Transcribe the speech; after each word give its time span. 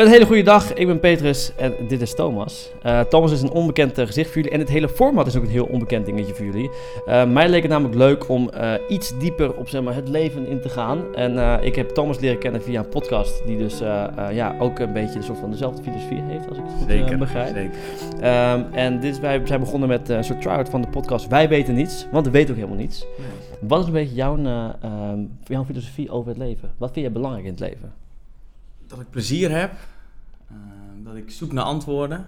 Een 0.00 0.08
hele 0.08 0.26
goede 0.26 0.42
dag, 0.42 0.72
ik 0.72 0.86
ben 0.86 1.00
Petrus 1.00 1.52
en 1.56 1.74
dit 1.88 2.00
is 2.00 2.14
Thomas. 2.14 2.70
Uh, 2.86 3.00
Thomas 3.00 3.32
is 3.32 3.42
een 3.42 3.50
onbekend 3.50 3.98
uh, 3.98 4.06
gezicht 4.06 4.26
voor 4.26 4.36
jullie 4.36 4.50
en 4.50 4.60
het 4.60 4.68
hele 4.68 4.88
format 4.88 5.26
is 5.26 5.36
ook 5.36 5.42
een 5.42 5.48
heel 5.48 5.64
onbekend 5.64 6.06
dingetje 6.06 6.34
voor 6.34 6.44
jullie. 6.44 6.70
Uh, 7.08 7.24
mij 7.24 7.48
leek 7.48 7.62
het 7.62 7.70
namelijk 7.70 7.94
leuk 7.94 8.28
om 8.28 8.50
iets 8.88 9.18
dieper 9.18 9.54
op 9.54 9.68
zeg 9.68 9.82
maar, 9.82 9.94
het 9.94 10.08
leven 10.08 10.46
in 10.46 10.60
te 10.60 10.68
gaan. 10.68 11.14
En 11.14 11.62
ik 11.64 11.74
heb 11.74 11.88
Thomas 11.88 12.18
leren 12.18 12.38
kennen 12.38 12.62
via 12.62 12.80
een 12.80 12.88
podcast 12.88 13.46
die 13.46 13.56
dus 13.56 13.78
ja, 14.32 14.56
ook 14.58 14.78
een 14.78 14.92
beetje 14.92 15.18
een 15.18 15.24
soort 15.24 15.38
van 15.38 15.50
dezelfde 15.50 15.82
filosofie 15.82 16.22
heeft, 16.22 16.48
als 16.48 16.58
ik 16.58 16.64
het 16.64 16.72
goed 16.78 16.90
zeker, 16.90 17.18
begrijp. 17.18 17.54
Zeker. 17.54 18.52
Um, 18.52 18.66
en 18.72 19.00
dit 19.00 19.12
is, 19.12 19.20
wij 19.20 19.40
zijn 19.44 19.60
begonnen 19.60 19.88
met 19.88 20.08
een 20.08 20.24
soort 20.24 20.40
try-out 20.40 20.68
van 20.68 20.80
de 20.80 20.88
podcast 20.88 21.28
Wij 21.28 21.48
weten 21.48 21.74
niets, 21.74 22.06
want 22.10 22.26
we 22.26 22.32
weten 22.32 22.50
ook 22.50 22.60
helemaal 22.60 22.80
niets. 22.80 23.06
Nee. 23.18 23.68
Wat 23.68 23.80
is 23.80 23.86
een 23.86 23.92
beetje 23.92 24.14
jouw, 24.14 24.36
um, 24.36 25.38
jouw 25.44 25.64
filosofie 25.64 26.10
over 26.10 26.28
het 26.28 26.38
leven? 26.38 26.70
Wat 26.76 26.92
vind 26.92 27.06
je 27.06 27.12
belangrijk 27.12 27.44
in 27.44 27.50
het 27.50 27.60
leven? 27.60 27.92
dat 28.90 29.00
ik 29.00 29.10
plezier 29.10 29.50
heb, 29.58 29.72
dat 31.10 31.22
ik 31.22 31.30
zoek 31.30 31.52
naar 31.52 31.64
antwoorden 31.64 32.26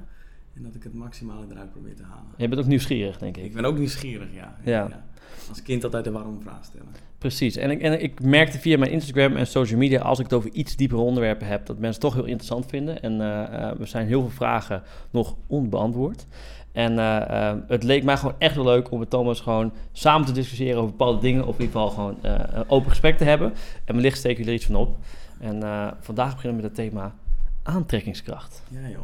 en 0.55 0.63
dat 0.63 0.75
ik 0.75 0.83
het 0.83 0.95
maximale 0.95 1.47
eruit 1.51 1.71
probeer 1.71 1.97
te 1.97 2.03
halen. 2.03 2.33
Je 2.37 2.49
bent 2.49 2.61
ook 2.61 2.67
nieuwsgierig, 2.67 3.19
denk 3.19 3.37
ik. 3.37 3.45
Ik 3.45 3.55
ben 3.55 3.65
ook 3.65 3.79
nieuwsgierig, 3.79 4.29
ja. 4.35 4.57
ja. 4.65 4.89
ja. 4.89 5.05
Als 5.49 5.63
kind 5.63 5.85
altijd 5.85 6.05
de 6.05 6.11
waarom 6.11 6.41
vraag 6.43 6.65
stellen. 6.65 6.89
Precies. 7.19 7.57
En 7.57 7.71
ik, 7.71 7.81
en 7.81 8.03
ik 8.03 8.23
merkte 8.23 8.59
via 8.59 8.79
mijn 8.79 8.91
Instagram 8.91 9.37
en 9.37 9.47
social 9.47 9.79
media, 9.79 10.01
als 10.01 10.19
ik 10.19 10.25
het 10.25 10.35
over 10.35 10.53
iets 10.53 10.77
diepere 10.77 11.01
onderwerpen 11.01 11.47
heb, 11.47 11.67
dat 11.67 11.79
mensen 11.79 12.03
het 12.03 12.11
toch 12.11 12.15
heel 12.15 12.31
interessant 12.31 12.67
vinden. 12.67 13.03
En 13.03 13.13
uh, 13.13 13.81
er 13.81 13.87
zijn 13.87 14.07
heel 14.07 14.21
veel 14.21 14.31
vragen 14.31 14.83
nog 15.11 15.37
onbeantwoord. 15.47 16.27
En 16.73 16.93
uh, 16.93 17.53
het 17.69 17.83
leek 17.83 18.05
mij 18.05 18.17
gewoon 18.17 18.35
echt 18.39 18.55
wel 18.55 18.65
leuk 18.65 18.91
om 18.91 18.99
met 18.99 19.11
Thomas 19.11 19.41
gewoon 19.41 19.73
samen 19.93 20.27
te 20.27 20.33
discussiëren 20.33 20.77
over 20.77 20.91
bepaalde 20.91 21.21
dingen. 21.21 21.47
Of 21.47 21.59
in 21.59 21.65
ieder 21.65 21.81
geval 21.81 21.91
gewoon 21.91 22.17
een 22.23 22.69
open 22.69 22.91
gesprek 22.91 23.17
te 23.17 23.25
hebben. 23.25 23.53
En 23.85 23.95
wellicht 23.95 24.19
steken 24.19 24.37
jullie 24.37 24.51
er 24.51 24.57
iets 24.57 24.67
van 24.67 24.77
op. 24.77 24.97
En 25.41 25.61
vandaag 26.01 26.35
beginnen 26.35 26.57
we 26.57 26.63
met 26.63 26.77
het 26.77 26.89
thema 26.89 27.15
aantrekkingskracht. 27.63 28.63
Ja, 28.69 28.89
joh. 28.89 29.01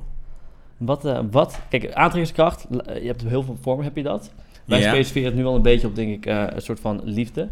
Wat, 0.76 1.04
uh, 1.04 1.18
wat, 1.30 1.58
kijk, 1.68 1.92
aantrekkingskracht, 1.92 2.66
je 2.70 3.06
hebt 3.06 3.22
heel 3.22 3.42
veel 3.42 3.58
vormen, 3.60 3.84
heb 3.84 3.96
je 3.96 4.02
dat? 4.02 4.30
Wij 4.64 4.80
ja. 4.80 4.88
specificeren 4.88 5.28
het 5.28 5.36
nu 5.36 5.42
wel 5.42 5.54
een 5.54 5.62
beetje 5.62 5.86
op, 5.86 5.94
denk 5.94 6.10
ik, 6.10 6.26
uh, 6.26 6.44
een 6.48 6.62
soort 6.62 6.80
van 6.80 7.00
liefde. 7.04 7.48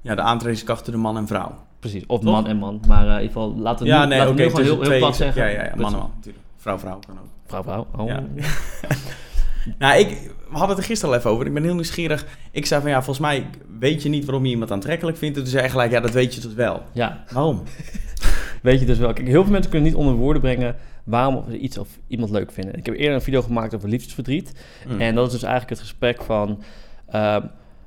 Ja, 0.00 0.14
de 0.14 0.22
aantrekkingskracht 0.22 0.84
tussen 0.84 1.02
man 1.02 1.16
en 1.16 1.26
vrouw. 1.26 1.54
Precies, 1.78 2.06
of 2.06 2.20
Toch? 2.20 2.32
man 2.32 2.46
en 2.46 2.56
man. 2.56 2.80
Maar 2.88 3.06
in 3.06 3.12
ieder 3.12 3.26
geval, 3.26 3.56
laten 3.56 3.86
we 3.86 3.92
ja, 3.92 4.02
nu, 4.02 4.08
nee, 4.08 4.18
laten 4.18 4.32
okay, 4.32 4.50
we 4.50 4.58
nu 4.58 4.64
gewoon 4.64 4.80
heel, 4.82 4.90
heel 4.90 4.98
plat 4.98 5.16
zeggen. 5.16 5.42
Ja, 5.42 5.48
ja, 5.48 5.64
ja 5.64 5.72
man 5.76 5.92
en 5.92 5.98
man, 5.98 6.10
natuurlijk. 6.14 6.44
Vrouw, 6.56 6.78
vrouw 6.78 6.98
kan 7.06 7.18
ook. 7.18 7.26
Vrouw, 7.46 7.62
vrouw, 7.62 7.86
oh. 7.96 8.06
Ja. 8.06 8.22
nou, 9.78 9.98
ik, 9.98 10.08
we 10.52 10.58
hadden 10.58 10.68
het 10.68 10.78
er 10.78 10.84
gisteren 10.84 11.14
al 11.14 11.20
even 11.20 11.30
over. 11.30 11.46
Ik 11.46 11.54
ben 11.54 11.62
heel 11.62 11.74
nieuwsgierig. 11.74 12.26
Ik 12.50 12.66
zei 12.66 12.80
van, 12.80 12.90
ja, 12.90 12.96
volgens 12.96 13.18
mij 13.18 13.46
weet 13.78 14.02
je 14.02 14.08
niet 14.08 14.24
waarom 14.24 14.44
je 14.44 14.50
iemand 14.50 14.70
aantrekkelijk 14.70 15.16
vindt. 15.16 15.36
En 15.36 15.42
toen 15.42 15.52
zei 15.52 15.68
gelijk, 15.68 15.90
ja, 15.90 16.00
dat 16.00 16.10
weet 16.10 16.34
je 16.34 16.40
dus 16.40 16.54
wel. 16.54 16.82
Ja. 16.92 17.24
Waarom? 17.32 17.62
weet 18.62 18.80
je 18.80 18.86
dus 18.86 18.98
wel. 18.98 19.12
Kijk, 19.12 19.26
heel 19.26 19.42
veel 19.42 19.52
mensen 19.52 19.70
kunnen 19.70 19.88
niet 19.88 19.98
onder 19.98 20.14
woorden 20.14 20.42
brengen 20.42 20.76
waarom 21.04 21.44
ze 21.50 21.58
iets 21.58 21.78
of 21.78 21.98
iemand 22.06 22.30
leuk 22.30 22.52
vinden. 22.52 22.74
Ik 22.74 22.86
heb 22.86 22.94
eerder 22.94 23.14
een 23.14 23.22
video 23.22 23.42
gemaakt 23.42 23.74
over 23.74 23.88
liefdesverdriet. 23.88 24.52
Mm. 24.88 25.00
En 25.00 25.14
dat 25.14 25.26
is 25.26 25.32
dus 25.32 25.42
eigenlijk 25.42 25.70
het 25.70 25.88
gesprek 25.88 26.22
van 26.22 26.62
uh, 27.14 27.36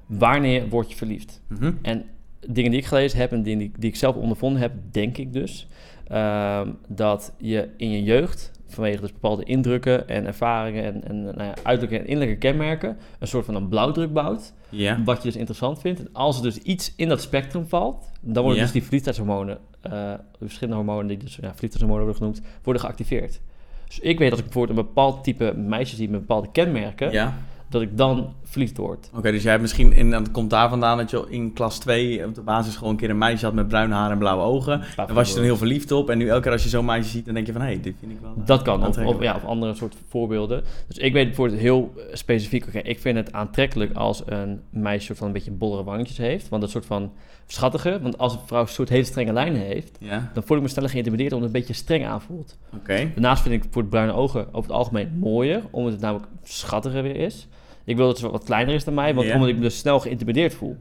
wanneer 0.06 0.70
word 0.70 0.90
je 0.90 0.96
verliefd? 0.96 1.42
Mm 1.48 1.58
-hmm. 1.58 1.80
En 1.82 2.06
dingen 2.48 2.72
die 2.72 2.80
ik 2.80 2.86
gelezen 2.86 3.20
heb 3.20 3.32
en 3.32 3.44
dingen 3.44 3.60
die, 3.60 3.72
die 3.78 3.90
ik 3.90 3.96
zelf 3.96 4.16
ondervonden 4.16 4.62
heb, 4.62 4.72
denk 4.92 5.18
ik 5.18 5.34
dus 5.34 5.68
uh, 6.12 6.62
dat 6.88 7.34
je 7.38 7.70
in 7.78 7.92
je 7.92 8.04
jeugd 8.04 8.52
vanwege 8.68 9.02
dus 9.02 9.12
bepaalde 9.12 9.44
indrukken 9.44 10.08
en 10.08 10.26
ervaringen 10.26 10.84
en, 10.84 11.04
en 11.08 11.24
nou 11.24 11.44
ja, 11.44 11.54
uiterlijke 11.64 12.00
en 12.04 12.08
innerlijke 12.10 12.40
kenmerken 12.40 12.98
een 13.20 13.28
soort 13.28 13.46
van 13.46 13.56
een 13.56 13.68
blauwdruk 13.68 14.14
bouwt. 14.14 14.54
Ja. 14.70 15.04
Wat 15.04 15.18
je 15.18 15.24
dus 15.24 15.36
interessant 15.36 15.80
vindt. 15.80 16.00
En 16.00 16.10
als 16.14 16.38
er 16.38 16.44
dus 16.44 16.58
iets 16.58 16.94
in 16.96 17.08
dat 17.10 17.22
spectrum 17.22 17.68
valt, 17.68 18.12
dan 18.22 18.34
worden 18.44 18.56
Ja. 18.56 18.64
dus 18.64 18.72
die 18.74 18.84
verliefdheidshormonen, 18.84 19.58
uh, 19.88 20.14
verschillende 20.40 20.76
hormonen 20.76 21.08
die 21.08 21.18
dus 21.18 21.36
ja, 21.36 21.42
verliefdheidshormonen 21.42 22.04
worden 22.04 22.16
genoemd, 22.22 22.42
worden 22.64 22.82
geactiveerd. 22.82 23.42
Dus 23.88 24.00
ik 24.00 24.20
weet 24.20 24.30
dat 24.30 24.40
ik 24.40 24.46
bijvoorbeeld 24.46 24.78
een 24.80 24.86
bepaald 24.86 25.24
type 25.24 25.54
meisje 25.58 25.96
zie 25.96 26.10
met 26.10 26.20
bepaalde 26.20 26.52
kenmerken, 26.52 27.12
Ja. 27.12 27.38
dat 27.70 27.82
ik 27.82 27.98
dan 27.98 28.34
verliefd 28.56 28.78
word. 28.78 29.10
Oké, 29.14 29.32
dus 29.32 29.42
jij 29.42 29.52
hebt 29.52 29.62
misschien, 29.62 29.94
in, 29.94 30.12
dat 30.12 30.32
komt 30.32 30.50
daar 30.50 30.70
vandaan 30.70 30.98
dat 30.98 31.10
je 31.10 31.26
in 31.30 31.54
klas 31.54 31.80
2 31.80 32.26
op 32.26 32.36
de 32.36 32.42
basis 32.42 32.76
gewoon 32.76 32.90
een 32.90 33.00
keer 33.00 33.10
een 33.10 33.18
meisje 33.18 33.46
had 33.46 33.54
met 33.54 33.68
bruine 33.68 33.94
haar 33.94 34.12
en 34.12 34.18
blauwe 34.18 34.44
ogen. 34.44 34.82
Daar 34.96 35.14
was 35.14 35.30
je 35.30 35.36
toen 35.36 35.44
heel 35.44 35.58
verliefd 35.58 35.92
op. 35.92 36.10
En 36.10 36.18
nu 36.18 36.28
elke 36.28 36.42
keer 36.42 36.52
als 36.52 36.64
je 36.64 36.70
zo'n 36.70 36.86
meisje 36.86 37.10
ziet, 37.10 37.26
dan 37.26 37.34
denk 37.34 37.46
je 37.46 37.52
van, 37.52 37.62
hé, 37.62 37.68
hey, 37.68 37.82
dit 37.82 37.96
vind 38.00 38.12
ik 38.12 38.18
wel 38.22 38.34
uh, 38.38 38.46
Dat 38.46 38.62
kan, 38.62 38.88
of, 38.88 38.98
of, 38.98 39.22
ja, 39.22 39.36
of 39.36 39.46
andere 39.46 39.76
soort 39.76 39.96
voorbeelden. 40.08 40.64
Dus 40.88 40.98
ik 40.98 41.14
weet 41.14 41.26
bijvoorbeeld 41.26 41.60
heel 41.60 41.94
specifiek, 42.14 42.68
oké, 42.68 42.80
ik 42.80 43.00
vind 43.00 43.18
het 43.18 43.32
aantrekkelijk 43.32 43.94
als 43.94 44.24
een 44.26 44.62
meisje 44.70 45.06
soort 45.06 45.18
van 45.18 45.28
een 45.28 45.34
beetje 45.34 45.52
bollere 45.52 45.84
wangetjes 45.84 46.18
heeft. 46.18 46.50
Want 46.50 46.62
dat 46.62 46.72
soort 46.72 46.86
van 46.86 47.12
schattige, 47.48 48.00
want 48.02 48.18
als 48.18 48.34
een 48.34 48.40
vrouw 48.46 48.62
een 48.62 48.68
soort 48.68 48.90
hele 48.90 49.04
strenge 49.04 49.34
lijnen 49.34 49.62
heeft, 49.62 49.98
Ja, 50.00 50.32
dan 50.34 50.44
voel 50.44 50.58
ik 50.58 50.64
me 50.64 50.70
sneller 50.70 50.90
geïntimideerd 50.90 51.34
omdat 51.34 51.48
het 51.48 51.56
een 51.56 51.62
beetje 51.62 51.82
streng 51.84 52.06
aanvoelt. 52.06 52.58
oké. 52.76 53.12
Daarnaast 53.14 53.42
vind 53.44 53.64
ik 53.64 53.70
voor 53.72 53.82
het 53.82 53.92
bruine 53.92 54.14
ogen 54.14 54.48
over 54.48 54.62
het 54.62 54.72
algemeen 54.72 55.18
mooier, 55.20 55.62
omdat 55.72 55.92
het 55.92 56.02
namelijk 56.02 56.28
schattiger 56.44 57.04
weer 57.04 57.16
is. 57.16 57.48
Ik 57.86 57.96
wil 57.96 58.08
dat 58.08 58.22
het 58.22 58.32
wat 58.32 58.44
kleiner 58.44 58.74
is 58.76 58.84
dan 58.84 58.94
mij, 58.94 59.14
want 59.14 59.28
omdat 59.34 59.50
ik 59.50 59.56
me 59.56 59.62
dus 59.62 59.78
snel 59.78 60.00
geïntimideerd 60.00 60.54
voel. 60.54 60.78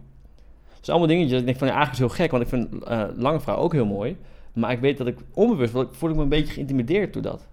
Dus 0.81 0.89
allemaal 0.89 1.09
dingetjes 1.09 1.39
ik 1.39 1.45
denk 1.45 1.59
van, 1.59 1.67
ja, 1.69 1.75
eigenlijk 1.75 2.03
is 2.05 2.15
heel 2.15 2.25
gek, 2.25 2.31
want 2.31 2.43
ik 2.43 2.49
vind 2.49 2.85
eh 2.85 3.05
lange 3.17 3.41
vrouw 3.41 3.57
ook 3.57 3.73
heel 3.73 3.87
mooi. 3.87 4.17
Maar 4.53 4.73
ik 4.73 4.81
weet 4.81 4.99
dat 4.99 5.07
ik 5.07 5.17
onbewust, 5.35 5.71
voel 5.73 5.83
ik- 5.83 5.89
voel 5.93 6.11
ik 6.11 6.17
me 6.17 6.23
een 6.23 6.29
beetje 6.29 6.53
geïntimideerd 6.53 7.13
door 7.13 7.23
dat. 7.23 7.49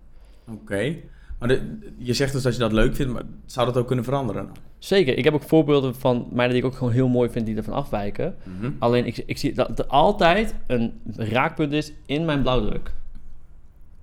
Oké. 0.51 0.95
Maar 1.39 1.47
de, 1.47 1.78
je 1.97 2.13
zegt 2.13 2.34
dus 2.34 2.41
dat 2.41 2.53
je 2.53 2.59
dat 2.59 2.72
leuk 2.72 2.95
vindt, 2.95 3.13
maar 3.13 3.23
zou 3.45 3.66
dat 3.66 3.78
ook 3.78 3.88
kunnen 3.88 4.06
veranderen? 4.06 4.50
Zeker, 4.78 5.17
ik 5.17 5.23
heb 5.23 5.34
ook 5.34 5.44
voorbeelden 5.44 5.95
van 5.95 6.28
meiden 6.31 6.56
die 6.57 6.66
ik 6.66 6.72
ook 6.72 6.78
gewoon 6.78 6.94
heel 6.94 7.07
mooi 7.07 7.29
vind 7.29 7.45
die 7.45 7.56
ervan 7.56 7.73
afwijken. 7.73 8.35
Mhm. 8.59 8.72
Alleen 8.79 9.06
ik, 9.06 9.23
ik 9.25 9.38
zie 9.38 9.53
dat 9.53 9.79
er 9.79 9.85
altijd 9.88 10.56
een 10.68 11.01
raakpunt 11.16 11.72
is 11.72 11.94
in 12.06 12.25
mijn 12.25 12.41
blauwdruk. 12.41 12.94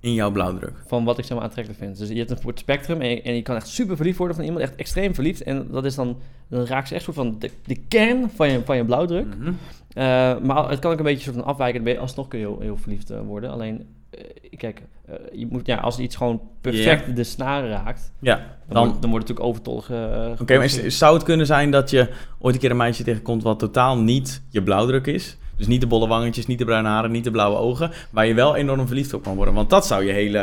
In 0.00 0.14
jouw 0.14 0.30
blauwdruk. 0.30 0.72
Van 0.86 1.04
wat 1.04 1.18
ik 1.18 1.24
zeg 1.24 1.36
maar 1.36 1.46
aantrekkelijk 1.46 1.82
vind. 1.82 1.98
Dus 1.98 2.08
je 2.08 2.14
hebt 2.14 2.30
een 2.30 2.38
soort 2.42 2.58
spectrum 2.58 3.00
en 3.00 3.08
je, 3.08 3.22
en 3.22 3.34
je 3.34 3.42
kan 3.42 3.56
echt 3.56 3.68
super 3.68 3.96
verliefd 3.96 4.18
worden 4.18 4.36
van 4.36 4.44
iemand, 4.44 4.62
echt 4.62 4.74
extreem 4.74 5.14
verliefd. 5.14 5.42
En 5.42 5.68
dat 5.70 5.84
is 5.84 5.94
dan, 5.94 6.16
dan 6.48 6.64
raakt 6.66 6.88
ze 6.88 6.94
echt 6.94 7.04
soort 7.04 7.16
van 7.16 7.36
de, 7.38 7.50
de 7.66 7.76
kern 7.88 8.30
van 8.34 8.50
je, 8.50 8.60
van 8.64 8.76
je 8.76 8.84
blauwdruk. 8.84 9.26
Mhm. 9.38 9.52
Eh, 9.92 10.04
maar 10.38 10.68
het 10.70 10.78
kan 10.78 10.92
ook 10.92 10.98
een 10.98 11.04
beetje 11.04 11.22
soort 11.24 11.36
van 11.36 11.44
afwijken. 11.44 11.74
Dan 11.76 11.84
ben 11.84 11.92
je 11.92 11.98
alsnog 11.98 12.28
kun 12.28 12.38
je 12.38 12.44
heel, 12.46 12.60
heel 12.60 12.76
verliefd 12.76 13.10
eh, 13.10 13.20
worden. 13.20 13.50
Alleen, 13.50 13.86
eh, 14.10 14.20
kijk, 14.56 14.82
je 15.32 15.46
moet, 15.50 15.66
ja, 15.66 15.76
als 15.76 15.98
iets 15.98 16.16
gewoon 16.16 16.40
perfect 16.60 17.16
de 17.16 17.24
snaren 17.24 17.68
raakt, 17.70 18.12
Ja, 18.20 18.36
dan, 18.36 18.46
dan... 18.68 18.84
wordt, 18.86 19.02
dan 19.02 19.10
wordt 19.10 19.28
het 19.28 19.38
natuurlijk 19.38 19.68
overtollig. 19.68 20.40
Oké, 20.40 20.56
maar 20.56 20.64
is- 20.64 20.98
zou 20.98 21.14
het 21.14 21.22
kunnen 21.22 21.46
zijn 21.46 21.70
dat 21.70 21.90
je 21.90 22.08
ooit 22.38 22.54
een 22.54 22.60
keer 22.60 22.70
een 22.70 22.76
meisje 22.76 23.02
tegenkomt 23.04 23.42
wat 23.42 23.58
totaal 23.58 23.98
niet 23.98 24.42
je 24.48 24.62
blauwdruk 24.62 25.06
is? 25.06 25.36
Dus 25.58 25.66
niet 25.66 25.80
de 25.80 25.86
bolle 25.86 26.08
wangetjes, 26.08 26.46
niet 26.46 26.58
de 26.58 26.64
bruine 26.64 26.88
haren, 26.88 27.10
niet 27.10 27.24
de 27.24 27.30
blauwe 27.30 27.56
ogen. 27.56 27.90
Waar 28.10 28.26
je 28.26 28.34
wel 28.34 28.56
enorm 28.56 28.86
verliefd 28.86 29.14
op 29.14 29.22
kan 29.22 29.36
worden. 29.36 29.54
Want 29.54 29.70
dat 29.70 29.86
zou 29.86 30.04
je 30.04 30.12
hele 30.12 30.38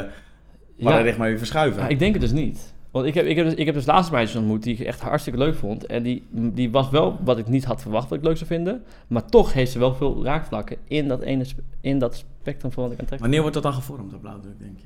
ja, 0.76 0.90
paradigma 0.90 1.26
weer 1.26 1.38
verschuiven. 1.38 1.82
Ja, 1.82 1.88
ik 1.88 2.00
denk 2.00 2.14
het 2.14 2.22
dus 2.22 2.32
niet. 2.32 2.74
Want 2.92 3.08
ik 3.08 3.14
heb, 3.14 3.26
ik 3.26 3.36
heb, 3.36 3.46
dus, 3.46 3.54
ik 3.54 3.66
heb 3.66 3.76
dus 3.76 3.86
laatst 3.86 4.12
meisjes 4.12 4.38
ontmoet 4.40 4.64
die 4.64 4.74
ik 4.74 4.86
echt 4.86 5.02
hartstikke 5.02 5.40
leuk 5.40 5.56
vond. 5.56 5.86
En 5.86 6.04
die, 6.04 6.24
die 6.30 6.72
was 6.72 6.90
wel 6.90 7.18
wat 7.24 7.38
ik 7.38 7.48
niet 7.48 7.66
had 7.66 7.82
verwacht 7.82 8.10
dat 8.10 8.18
ik 8.18 8.24
leuk 8.24 8.38
zou 8.38 8.50
vinden. 8.50 8.84
Maar 9.08 9.26
toch 9.26 9.54
heeft 9.54 9.72
ze 9.72 9.80
wel 9.80 9.94
veel 9.96 10.24
raakvlakken 10.24 10.78
in 10.88 11.08
dat, 11.08 11.22
ene, 11.22 11.46
in 11.82 12.00
dat 12.00 12.16
spectrum 12.16 12.72
van 12.72 12.84
wat 12.84 12.92
ik 12.92 13.00
aantrekkelijk 13.00 13.20
Wanneer 13.20 13.40
wordt 13.40 13.54
dat 13.54 13.64
dan 13.64 13.74
gevormd, 13.74 14.12
dat 14.12 14.22
blauwdruk, 14.22 14.60
denk 14.60 14.80
je? 14.80 14.86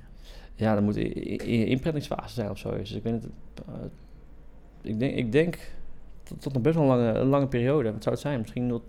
Ja, 0.55 0.75
dan 0.75 0.83
moet 0.83 0.97
in 0.97 1.37
in 1.37 1.65
inprentingsfase 1.65 2.33
zijn 2.33 2.49
of 2.49 2.57
zo. 2.57 2.77
Dus 2.77 2.91
ik 2.91 3.03
weet 3.03 3.13
het. 3.13 3.27
eh, 3.67 3.73
ik 4.81 4.99
denk, 4.99 5.15
ik 5.15 5.31
denk 5.31 5.57
tot, 6.23 6.41
tot 6.41 6.55
een 6.55 6.61
best 6.61 6.75
wel 6.75 6.85
lange, 6.85 7.11
een 7.13 7.27
lange 7.27 7.47
periode. 7.47 7.91
Wat 7.91 8.03
zou 8.03 8.15
het 8.15 8.23
zijn? 8.23 8.39
Misschien 8.39 8.69
tot, 8.69 8.83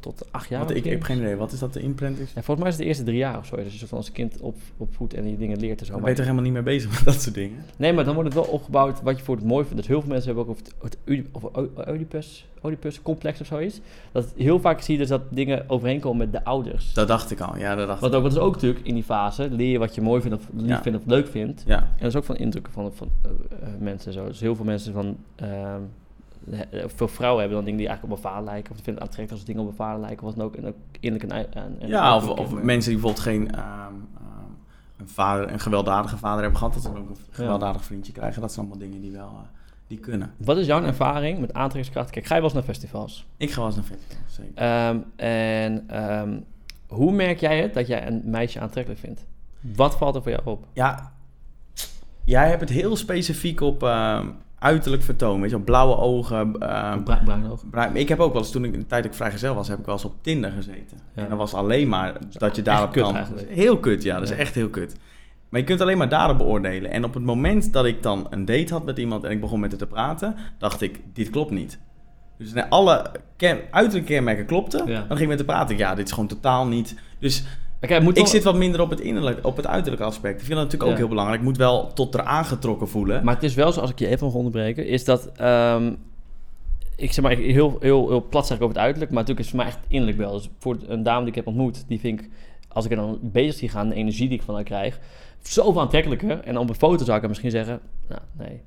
tot 0.00 0.24
acht 0.30 0.48
jaar? 0.48 0.58
Want 0.58 0.70
ik, 0.70 0.84
ik 0.84 0.90
heb 0.90 1.02
geen 1.02 1.18
idee. 1.18 1.36
Wat 1.36 1.52
is 1.52 1.58
dat, 1.58 1.72
de 1.72 1.80
imprint 1.80 2.18
is? 2.18 2.32
Ja, 2.34 2.42
volgens 2.42 2.58
mij 2.58 2.68
is 2.68 2.72
het 2.74 2.82
de 2.82 2.88
eerste 2.88 3.04
drie 3.04 3.16
jaar 3.18 3.38
of 3.38 3.46
zo. 3.46 3.56
Dus 3.56 3.80
je 3.80 3.86
van 3.86 3.98
als 3.98 4.12
kind 4.12 4.40
op, 4.40 4.56
opvoedt 4.76 5.14
en 5.14 5.22
die 5.24 5.36
dingen 5.36 5.58
leert 5.60 5.80
en 5.80 5.86
zo. 5.86 5.92
Maar- 5.92 6.00
ben 6.00 6.10
je 6.10 6.16
toch 6.16 6.24
helemaal 6.24 6.44
niet 6.44 6.54
mee 6.54 6.62
bezig 6.62 6.90
met 6.90 7.04
dat 7.14 7.22
soort 7.22 7.34
dingen? 7.34 7.64
Nee, 7.76 7.92
maar 7.92 8.04
dan 8.04 8.14
wordt 8.14 8.34
het 8.34 8.44
wel 8.44 8.52
opgebouwd 8.52 9.02
wat 9.02 9.18
je 9.18 9.24
voor 9.24 9.36
het 9.36 9.44
mooi 9.44 9.64
vindt. 9.64 9.76
Dus 9.78 9.86
heel 9.86 10.00
veel 10.00 10.10
mensen 10.10 10.26
hebben 10.34 10.44
ook 10.44 10.50
over 10.50 10.62
het, 10.82 10.98
Oedipus, 11.88 12.46
Oedipus 12.62 13.02
complex 13.02 13.40
of 13.40 13.46
zoiets. 13.46 13.80
Dat 14.12 14.32
heel 14.36 14.60
vaak 14.60 14.80
zie 14.80 14.94
je 14.94 15.00
dus 15.00 15.08
dat 15.08 15.22
dingen 15.30 15.64
overeenkomen 15.68 16.18
met 16.18 16.32
de 16.32 16.44
ouders. 16.44 16.92
Dat 16.94 17.08
dacht 17.08 17.30
ik 17.30 17.40
al. 17.40 17.56
Ja, 17.58 17.74
dat 17.74 17.86
dacht 17.86 18.00
Wat 18.00 18.10
ik. 18.10 18.16
ook, 18.16 18.22
wat 18.22 18.32
is 18.32 18.38
ook 18.38 18.54
natuurlijk 18.54 18.86
in 18.86 18.94
die 18.94 19.04
fase, 19.04 19.50
leer 19.50 19.70
je 19.70 19.78
wat 19.78 19.94
je 19.94 20.00
mooi 20.00 20.20
vindt 20.20 20.36
of 20.36 20.48
lief 20.56 20.68
Ja. 20.68 20.82
vindt 20.82 20.98
of 20.98 21.04
leuk 21.06 21.26
vindt. 21.26 21.62
Ja. 21.66 21.76
En 21.78 21.86
dat 21.98 22.08
is 22.08 22.16
ook 22.16 22.24
van 22.24 22.36
indrukken 22.36 22.72
van, 22.72 22.92
van 22.94 23.08
eh, 23.22 23.30
eh, 23.30 23.68
mensen 23.80 24.06
en 24.06 24.12
zo. 24.18 24.26
Dus 24.26 24.40
heel 24.40 24.56
veel 24.56 24.64
mensen 24.64 24.92
van... 24.92 25.16
ehm, 25.36 25.50
eh, 25.50 25.74
veel 26.86 27.08
vrouwen 27.08 27.40
hebben 27.40 27.56
dan 27.56 27.64
dingen 27.64 27.78
die 27.78 27.88
eigenlijk 27.88 28.18
op 28.18 28.24
een 28.24 28.30
vader 28.30 28.44
lijken. 28.44 28.70
Of 28.70 28.76
die 28.76 28.84
vinden 28.84 29.02
het 29.02 29.10
aantrekkelijk 29.10 29.32
als 29.32 29.44
dingen 29.44 29.62
op 29.62 29.68
een 29.68 29.84
vader 29.86 30.00
lijken. 30.00 30.24
Wat 30.24 30.36
dan 30.36 30.44
ook, 30.44 30.56
en 30.56 30.66
ook 30.66 30.76
innerlijk 31.00 31.32
en, 31.32 31.52
en, 31.52 31.76
en 31.80 31.88
Ja, 31.88 32.16
of, 32.16 32.28
of 32.28 32.52
mensen 32.52 32.92
die 32.92 33.00
bijvoorbeeld 33.00 33.20
geen 33.20 33.50
ehm, 33.50 33.64
ehm, 33.64 34.44
een, 34.96 35.08
vader, 35.08 35.52
een 35.52 35.60
gewelddadige 35.60 36.16
vader 36.16 36.40
hebben 36.40 36.58
gehad, 36.58 36.74
dat 36.74 36.82
ze 36.82 36.88
ook 36.88 36.96
een 36.96 37.16
gewelddadig 37.30 37.84
vriendje 37.84 38.12
krijgen. 38.12 38.40
Dat 38.40 38.52
zijn 38.52 38.66
allemaal 38.66 38.86
dingen 38.86 39.00
die 39.00 39.12
wel 39.12 39.28
eh, 39.28 39.58
die 39.86 39.98
kunnen. 39.98 40.34
Wat 40.36 40.56
is 40.56 40.66
jouw 40.66 40.82
ervaring 40.82 41.38
met 41.38 41.52
aantrekkingskracht? 41.52 42.10
Kijk, 42.10 42.26
ga 42.26 42.34
je 42.34 42.40
wel 42.40 42.50
eens 42.50 42.58
naar 42.58 42.68
festivals? 42.74 43.26
Ik 43.36 43.50
ga 43.50 43.56
wel 43.56 43.66
eens 43.66 43.76
naar 43.76 43.84
festivals, 43.84 44.34
zeker. 44.34 44.54
Ehm, 44.54 44.98
en 45.16 45.86
hoe 46.86 47.12
merk 47.12 47.40
jij 47.40 47.60
het 47.60 47.74
dat 47.74 47.86
jij 47.86 48.06
een 48.06 48.22
meisje 48.24 48.60
aantrekkelijk 48.60 49.00
vindt? 49.00 49.26
Wat 49.60 49.96
valt 49.96 50.14
er 50.14 50.22
voor 50.22 50.30
jou 50.30 50.42
op? 50.44 50.66
Ja, 50.72 51.12
jij 52.24 52.48
hebt 52.48 52.60
het 52.60 52.70
heel 52.70 52.96
specifiek 52.96 53.60
op 53.60 53.82
uiterlijk 54.60 55.02
vertoon. 55.02 55.40
Weet 55.40 55.50
je, 55.50 55.60
blauwe 55.60 55.96
ogen. 55.96 56.56
ehm, 56.58 57.02
Bru- 57.02 57.58
bruin 57.70 57.96
ik 57.96 58.08
heb 58.08 58.18
ook 58.20 58.32
wel 58.32 58.42
eens, 58.42 58.50
toen 58.50 58.64
ik 58.64 58.72
de 58.72 58.86
tijd 58.86 59.02
dat 59.02 59.12
ik 59.12 59.18
vrijgezel 59.18 59.54
was, 59.54 59.68
heb 59.68 59.78
ik 59.78 59.84
wel 59.84 59.94
eens 59.94 60.04
op 60.04 60.14
Tinder 60.20 60.50
gezeten. 60.50 60.98
Ja. 61.14 61.22
En 61.22 61.28
dat 61.28 61.38
was 61.38 61.54
alleen 61.54 61.88
maar 61.88 62.12
dat 62.30 62.56
je 62.56 62.62
daarop 62.62 62.92
kan. 62.92 63.16
eigenlijk. 63.16 63.48
Heel 63.50 63.78
kut, 63.78 64.02
ja. 64.02 64.18
Dat 64.18 64.30
is 64.30 64.36
echt 64.36 64.54
heel 64.54 64.68
kut. 64.68 64.96
Maar 65.48 65.60
je 65.60 65.66
kunt 65.66 65.80
alleen 65.80 65.98
maar 65.98 66.08
daarop 66.08 66.38
beoordelen. 66.38 66.90
En 66.90 67.04
op 67.04 67.14
het 67.14 67.22
moment 67.24 67.72
dat 67.72 67.84
ik 67.84 68.02
dan 68.02 68.26
een 68.30 68.44
date 68.44 68.72
had 68.72 68.84
met 68.84 68.98
iemand 68.98 69.24
en 69.24 69.30
ik 69.30 69.40
begon 69.40 69.60
met 69.60 69.70
haar 69.70 69.78
te 69.78 69.86
praten, 69.86 70.34
dacht 70.58 70.80
ik, 70.80 71.00
dit 71.12 71.30
klopt 71.30 71.50
niet. 71.50 71.78
Dus 72.38 72.54
alle 72.68 73.10
ken- 73.36 73.60
uiterlijke 73.70 74.12
kenmerken 74.12 74.46
klopten. 74.46 74.86
Ja. 74.86 74.98
Dan 75.08 75.16
ging 75.16 75.20
ik 75.20 75.38
met 75.38 75.46
haar 75.46 75.56
praten. 75.56 75.76
Ja, 75.76 75.94
dit 75.94 76.06
is 76.06 76.12
gewoon 76.12 76.28
totaal 76.28 76.66
niet. 76.66 76.94
Dus 77.18 77.44
Moet 77.80 78.08
ik 78.08 78.16
wel- 78.16 78.26
zit 78.26 78.42
wat 78.42 78.56
minder 78.56 78.80
op 78.80 78.90
het 78.90 79.00
innerlijk, 79.00 79.46
op 79.46 79.56
het 79.56 79.66
uiterlijke 79.66 80.04
aspect. 80.04 80.40
Ik 80.40 80.46
vind 80.46 80.54
dat 80.58 80.64
natuurlijk 80.64 80.90
ook 80.90 80.96
heel 80.98 81.08
belangrijk. 81.08 81.40
Ik 81.40 81.46
moet 81.46 81.56
wel 81.56 81.92
tot 81.92 82.14
er 82.14 82.22
aangetrokken 82.22 82.88
voelen. 82.88 83.24
Maar 83.24 83.34
het 83.34 83.42
is 83.42 83.54
wel 83.54 83.72
zo, 83.72 83.80
als 83.80 83.90
ik 83.90 83.98
je 83.98 84.06
even 84.06 84.26
mag 84.26 84.34
onderbreken, 84.34 84.86
is 84.86 85.04
dat... 85.04 85.30
ehm, 85.36 85.92
ik 86.96 87.12
zeg 87.12 87.24
maar 87.24 87.36
heel, 87.36 87.76
heel, 87.80 88.08
heel 88.08 88.26
plat 88.28 88.46
zeg 88.46 88.56
ik 88.56 88.62
over 88.62 88.74
het 88.74 88.84
uiterlijk, 88.84 89.12
maar 89.12 89.20
natuurlijk 89.22 89.46
is 89.46 89.52
het 89.52 89.62
voor 89.62 89.70
mij 89.70 89.80
echt 89.80 89.90
innerlijk 89.92 90.18
wel. 90.18 90.32
Dus 90.32 90.48
voor 90.58 90.76
een 90.86 91.02
dame 91.02 91.20
die 91.20 91.28
ik 91.28 91.34
heb 91.34 91.46
ontmoet, 91.46 91.84
die 91.88 92.00
vind 92.00 92.20
ik, 92.20 92.28
als 92.68 92.84
ik 92.84 92.90
er 92.90 92.96
dan 92.96 93.18
bezig 93.22 93.54
zie 93.54 93.68
gaan, 93.68 93.88
de 93.88 93.94
energie 93.94 94.28
die 94.28 94.38
ik 94.38 94.44
van 94.44 94.54
haar 94.54 94.64
krijg, 94.64 94.98
zoveel 95.42 95.80
aantrekkelijker. 95.80 96.40
En 96.40 96.58
op 96.58 96.68
een 96.68 96.74
foto 96.74 97.04
zou 97.04 97.12
ik 97.14 97.20
haar 97.20 97.28
misschien 97.28 97.50
zeggen, 97.50 97.80
nou, 98.08 98.20
nee. 98.38 98.60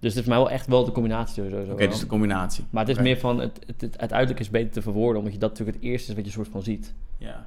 Dus 0.00 0.14
het 0.14 0.14
is 0.14 0.20
voor 0.20 0.28
mij 0.28 0.38
wel 0.38 0.50
echt 0.50 0.66
wel 0.66 0.84
de 0.84 0.92
combinatie 0.92 1.34
sowieso. 1.34 1.56
Oké, 1.72 1.76
wel. 1.78 1.88
dus 1.88 2.00
de 2.00 2.06
combinatie. 2.06 2.64
Maar 2.70 2.86
het 2.86 2.96
is 2.96 3.02
meer 3.02 3.18
van, 3.18 3.40
het, 3.40 3.60
het, 3.66 3.80
het, 3.80 4.00
het 4.00 4.12
uiterlijk 4.12 4.40
is 4.40 4.50
beter 4.50 4.70
te 4.70 4.82
verwoorden, 4.82 5.18
omdat 5.18 5.32
je 5.32 5.38
dat 5.38 5.50
natuurlijk 5.50 5.76
het 5.76 5.86
eerste 5.86 6.10
is 6.10 6.16
wat 6.16 6.24
je 6.26 6.30
soort 6.30 6.48
van 6.48 6.62
ziet. 6.62 6.94
Ja. 7.18 7.46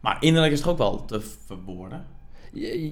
Maar 0.00 0.16
innerlijk 0.20 0.52
is 0.52 0.58
het 0.58 0.68
ook 0.68 0.78
wel 0.78 1.04
te 1.04 1.20
verwoorden. 1.20 2.04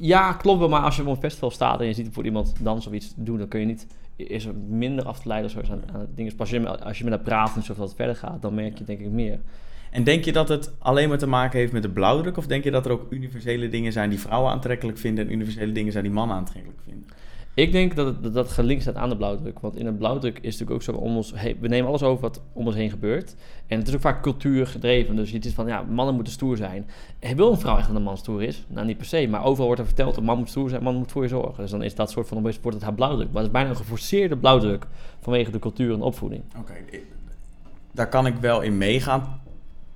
Ja, 0.01 0.33
klopt 0.33 0.59
wel, 0.59 0.69
maar 0.69 0.83
als 0.83 0.97
je 0.97 1.03
op 1.03 1.09
een 1.09 1.17
festival 1.17 1.51
staat 1.51 1.81
en 1.81 1.87
je 1.87 1.93
ziet 1.93 2.09
voor 2.13 2.25
iemand 2.25 2.55
dansen 2.61 2.91
of 2.91 2.97
iets 2.97 3.13
doen, 3.17 3.39
dan 3.39 3.49
kun 3.49 3.61
je 3.61 3.67
niet, 3.67 3.87
is 4.17 4.45
er 4.45 4.55
minder 4.55 5.05
af 5.05 5.21
te 5.21 5.29
leiden 5.29 5.51
of 5.51 5.67
zo 5.67 5.73
aan, 5.73 5.83
aan 5.93 6.01
het 6.01 6.17
ding. 6.17 6.37
Pas 6.37 6.51
je, 6.51 6.79
als 6.85 6.99
je 6.99 7.05
met 7.05 7.13
haar 7.13 7.23
praat 7.23 7.57
en 7.57 7.63
zo 7.63 7.75
dat 7.75 7.87
het 7.87 7.97
verder 7.97 8.17
gaat, 8.17 8.43
dan 8.43 8.55
merk 8.55 8.79
je 8.79 8.85
denk 8.85 9.01
ik 9.01 9.11
meer. 9.11 9.41
En 9.91 10.05
denk 10.05 10.25
je 10.25 10.33
dat 10.33 10.49
het 10.49 10.73
alleen 10.79 11.09
maar 11.09 11.19
te 11.19 11.27
maken 11.27 11.59
heeft 11.59 11.73
met 11.73 11.83
de 11.83 11.91
blauwdruk? 11.91 12.37
Of 12.37 12.47
denk 12.47 12.65
je 12.65 12.71
dat 12.71 12.87
er 12.87 12.93
ook 12.93 13.07
universele 13.13 13.69
dingen 13.69 13.93
zijn 13.93 14.11
die 14.11 14.21
vrouwen 14.21 14.53
aantrekkelijk 14.53 14.99
vinden 14.99 15.27
en 15.27 15.33
universele 15.33 15.73
dingen 15.73 15.93
zijn 15.93 16.05
die 16.05 16.13
mannen 16.13 16.37
aantrekkelijk 16.37 16.81
vinden? 16.85 17.07
Ik 17.55 17.73
denk 17.73 17.97
dat 17.97 18.07
het, 18.23 18.35
dat 18.35 18.49
gelinkt 18.51 18.83
staat 18.83 18.95
aan 18.95 19.09
de 19.09 19.17
blauwdruk. 19.17 19.59
Want 19.59 19.77
in 19.77 19.87
een 19.87 19.97
blauwdruk 19.97 20.37
is 20.39 20.43
natuurlijk 20.59 20.71
ook 20.71 20.83
zo 20.83 20.93
om 20.93 21.17
ons 21.17 21.33
heen. 21.35 21.57
We 21.61 21.69
nemen 21.69 21.89
alles 21.89 22.03
over 22.03 22.23
wat 22.23 22.43
om 22.53 22.67
ons 22.67 22.75
heen 22.75 22.91
gebeurt. 22.91 23.35
En 23.67 23.79
het 23.79 23.89
is 23.89 23.95
ook 23.95 24.01
vaak 24.01 24.23
cultuur 24.23 24.67
gedreven. 24.67 25.17
Dus 25.17 25.31
het 25.31 25.45
is 25.45 25.53
van 25.53 25.67
ja, 25.67 25.83
mannen 25.83 26.15
moeten 26.15 26.33
stoer 26.33 26.57
zijn. 26.57 26.87
En 27.19 27.37
wil 27.37 27.51
een 27.51 27.59
vrouw 27.59 27.77
echt 27.79 27.87
dat 27.87 27.97
een 27.97 28.03
man 28.03 28.17
stoer 28.19 28.43
is? 28.43 28.65
Nou, 28.69 28.87
niet 28.87 28.97
per 28.97 29.07
se. 29.07 29.27
Maar 29.29 29.45
overal 29.45 29.67
wordt 29.67 29.81
er 29.81 29.87
verteld: 29.87 30.17
een 30.17 30.25
man 30.25 30.39
moet 30.39 30.49
stoer 30.49 30.69
zijn, 30.69 30.81
een 30.81 30.87
man 30.87 30.97
moet 30.97 31.13
voor 31.13 31.23
je 31.23 31.29
zorgen. 31.29 31.63
Dus 31.63 31.71
dan 31.71 31.83
is 31.83 31.95
dat 31.95 32.11
soort 32.11 32.29
van 32.29 32.43
wordt 32.43 32.65
het 32.65 32.83
haar 32.83 32.95
blauwdruk. 32.95 33.27
Maar 33.27 33.37
het 33.37 33.47
is 33.47 33.51
bijna 33.53 33.69
een 33.71 33.77
geforceerde 33.77 34.37
blauwdruk 34.37 34.87
vanwege 35.21 35.51
de 35.51 35.59
cultuur 35.59 35.93
en 35.95 36.01
opvoeding. 36.03 36.43
Oké, 36.59 36.73
daar 37.93 38.09
kan 38.09 38.27
ik 38.27 38.35
wel 38.37 38.61
in 38.61 38.79
meegaan. 38.79 39.41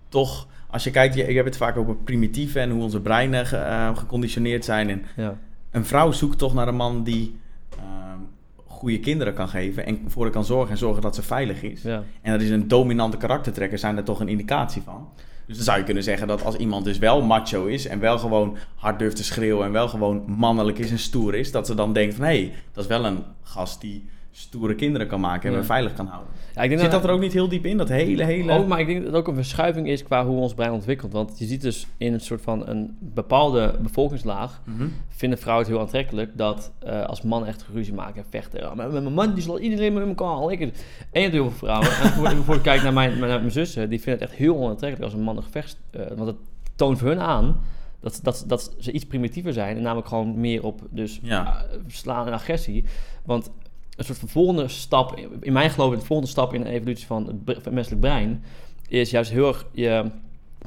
Toch, 0.09 0.47
als 0.71 0.85
je 0.85 0.91
kijkt, 0.91 1.15
je, 1.15 1.27
je 1.27 1.33
hebt 1.35 1.47
het 1.49 1.57
vaak 1.57 1.77
over 1.77 1.97
primitieve 1.97 2.61
en 2.61 2.71
hoe 2.71 2.83
onze 2.83 3.01
breinen 3.01 3.47
ge- 3.47 3.57
eh, 3.57 3.97
geconditioneerd 3.97 4.65
zijn. 4.65 4.91
En 4.91 5.05
Ja. 5.17 5.39
een 5.71 5.85
vrouw 5.85 6.11
zoekt 6.13 6.39
toch 6.39 6.55
naar 6.55 6.69
een 6.69 6.77
man 6.77 7.03
die 7.03 7.41
ehm, 7.77 8.19
goede 8.67 9.01
kinderen 9.01 9.35
kan 9.35 9.49
geven 9.49 9.87
en 9.87 10.01
voor 10.07 10.23
haar 10.23 10.33
kan 10.33 10.45
zorgen 10.45 10.71
en 10.71 10.79
zorgen 10.79 11.03
dat 11.03 11.15
ze 11.15 11.23
veilig 11.23 11.63
is. 11.63 11.83
ja. 11.83 12.05
En 12.23 12.33
dat 12.33 12.41
is 12.41 12.51
een 12.51 12.69
dominante 12.69 13.17
karaktertrekker, 13.17 13.79
zijn 13.79 13.97
er 13.97 14.05
toch 14.05 14.21
een 14.21 14.29
indicatie 14.29 14.83
van. 14.83 15.09
Dus 15.47 15.57
dan 15.57 15.65
zou 15.65 15.79
je 15.79 15.85
kunnen 15.85 16.03
zeggen 16.03 16.27
dat 16.27 16.45
als 16.45 16.57
iemand 16.57 16.85
dus 16.85 16.99
wel 16.99 17.23
macho 17.23 17.67
is 17.67 17.87
en 17.87 18.01
wel 18.01 18.19
gewoon 18.19 18.57
hard 18.75 18.99
durft 18.99 19.17
te 19.17 19.25
schreeuwen 19.25 19.67
en 19.67 19.73
wel 19.73 19.89
gewoon 19.89 20.25
mannelijk 20.27 20.79
is 20.79 20.91
en 20.91 20.99
stoer 20.99 21.35
is, 21.35 21.51
dat 21.51 21.67
ze 21.67 21.75
dan 21.75 21.93
denkt 21.93 22.15
van 22.15 22.25
hé, 22.25 22.31
hey, 22.31 22.53
dat 22.73 22.85
is 22.85 22.91
wel 22.91 23.05
een 23.05 23.25
gast 23.43 23.81
die 23.81 24.09
stoere 24.35 24.75
kinderen 24.75 25.07
kan 25.07 25.21
maken 25.21 25.49
en 25.49 25.55
Ja. 25.55 25.61
we 25.61 25.67
veilig 25.67 25.93
kan 25.95 26.07
houden. 26.07 26.31
Ja, 26.55 26.63
ik 26.63 26.69
denk 26.69 26.81
Zit 26.81 26.91
dat 26.91 27.05
er 27.05 27.11
ook 27.11 27.21
niet 27.21 27.33
heel 27.33 27.49
diep 27.49 27.67
in, 27.67 27.77
dat 27.77 27.89
hele, 27.89 28.25
hele... 28.25 28.53
Ook, 28.53 28.67
maar 28.67 28.81
ik 28.81 28.87
denk 28.87 28.99
dat 28.99 29.07
het 29.07 29.17
ook 29.17 29.29
een 29.29 29.35
verschuiving 29.35 29.89
is 29.89 30.03
qua 30.03 30.27
hoe 30.27 30.41
ons 30.41 30.55
brein 30.55 30.73
ontwikkelt. 30.73 31.13
Want 31.13 31.39
je 31.39 31.45
ziet 31.47 31.61
dus 31.61 31.87
in 31.97 32.13
een 32.13 32.21
soort 32.21 32.41
van 32.41 32.67
een 32.69 32.97
bepaalde 33.01 33.75
bevolkingslaag 33.83 34.61
Mhm. 34.65 34.87
vinden 35.09 35.39
vrouwen 35.39 35.65
het 35.67 35.75
heel 35.75 35.83
aantrekkelijk 35.85 36.31
dat 36.37 36.73
eh, 36.79 37.05
als 37.05 37.23
mannen 37.23 37.49
echt 37.49 37.67
ruzie 37.73 37.95
maken 37.95 38.23
en 38.23 38.27
vechten. 38.31 38.61
Ja, 38.61 38.75
met 38.75 38.93
mijn 38.93 39.13
man 39.15 39.35
die 39.35 39.43
zal 39.43 39.59
iedereen 39.59 39.93
met 39.93 40.07
elkaar 40.07 40.27
al. 40.27 40.51
Ik, 40.53 40.61
en 40.61 40.67
je 41.13 41.19
hebt 41.21 41.33
heel 41.33 41.51
veel 41.51 41.59
vrouwen. 41.59 41.89
En 41.89 42.23
bijvoorbeeld 42.35 42.61
kijk 42.71 42.83
naar 42.83 42.93
mijn, 42.93 43.19
naar 43.19 43.29
mijn 43.29 43.51
zussen, 43.51 43.89
die 43.91 44.01
vinden 44.01 44.21
het 44.23 44.31
echt 44.31 44.39
heel 44.39 44.57
onaantrekkelijk 44.57 45.05
als 45.13 45.21
een 45.21 45.25
man 45.27 45.37
een 45.37 45.43
gevecht. 45.43 45.77
eh, 45.91 46.01
want 46.17 46.27
het 46.27 46.37
toont 46.77 46.99
voor 46.99 47.09
hun 47.09 47.21
aan 47.21 47.61
dat, 48.01 48.21
dat, 48.23 48.45
dat 48.47 48.75
ze 48.79 48.93
iets 48.93 49.07
primitiever 49.07 49.53
zijn. 49.53 49.77
En 49.77 49.83
namelijk 49.83 50.09
gewoon 50.09 50.41
meer 50.41 50.65
op 50.65 50.81
dus 50.91 51.21
Ja. 51.23 51.65
eh, 51.71 51.79
slaan 51.87 52.27
en 52.27 52.33
agressie. 52.33 52.85
Want 53.25 53.51
een 53.97 54.05
soort 54.05 54.19
van 54.19 54.29
volgende 54.29 54.69
stap, 54.69 55.19
in 55.41 55.53
mijn 55.53 55.71
geloof, 55.71 55.95
de 55.95 56.05
volgende 56.05 56.31
stap 56.31 56.55
in 56.55 56.63
de 56.63 56.69
evolutie 56.69 57.07
van 57.07 57.27
het, 57.27 57.45
bre- 57.45 57.55
van 57.55 57.63
het 57.65 57.73
menselijk 57.73 58.01
brein, 58.01 58.43
is 58.89 59.11
juist 59.11 59.31
heel 59.31 59.49
erg 59.49 59.67
je 59.73 60.05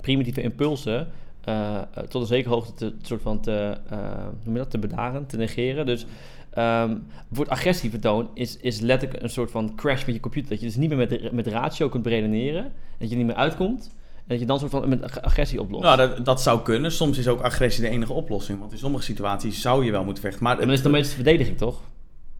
primitieve 0.01 0.41
impulsen 0.41 1.07
eh, 1.43 1.75
eh, 1.75 2.03
tot 2.09 2.21
een 2.21 2.27
zekere 2.27 2.53
hoogte 2.53 2.73
te, 2.73 2.93
soort 3.01 3.21
van 3.21 3.39
te, 3.39 3.77
eh, 3.89 3.97
hoe 3.99 4.33
noem 4.43 4.53
je 4.53 4.59
dat, 4.59 4.69
te 4.71 4.79
bedaren, 4.79 5.25
te 5.25 5.37
negeren. 5.37 5.85
Dus 5.85 6.05
ehm 6.49 6.95
wordt 7.27 7.51
agressie 7.51 7.89
vertoon 7.89 8.29
is, 8.33 8.57
is 8.57 8.79
letterlijk 8.79 9.23
een 9.23 9.29
soort 9.29 9.51
van 9.51 9.75
crash 9.75 10.05
met 10.05 10.15
je 10.15 10.21
computer. 10.21 10.49
Dat 10.49 10.59
je 10.59 10.65
dus 10.65 10.75
niet 10.75 10.89
meer 10.89 10.97
met, 10.97 11.31
met 11.31 11.47
ratio 11.47 11.89
kunt 11.89 12.07
redeneren, 12.07 12.71
dat 12.97 13.09
je 13.09 13.15
niet 13.15 13.25
meer 13.25 13.35
uitkomt. 13.35 13.89
En 14.15 14.23
dat 14.27 14.39
je 14.39 14.45
dan 14.45 14.59
soort 14.59 14.71
van 14.71 14.89
met 14.89 15.03
ag- 15.03 15.21
agressie 15.21 15.61
oplost. 15.61 15.83
Nou, 15.83 15.97
dat, 15.97 16.25
dat 16.25 16.41
zou 16.41 16.61
kunnen. 16.61 16.91
Soms 16.91 17.17
is 17.17 17.27
ook 17.27 17.41
agressie 17.41 17.83
de 17.83 17.89
enige 17.89 18.13
oplossing. 18.13 18.59
Want 18.59 18.71
in 18.71 18.77
sommige 18.77 19.03
situaties 19.03 19.61
zou 19.61 19.85
je 19.85 19.91
wel 19.91 20.03
moeten 20.03 20.23
vechten. 20.23 20.43
Maar 20.43 20.57
dan 20.57 20.71
is 20.71 20.81
dan 20.81 20.91
meestal 20.91 21.15
verdediging, 21.15 21.57
toch? 21.57 21.81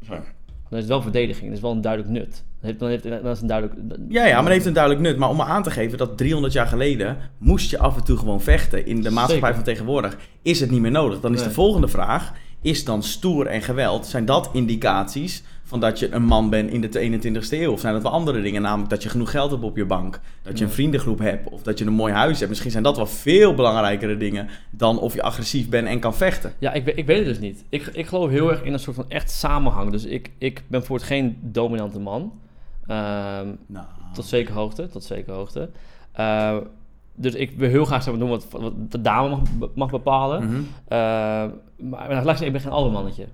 Sorry. 0.06 0.22
Dan 0.75 0.83
is 0.83 0.89
het 0.89 1.00
wel 1.00 1.12
verdediging, 1.12 1.45
dat 1.48 1.56
is 1.56 1.62
wel 1.62 1.72
een 1.72 1.81
duidelijk 1.81 2.12
nut. 2.13 2.44
Dan 2.60 2.69
heeft, 2.69 2.80
dan 2.80 2.89
heeft, 2.89 3.24
dan 3.24 3.31
is 3.31 3.42
een 3.42 3.48
duidelijk... 3.48 3.80
Ja, 4.10 4.25
ja, 4.25 4.33
maar 4.36 4.44
het 4.44 4.54
heeft 4.54 4.66
een 4.66 4.74
duidelijk 4.74 5.04
nut. 5.04 5.18
Maar 5.18 5.30
om 5.30 5.38
me 5.38 5.44
aan 5.44 5.63
te 5.63 5.72
geven 5.72 5.98
dat 5.98 6.18
300 6.18 6.54
jaar 6.54 6.68
geleden 6.68 7.18
moest 7.38 7.69
je 7.69 7.77
af 7.80 7.95
en 7.98 8.04
toe 8.04 8.18
gewoon 8.18 8.42
vechten. 8.42 8.86
In 8.86 9.01
de 9.01 9.10
maatschappij 9.10 9.39
Zeker. 9.50 9.56
van 9.56 9.63
tegenwoordig 9.63 10.18
is 10.42 10.60
het 10.60 10.72
niet 10.72 10.81
meer 10.81 10.92
nodig. 10.92 11.19
Dan 11.19 11.33
is 11.33 11.39
Nee. 11.39 11.48
de 11.48 11.54
volgende 11.54 11.88
vraag, 11.88 12.33
is 12.62 12.83
dan 12.86 13.04
stoer 13.04 13.45
en 13.48 13.62
geweld, 13.62 14.06
zijn 14.06 14.25
dat 14.25 14.50
indicaties 14.54 15.44
van 15.68 15.80
dat 15.80 16.00
je 16.00 16.12
een 16.12 16.24
man 16.24 16.50
bent 16.50 16.70
in 16.70 16.82
de 16.82 17.20
21ste 17.34 17.50
eeuw? 17.50 17.72
Of 17.72 17.80
zijn 17.80 17.94
dat 17.94 18.02
wel 18.02 18.12
andere 18.12 18.42
dingen? 18.42 18.62
Namelijk 18.62 18.90
dat 18.90 19.04
je 19.04 19.10
genoeg 19.10 19.32
geld 19.32 19.52
hebt 19.52 19.64
op 19.64 19.78
je 19.78 19.86
bank, 19.86 20.20
dat 20.42 20.58
je 20.58 20.64
een 20.66 20.72
vriendengroep 20.72 21.20
hebt 21.20 21.50
of 21.50 21.62
dat 21.64 21.80
je 21.80 21.86
een 21.86 21.94
mooi 21.94 22.14
huis 22.14 22.38
hebt. 22.38 22.50
Misschien 22.50 22.72
zijn 22.72 22.84
dat 22.84 22.96
wel 22.96 23.06
veel 23.08 23.54
belangrijkere 23.56 24.18
dingen 24.18 24.48
dan 24.70 25.00
of 25.00 25.14
je 25.14 25.22
agressief 25.22 25.70
bent 25.70 25.88
en 25.88 26.00
kan 26.00 26.14
vechten. 26.16 26.54
Ja, 26.60 26.74
ik, 26.74 26.86
weet- 26.86 26.98
ik 26.98 27.06
weet 27.06 27.18
het 27.18 27.26
dus 27.26 27.40
niet. 27.40 27.64
Ik, 27.70 27.86
ik 27.94 28.06
geloof 28.08 28.30
heel 28.30 28.50
erg 28.52 28.64
in 28.64 28.74
een 28.74 28.80
soort 28.80 28.96
van 28.96 29.10
echt 29.10 29.32
samenhang. 29.32 29.92
Dus 29.92 30.06
ik, 30.06 30.32
ik 30.38 30.64
ben 30.68 30.84
voor 30.86 30.96
het 30.96 31.06
geen 31.06 31.38
dominante 31.42 32.00
man. 32.00 32.34
Ehm, 32.88 33.48
Nou, 33.66 33.86
tot 34.14 34.26
zekere 34.26 34.58
hoogte, 34.58 34.88
tot 34.88 35.04
zekere 35.04 35.36
hoogte. 35.36 35.70
Eh, 36.12 36.58
dus 37.16 37.34
ik 37.34 37.52
wil 37.58 37.70
heel 37.70 37.86
graag 37.86 38.04
zeg 38.04 38.12
maar, 38.14 38.22
doen 38.22 38.30
wat, 38.30 38.48
wat 38.50 38.92
de 38.92 39.02
dame 39.02 39.30
mag, 39.30 39.70
mag 39.76 39.90
bepalen. 39.90 40.44
mhm. 40.46 40.56
Eh, 40.88 40.98
maar 41.78 42.24
maar 42.26 42.42
ik 42.44 42.52
ben 42.52 42.62
geen 42.62 42.72
alfamannetje. 42.72 43.26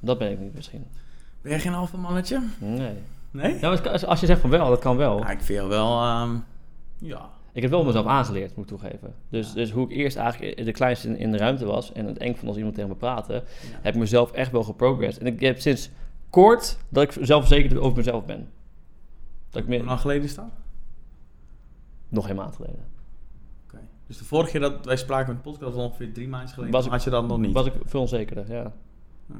Dat 0.00 0.18
ben 0.18 0.30
ik 0.30 0.38
niet 0.38 0.54
misschien. 0.54 0.84
Ben 1.42 1.50
jij 1.50 1.60
geen 1.60 1.74
alpha 1.74 1.96
mannetje? 1.96 2.42
Nee. 2.58 2.94
Nee? 3.30 3.58
Ja, 3.60 3.68
als- 3.70 4.04
als, 4.04 4.20
je 4.20 4.26
zegt 4.26 4.40
van 4.40 4.50
wel, 4.50 4.68
dat 4.68 4.78
kan 4.78 4.96
wel. 4.96 5.18
Ja, 5.18 5.30
ik 5.30 5.40
vind 5.40 5.66
wel, 5.66 6.00
ehm, 6.02 6.36
ja. 6.98 7.30
Ik 7.52 7.62
heb 7.62 7.70
wel 7.70 7.84
mezelf 7.84 8.06
aangeleerd, 8.06 8.56
moet 8.56 8.70
ik 8.70 8.78
toegeven. 8.78 9.14
Dus, 9.28 9.52
dus 9.52 9.70
hoe 9.70 9.84
ik 9.90 9.96
eerst 9.96 10.16
eigenlijk 10.16 10.64
de 10.64 10.72
kleinste 10.72 11.08
in, 11.08 11.16
in 11.16 11.30
de 11.30 11.36
ruimte 11.38 11.64
was 11.64 11.92
en 11.92 12.06
het 12.06 12.18
eng 12.18 12.34
vond 12.34 12.46
als 12.46 12.56
iemand 12.56 12.74
tegen 12.74 12.90
me 12.90 12.96
praatte, 12.96 13.32
heb 13.80 13.94
ik 13.94 14.00
mezelf 14.00 14.32
echt 14.32 14.52
wel 14.52 14.62
geprogressed. 14.62 15.20
En 15.22 15.26
ik 15.26 15.40
heb 15.40 15.60
sinds 15.60 15.90
kort 16.30 16.78
dat 16.88 17.02
ik 17.02 17.24
zelfverzekerd 17.26 17.78
over 17.80 17.96
mezelf 17.96 18.24
ben. 18.24 18.48
Dat 19.50 19.62
ik 19.62 19.68
Hoe 19.68 19.76
meer, 19.76 19.84
lang 19.86 20.00
geleden 20.00 20.22
is 20.22 20.34
dat? 20.34 20.44
nog 22.08 22.26
geen 22.26 22.36
maand 22.36 22.54
geleden. 22.56 22.84
Oké. 23.66 23.78
Dus 24.06 24.18
de 24.18 24.24
vorige 24.24 24.50
keer 24.50 24.60
dat 24.60 24.84
wij 24.84 24.96
spraken 24.96 25.34
met 25.34 25.44
de 25.44 25.50
podcast, 25.50 25.74
was 25.74 25.84
ongeveer 25.84 26.12
drie 26.12 26.28
maanden 26.28 26.48
geleden, 26.48 26.72
Was 26.74 26.84
ik- 26.84 26.90
had 26.90 27.04
je 27.04 27.10
dat 27.10 27.26
nog 27.28 27.38
niet? 27.38 27.52
Was 27.52 27.66
ik 27.66 27.72
veel 27.84 28.00
onzekerder, 28.00 28.52
ja. 28.52 28.72
Ik 29.28 29.36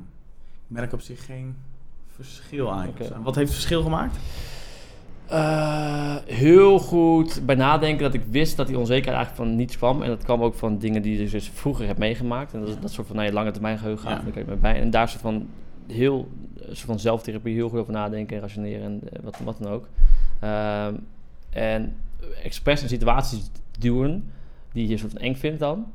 merk 0.66 0.92
op 0.92 1.00
zich 1.00 1.24
geen 1.24 1.56
verschil 2.16 2.72
eigenlijk. 2.72 3.16
Wat 3.22 3.34
heeft 3.34 3.46
het 3.48 3.56
verschil 3.58 3.82
gemaakt? 3.82 4.16
Eh, 5.28 6.16
heel 6.26 6.78
goed 6.78 7.42
bij 7.46 7.54
nadenken 7.54 8.02
dat 8.02 8.14
ik 8.14 8.22
wist 8.30 8.56
dat 8.56 8.66
die 8.66 8.78
onzekerheid 8.78 9.16
eigenlijk 9.16 9.48
van 9.48 9.56
niets 9.58 9.76
kwam. 9.76 10.02
En 10.02 10.08
dat 10.08 10.24
kwam 10.24 10.42
ook 10.42 10.54
van 10.54 10.78
dingen 10.78 11.02
die 11.02 11.18
ik 11.22 11.30
dus 11.30 11.50
vroeger 11.54 11.86
heb 11.86 11.98
meegemaakt. 11.98 12.54
En 12.54 12.60
dat 12.60 12.68
is 12.68 12.74
dat 12.80 12.90
soort 12.92 13.06
van 13.06 13.16
nou, 13.16 13.28
je 13.28 13.34
lange 13.34 13.50
termijn 13.50 13.78
geheugen 13.78 14.08
gaat. 14.08 14.22
Ja. 14.34 14.42
Daar 14.44 14.58
bij. 14.58 14.80
En 14.80 14.90
daar 14.90 15.08
soort 15.08 15.22
van 15.22 15.48
heel 15.86 16.28
soort 16.66 16.78
van 16.78 16.98
zelftherapie 16.98 17.54
heel 17.54 17.68
goed 17.68 17.78
over 17.78 17.92
nadenken 17.92 18.36
en 18.36 18.42
rationeren 18.42 18.84
en 18.84 19.00
eh, 19.12 19.22
wat, 19.22 19.38
wat 19.44 19.56
dan 19.60 19.72
ook. 19.72 19.88
Ehm, 20.40 20.94
en 21.50 21.96
expres 22.42 22.82
in 22.82 22.88
situaties 22.88 23.50
duwen 23.78 24.30
die 24.72 24.88
je 24.88 24.96
soort 24.96 25.12
van 25.12 25.20
eng 25.20 25.34
vindt 25.34 25.58
dan. 25.60 25.86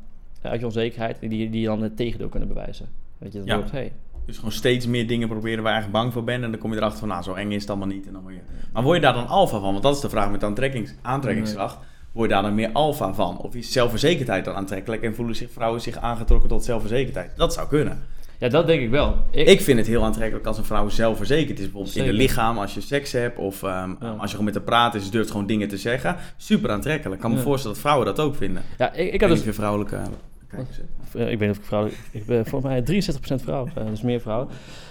eh, 0.41 0.51
uit 0.51 0.59
je 0.59 0.65
onzekerheid. 0.65 1.19
Die, 1.19 1.29
die 1.50 1.59
je 1.62 1.65
dan 1.65 1.81
het 1.81 1.97
tegendeel 1.97 2.29
kunnen 2.29 2.47
bewijzen. 2.47 2.88
Weet 3.17 3.31
je, 3.31 3.38
dat 3.39 3.47
Ja. 3.47 3.55
wordt, 3.55 3.71
hey, 3.71 3.91
Dus 4.27 4.36
gewoon 4.36 4.51
steeds 4.51 4.88
meer 4.88 5.07
dingen 5.07 5.27
proberen 5.27 5.63
waar 5.63 5.72
je 5.74 5.77
eigenlijk 5.77 6.03
bang 6.03 6.13
voor 6.13 6.24
bent. 6.24 6.43
En 6.43 6.51
dan 6.51 6.60
kom 6.60 6.72
je 6.72 6.77
erachter 6.77 7.00
van, 7.00 7.07
nou, 7.07 7.24
zo 7.24 7.34
eng 7.34 7.51
is 7.51 7.62
het 7.62 7.69
allemaal 7.69 7.88
niet. 7.88 8.07
En 8.07 8.13
dan 8.13 8.22
word 8.22 8.34
je... 8.34 8.39
Maar 8.74 8.84
word 8.84 8.96
je 8.96 9.01
daar 9.01 9.13
dan 9.13 9.27
alfa 9.27 9.60
van? 9.60 9.72
Want 9.72 9.84
dat 9.84 9.96
is 9.96 10.01
de 10.01 10.10
vraag 10.10 10.31
met 10.31 10.43
aantrekkings... 10.43 10.93
aantrekkingskracht. 11.01 11.77
Word 12.12 12.27
je 12.29 12.34
daar 12.34 12.43
dan 12.43 12.55
meer 12.55 12.69
alfa 12.74 13.13
van? 13.13 13.38
Of 13.38 13.55
is 13.55 13.72
zelfverzekerdheid 13.72 14.46
dan 14.46 14.55
aantrekkelijk? 14.55 15.01
En 15.03 15.15
voelen 15.15 15.36
zich 15.36 15.51
vrouwen 15.51 15.81
zich 15.81 15.98
aangetrokken 15.98 16.50
tot 16.50 16.63
zelfverzekerdheid? 16.63 17.31
Dat 17.36 17.53
zou 17.53 17.67
kunnen. 17.67 18.03
Ja, 18.39 18.50
dat 18.50 18.67
denk 18.67 18.81
ik 18.81 18.89
wel. 18.89 19.15
Ik, 19.31 19.48
Ik 19.48 19.62
vind 19.62 19.77
het 19.77 19.88
heel 19.88 20.03
aantrekkelijk 20.03 20.46
als 20.48 20.57
een 20.57 20.65
vrouw 20.65 20.89
zelfverzekerd 20.89 21.57
is. 21.60 21.63
Bijvoorbeeld 21.65 21.96
in 21.96 22.05
het 22.05 22.15
lichaam, 22.15 22.57
als 22.57 22.74
je 22.74 22.81
seks 22.81 23.12
hebt. 23.12 23.38
Of 23.38 23.63
ehm, 23.63 23.89
Ja. 24.01 24.10
als 24.10 24.22
je 24.22 24.29
gewoon 24.29 24.46
met 24.46 24.53
haar 24.55 24.63
praat 24.63 24.96
is, 24.96 25.10
durft 25.10 25.31
gewoon 25.31 25.46
dingen 25.46 25.67
te 25.67 25.77
zeggen. 25.77 26.15
Super 26.38 26.72
aantrekkelijk. 26.72 27.15
Ik 27.15 27.22
kan 27.22 27.31
me 27.31 27.38
Ja. 27.38 27.43
voorstellen 27.43 27.74
dat 27.75 27.86
vrouwen 27.86 28.05
dat 28.05 28.19
ook 28.19 28.36
vinden. 28.36 28.63
ja, 28.77 28.93
ik, 28.93 29.13
ik 29.13 29.22
had 29.22 29.29
dus 29.29 29.55
vrouwelijke 29.55 30.00
Kijk 30.48 30.68
eens. 30.68 30.77
hè. 31.12 31.20
Eh, 31.25 31.32
ik 31.32 31.39
weet 31.39 31.48
niet 31.48 31.58
of 31.58 31.63
ik 31.63 31.68
vrouw... 31.68 31.88
Ik 32.12 32.25
ben 32.25 32.46
voor 32.46 32.62
mij 32.62 32.82
63% 32.82 33.42
vrouw, 33.44 33.68
eh, 33.75 33.86
dus 33.86 34.01
meer 34.01 34.20
vrouw. 34.20 34.48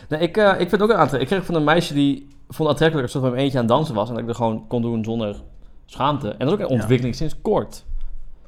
Nee, 0.09 0.21
ik, 0.21 0.37
eh, 0.37 0.61
ik 0.61 0.69
vind 0.69 0.83
ook 0.83 0.91
een. 0.91 1.21
Ik 1.21 1.27
kreeg 1.27 1.45
van 1.45 1.55
een 1.55 1.65
meisje 1.65 1.95
die 1.95 2.29
vond 2.49 2.69
aantrekkelijk 2.69 3.03
als 3.13 3.13
ze 3.23 3.29
van 3.31 3.35
eentje 3.35 3.59
aan 3.59 3.65
het 3.65 3.73
dansen 3.73 3.95
was. 3.95 4.09
En 4.09 4.15
dat 4.15 4.23
ik 4.23 4.29
er 4.29 4.35
gewoon 4.35 4.67
kon 4.67 4.83
doen 4.83 5.05
zonder 5.05 5.37
schaamte. 5.87 6.29
En 6.31 6.39
dat 6.39 6.49
is 6.49 6.53
ook 6.55 6.61
een 6.61 6.75
Ja. 6.75 6.81
ontwikkeling 6.81 7.15
sinds 7.15 7.41
kort. 7.43 7.85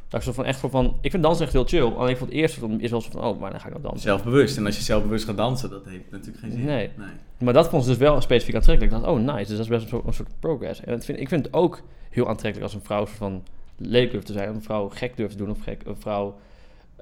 Dat 0.09 0.21
ik 0.21 0.27
zo 0.27 0.33
van 0.33 0.45
echt 0.45 0.59
voor 0.59 0.71
van... 0.71 0.97
Ik 1.01 1.11
vind 1.11 1.23
dansen 1.23 1.45
echt 1.45 1.53
heel 1.53 1.65
chill. 1.65 1.93
Alleen 1.97 2.17
voor 2.17 2.27
het 2.27 2.37
eerst 2.37 2.55
van- 2.55 2.81
is 2.81 2.91
wel 2.91 3.01
zo 3.01 3.11
van... 3.11 3.25
Oh, 3.25 3.41
maar 3.41 3.51
dan 3.51 3.61
ga 3.61 3.67
ik 3.67 3.73
nou 3.73 3.83
dansen. 3.85 4.03
Zelfbewust. 4.03 4.57
En 4.57 4.67
als 4.67 4.77
je 4.77 4.83
zelfbewust 4.83 5.25
gaat 5.25 5.37
dansen, 5.37 5.71
dat 5.71 5.85
heeft 5.85 6.11
natuurlijk 6.11 6.39
geen 6.39 6.51
zin. 6.53 6.65
Nee. 6.65 6.91
Maar 7.39 7.53
dat 7.53 7.69
vond 7.69 7.83
ze 7.85 7.89
dus 7.89 7.99
wel 7.99 8.21
specifiek 8.21 8.55
aantrekkelijk. 8.55 8.95
Ik 8.95 9.01
dacht, 9.01 9.13
oh 9.13 9.21
nice, 9.21 9.39
dus 9.39 9.49
dat 9.49 9.59
is 9.59 9.67
best 9.69 9.83
een 9.83 9.89
soort, 9.89 10.07
een 10.07 10.13
soort 10.15 10.29
progress. 10.41 10.81
En 10.85 10.93
dat 10.93 11.05
vind, 11.05 11.21
ik 11.21 11.29
vind 11.29 11.45
het 11.45 11.55
ook 11.55 11.83
heel 12.11 12.29
aantrekkelijk 12.29 12.63
als 12.73 12.75
een 12.81 12.87
vrouw 12.87 13.05
soort 13.05 13.17
van 13.19 13.43
leuk 13.77 14.11
durft 14.11 14.27
te 14.27 14.33
zijn. 14.33 14.49
Of 14.49 14.55
een 14.55 14.63
vrouw 14.63 14.89
gek 14.89 15.17
durft 15.17 15.33
te 15.33 15.39
doen. 15.39 15.51
Of 15.51 15.63
gek, 15.63 15.83
een 15.87 15.97
vrouw 15.99 16.37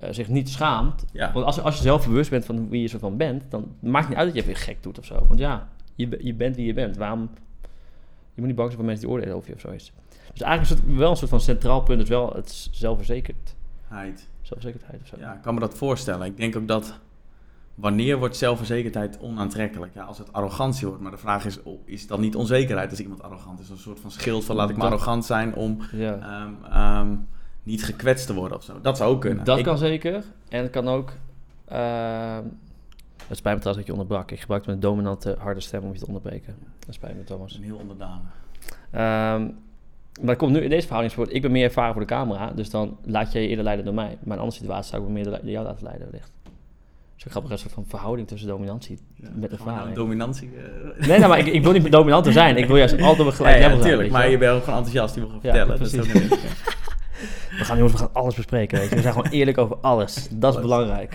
eh, 0.00 0.08
zich 0.12 0.28
niet 0.28 0.48
schaamt. 0.48 1.04
Ja. 1.12 1.32
Want 1.32 1.46
als, 1.46 1.60
als 1.60 1.76
je 1.76 1.82
zelf 1.82 2.06
bewust 2.06 2.30
bent 2.30 2.44
van 2.44 2.68
wie 2.68 2.80
je 2.80 2.88
soort 2.88 3.02
van 3.02 3.16
bent, 3.16 3.42
dan 3.48 3.74
maakt 3.80 3.98
het 3.98 4.08
niet 4.08 4.18
uit 4.18 4.34
dat 4.34 4.44
je 4.44 4.50
even 4.50 4.62
gek 4.62 4.82
doet 4.82 4.98
of 4.98 5.04
zo. 5.04 5.24
Want 5.28 5.38
ja, 5.38 5.68
je, 5.94 6.18
je 6.20 6.34
bent 6.34 6.56
wie 6.56 6.66
je 6.66 6.72
bent. 6.74 6.96
Waarom? 6.96 7.30
Je 8.34 8.42
moet 8.42 8.46
niet 8.46 8.56
bang 8.56 8.68
zijn 8.68 8.78
voor 8.80 8.84
mensen 8.90 9.04
die 9.06 9.14
oordelen 9.14 9.36
over 9.36 9.48
je 9.48 9.54
of 9.54 9.60
zoiets. 9.60 9.92
Dus 10.32 10.40
eigenlijk 10.42 10.80
is 10.82 10.86
het 10.88 10.96
wel 10.98 11.10
een 11.10 11.16
soort 11.16 11.30
van 11.30 11.40
centraal 11.40 11.82
punt, 11.82 12.02
is 12.02 12.08
wel 12.08 12.32
het 12.32 12.68
zelfverzekerd, 12.70 13.54
Heid. 13.88 14.28
zelfverzekerdheid 14.42 15.00
of 15.02 15.06
zo. 15.06 15.16
Ja, 15.18 15.34
ik 15.34 15.42
kan 15.42 15.54
me 15.54 15.60
dat 15.60 15.74
voorstellen. 15.74 16.26
Ik 16.26 16.36
denk 16.36 16.56
ook 16.56 16.68
dat 16.68 16.98
wanneer 17.74 18.18
wordt 18.18 18.36
zelfverzekerdheid 18.36 19.18
onaantrekkelijk? 19.20 19.94
Ja, 19.94 20.02
als 20.04 20.18
het 20.18 20.32
arrogantie 20.32 20.86
wordt. 20.86 21.02
Maar 21.02 21.10
de 21.10 21.16
vraag 21.16 21.44
is, 21.44 21.58
is 21.84 22.06
dat 22.06 22.18
niet 22.18 22.36
onzekerheid 22.36 22.90
als 22.90 23.00
iemand 23.00 23.22
arrogant 23.22 23.60
is? 23.60 23.68
Een 23.68 23.78
soort 23.78 24.00
van 24.00 24.10
schild 24.10 24.44
van 24.44 24.56
laat 24.56 24.70
ik 24.70 24.76
maar 24.76 24.86
arrogant 24.86 25.24
zijn 25.24 25.54
om 25.54 25.78
Ja. 25.92 26.18
ehm, 26.18 26.72
ehm, 26.72 27.16
niet 27.66 27.84
gekwetst 27.84 28.26
te 28.26 28.34
worden 28.34 28.56
of 28.56 28.64
zo. 28.64 28.80
Dat 28.80 28.96
zou 28.96 29.14
ook 29.14 29.20
kunnen. 29.20 29.44
Dat 29.44 29.58
Ik- 29.58 29.64
kan 29.64 29.78
zeker. 29.78 30.24
En 30.48 30.62
het 30.62 30.70
kan 30.70 30.88
ook. 30.88 31.12
ehm 31.64 32.42
het 33.26 33.36
spijt 33.36 33.54
me 33.54 33.60
trouwens 33.60 33.86
dat 33.86 33.96
je 33.96 34.02
onderbrak. 34.02 34.30
Ik 34.30 34.40
gebruikte 34.40 34.68
mijn 34.68 34.80
dominante 34.80 35.36
harde 35.38 35.60
stem 35.60 35.82
om 35.84 35.92
je 35.92 35.98
te 35.98 36.06
onderbreken. 36.06 36.54
Dat 36.86 36.94
spijt 36.94 37.16
me, 37.16 37.24
Thomas. 37.24 37.56
een 37.56 37.62
heel 37.62 37.76
onderdanig. 37.76 38.28
Ehm, 38.90 39.42
maar 40.20 40.26
dat 40.26 40.36
komt 40.36 40.52
nu 40.52 40.60
in 40.60 40.68
deze 40.68 40.82
verhoudingswoord. 40.82 41.34
Ik 41.34 41.42
ben 41.42 41.50
meer 41.50 41.64
ervaren 41.64 41.92
voor 41.92 42.00
de 42.02 42.08
camera, 42.08 42.50
dus 42.50 42.70
dan 42.70 42.96
laat 43.04 43.32
jij 43.32 43.42
je 43.42 43.48
eerder 43.48 43.64
leiden 43.64 43.84
door 43.84 43.94
mij. 43.94 44.06
Maar 44.06 44.16
in 44.24 44.30
een 44.32 44.38
andere 44.38 44.56
situatie 44.56 44.90
zou 44.90 45.02
ik 45.02 45.08
me 45.08 45.14
meer 45.14 45.24
door 45.24 45.40
jou 45.50 45.64
laten 45.66 45.84
leiden, 45.84 46.06
wellicht. 46.10 46.32
Dus 47.14 47.24
een 47.24 47.30
grappige 47.30 47.56
soort 47.56 47.72
van 47.72 47.84
verhouding 47.88 48.28
tussen 48.28 48.48
dominantie. 48.48 48.98
Ja, 49.14 49.28
Met 49.34 49.50
ervaring. 49.52 49.82
nou 49.82 49.94
Dominantie. 49.94 50.50
eh, 50.98 51.06
Nee, 51.08 51.18
nou, 51.18 51.28
maar 51.30 51.38
ik, 51.38 51.46
ik 51.46 51.62
wil 51.62 51.72
niet 51.72 51.92
dominanter 51.92 52.32
zijn. 52.32 52.56
Ik 52.56 52.66
wil 52.66 52.76
juist 52.76 53.00
altijd 53.00 53.20
op 53.20 53.26
een 53.26 53.32
gelijk 53.32 53.54
ja, 53.56 53.60
ja, 53.60 53.66
level 53.68 53.82
zijn. 53.82 53.92
natuurlijk. 53.92 54.10
Maar 54.22 54.30
je 54.30 54.38
bent 54.38 54.52
ook 54.56 54.64
gewoon 54.64 54.78
enthousiast, 54.78 55.14
die 55.14 55.22
wil 55.22 55.32
gaan 55.32 55.40
Ja, 55.42 55.50
vertellen. 55.66 55.78
Dat 55.78 55.92
is 55.92 56.00
ook 56.00 56.12
niet- 56.30 56.74
We 57.58 57.64
gaan 57.64 57.76
jongens, 57.76 57.92
we 57.92 57.98
gaan 57.98 58.12
alles 58.12 58.34
bespreken. 58.34 58.78
Weet 58.78 58.88
je. 58.88 58.94
We 58.94 59.00
zijn 59.02 59.14
gewoon 59.14 59.30
eerlijk 59.30 59.58
over 59.58 59.76
alles. 59.76 60.28
Dat 60.30 60.54
is 60.54 60.60
belangrijk. 60.60 61.14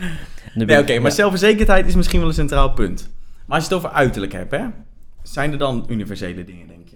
Nee, 0.54 0.80
oké, 0.80 1.00
maar 1.00 1.10
ja. 1.10 1.16
zelfverzekerdheid 1.16 1.88
is 1.88 1.96
misschien 1.96 2.20
wel 2.20 2.30
een 2.30 2.36
centraal 2.36 2.74
punt. 2.74 3.10
Maar 3.46 3.58
als 3.60 3.68
je 3.68 3.74
het 3.74 3.84
over 3.84 3.98
uiterlijk 3.98 4.32
hebt, 4.32 4.52
hè, 4.52 4.66
zijn 5.22 5.52
er 5.52 5.58
dan 5.58 5.86
universele 5.88 6.44
dingen, 6.44 6.68
denk 6.68 6.90
je? 6.90 6.96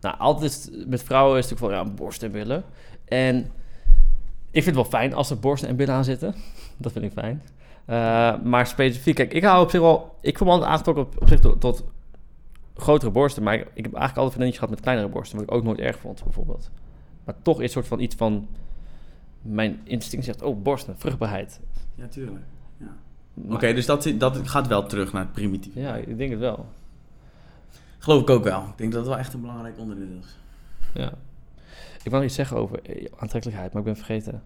Nou, 0.00 0.18
altijd 0.18 0.70
met 0.86 1.02
vrouwen 1.02 1.38
is 1.38 1.50
het 1.50 1.60
natuurlijk 1.60 1.82
van 1.82 1.92
ja, 1.92 1.96
borst 1.96 2.22
en 2.22 2.32
billen. 2.32 2.64
En 3.04 3.36
ik 4.50 4.62
vind 4.62 4.66
het 4.66 4.74
wel 4.74 4.84
fijn 4.84 5.14
als 5.14 5.30
er 5.30 5.38
borsten 5.38 5.68
en 5.68 5.76
billen 5.76 5.94
aan 5.94 6.04
zitten. 6.04 6.34
Dat 6.76 6.92
vind 6.92 7.04
ik 7.04 7.12
fijn. 7.12 7.42
Eh, 7.84 8.42
maar 8.42 8.66
specifiek, 8.66 9.14
kijk, 9.14 9.32
ik 9.32 9.44
hou 9.44 9.62
op 9.62 9.70
zich 9.70 9.80
wel... 9.80 10.16
Ik 10.20 10.38
voel 10.38 10.46
me 10.46 10.54
altijd 10.54 10.72
aangetrokken 10.72 11.04
op, 11.04 11.22
op 11.22 11.28
zich 11.28 11.40
tot, 11.40 11.60
tot 11.60 11.84
grotere 12.76 13.10
borsten. 13.10 13.42
Maar 13.42 13.54
ik, 13.54 13.60
ik 13.60 13.84
heb 13.84 13.94
eigenlijk 13.94 14.16
altijd 14.16 14.32
vriendinnetjes 14.32 14.58
gehad 14.58 14.74
met 14.74 14.80
kleinere 14.80 15.08
borsten. 15.08 15.36
Wat 15.38 15.46
ik 15.46 15.54
ook 15.54 15.62
nooit 15.62 15.78
erg 15.78 15.98
vond, 15.98 16.24
bijvoorbeeld. 16.24 16.70
Maar 17.24 17.34
toch 17.42 17.56
is 17.56 17.62
het 17.62 17.72
soort 17.72 17.86
van 17.86 18.00
iets 18.00 18.14
van... 18.14 18.48
Mijn 19.44 19.80
instinct 19.84 20.24
zegt, 20.24 20.42
oh, 20.42 20.62
borsten, 20.62 20.98
vruchtbaarheid. 20.98 21.60
Ja, 21.94 22.06
tuurlijk. 22.06 22.44
Ja. 22.76 22.86
Oké, 23.54 23.72
dus 23.74 23.86
dat, 23.86 24.12
dat 24.18 24.48
gaat 24.48 24.66
wel 24.66 24.86
terug 24.86 25.12
naar 25.12 25.22
het 25.22 25.32
primitieve. 25.32 25.80
Ja, 25.80 25.94
ik 25.96 26.18
denk 26.18 26.30
het 26.30 26.40
wel. 26.40 26.66
Geloof 27.98 28.22
ik 28.22 28.30
ook 28.30 28.44
wel. 28.44 28.60
Ik 28.62 28.76
denk 28.78 28.90
dat 28.92 29.00
het 29.00 29.08
wel 29.10 29.18
echt 29.18 29.34
een 29.34 29.40
belangrijk 29.40 29.78
onderdeel 29.78 30.18
is. 30.20 30.36
Ja. 30.94 31.12
Ik 32.04 32.10
wil 32.10 32.12
nog 32.12 32.22
iets 32.24 32.34
zeggen 32.34 32.56
over 32.56 32.82
eh, 32.82 33.06
aantrekkelijkheid, 33.16 33.72
maar 33.72 33.80
ik 33.82 33.86
ben 33.88 33.96
vergeten. 33.96 34.42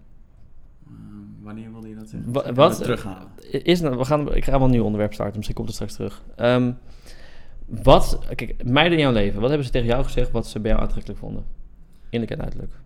Ehm, 0.87 0.95
wanneer 1.41 1.71
wilde 1.71 1.89
je 1.89 1.95
dat 1.95 2.09
zeggen? 2.09 2.31
Wa- 2.31 2.53
wat- 2.53 2.77
we 2.77 2.83
terughalen? 2.83 3.27
Is, 3.51 3.81
nou- 3.81 3.97
we 3.97 4.05
gaan, 4.05 4.35
ik 4.35 4.43
ga 4.43 4.51
wel 4.51 4.61
een 4.63 4.69
nieuw 4.71 4.83
onderwerp 4.83 5.13
starten, 5.13 5.35
misschien 5.35 5.55
komt 5.55 5.67
het 5.67 5.75
straks 5.75 5.93
terug. 5.95 6.23
Ehm, 6.35 6.71
wat, 7.65 8.19
kijk, 8.35 8.63
meiden 8.63 8.97
in 8.97 9.03
jouw 9.03 9.13
leven, 9.13 9.39
wat 9.39 9.49
hebben 9.49 9.67
ze 9.67 9.73
tegen 9.73 9.87
jou 9.87 10.03
gezegd 10.03 10.31
wat 10.31 10.47
ze 10.47 10.59
bij 10.59 10.71
jou 10.71 10.83
aantrekkelijk 10.83 11.19
vonden? 11.19 11.45
Innerlijk 12.09 12.39
en 12.39 12.45
uiterlijk. 12.45 12.78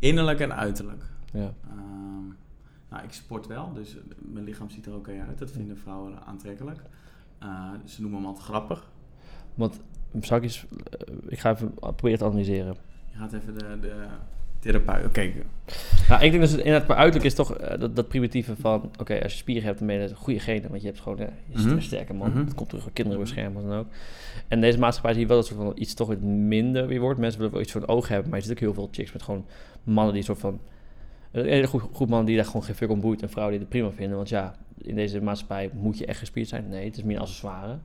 Innerlijk 0.00 0.40
en 0.40 0.54
uiterlijk. 0.54 1.04
Ja. 1.32 1.52
Ehm, 1.68 2.26
nou, 2.88 3.04
ik 3.04 3.12
sport 3.12 3.46
wel, 3.46 3.72
dus 3.72 3.96
mijn 4.18 4.44
lichaam 4.44 4.70
ziet 4.70 4.86
er 4.86 4.94
oké 4.94 5.24
uit. 5.28 5.38
Dat 5.38 5.50
vinden 5.50 5.78
vrouwen 5.78 6.26
aantrekkelijk. 6.26 6.80
Eh, 7.38 7.70
ze 7.84 8.00
noemen 8.00 8.18
hem 8.18 8.28
altijd 8.28 8.46
grappig. 8.46 8.90
Want, 9.54 9.80
zal 10.20 10.36
ik 10.36 10.42
eens, 10.42 10.66
eh, 10.66 11.16
ik 11.28 11.38
ga 11.38 11.50
even 11.50 11.74
proberen 11.74 12.18
te 12.18 12.24
analyseren. 12.24 12.76
Je 13.10 13.16
gaat 13.16 13.32
even 13.32 13.58
de, 13.58 13.78
de 13.80 14.06
therapeut... 14.60 15.04
Oké, 15.06 15.30
Nou, 16.08 16.22
ik 16.22 16.30
denk 16.30 16.42
dus 16.42 16.56
inderdaad, 16.56 16.86
maar 16.86 16.96
uiterlijk 16.96 17.24
is 17.24 17.34
toch 17.34 17.54
eh, 17.56 17.80
dat, 17.80 17.96
dat 17.96 18.08
primitieve 18.08 18.56
van, 18.56 18.90
oké, 19.00 19.22
als 19.22 19.32
je 19.32 19.38
spieren 19.38 19.64
hebt, 19.64 19.78
dan 19.78 19.86
ben 19.86 19.96
je 19.96 20.02
een 20.08 20.14
goede 20.16 20.40
genen, 20.40 20.68
want 20.70 20.80
je 20.80 20.86
hebt 20.86 21.00
gewoon, 21.00 21.18
eh, 21.18 21.26
je 21.48 21.54
is 21.58 21.64
Mhm. 21.64 21.74
een 21.74 21.82
sterke 21.82 22.12
man. 22.14 22.30
Mhm. 22.30 22.38
Het 22.38 22.54
komt 22.54 22.68
terug 22.68 22.84
van 22.84 22.92
kinderen 22.92 23.20
beschermen, 23.20 23.62
wat 23.62 23.70
dan 23.70 23.78
ook. 23.78 23.86
En 24.48 24.60
deze 24.60 24.78
maatschappij 24.78 25.12
zie 25.12 25.22
je 25.22 25.28
wel 25.28 25.36
dat 25.36 25.46
soort 25.46 25.60
van 25.60 25.72
iets 25.74 25.94
toch 25.94 26.08
wat 26.08 26.20
minder 26.20 26.86
weer 26.86 27.00
wordt. 27.00 27.20
Mensen 27.20 27.38
willen 27.38 27.52
wel 27.54 27.62
iets 27.62 27.72
voor 27.72 27.80
het 27.80 27.90
oog 27.90 28.08
hebben, 28.08 28.28
maar 28.30 28.38
je 28.38 28.44
ziet 28.44 28.54
ook 28.54 28.60
heel 28.60 28.74
veel 28.74 28.88
chicks 28.90 29.12
met 29.12 29.22
gewoon 29.22 29.46
mannen 29.82 30.14
die 30.14 30.22
soort 30.22 30.38
van, 30.38 30.60
een 31.32 31.46
hele 31.46 31.66
groep, 31.66 31.94
groep 31.94 32.08
mannen 32.08 32.26
die 32.26 32.36
daar 32.36 32.44
gewoon 32.44 32.62
geen 32.62 32.74
fuck 32.74 32.90
om 32.90 33.00
boeit 33.00 33.22
en 33.22 33.30
vrouwen 33.30 33.52
die 33.54 33.66
het 33.66 33.72
prima 33.76 33.90
vinden. 33.90 34.16
Want 34.16 34.28
ja, 34.28 34.54
in 34.82 34.94
deze 34.94 35.20
maatschappij 35.22 35.70
moet 35.74 35.98
je 35.98 36.06
echt 36.06 36.18
gespierd 36.18 36.48
zijn. 36.48 36.68
Nee, 36.68 36.84
het 36.84 36.96
is 36.96 37.02
meer 37.02 37.16
een 37.16 37.22
accessoire. 37.22 37.78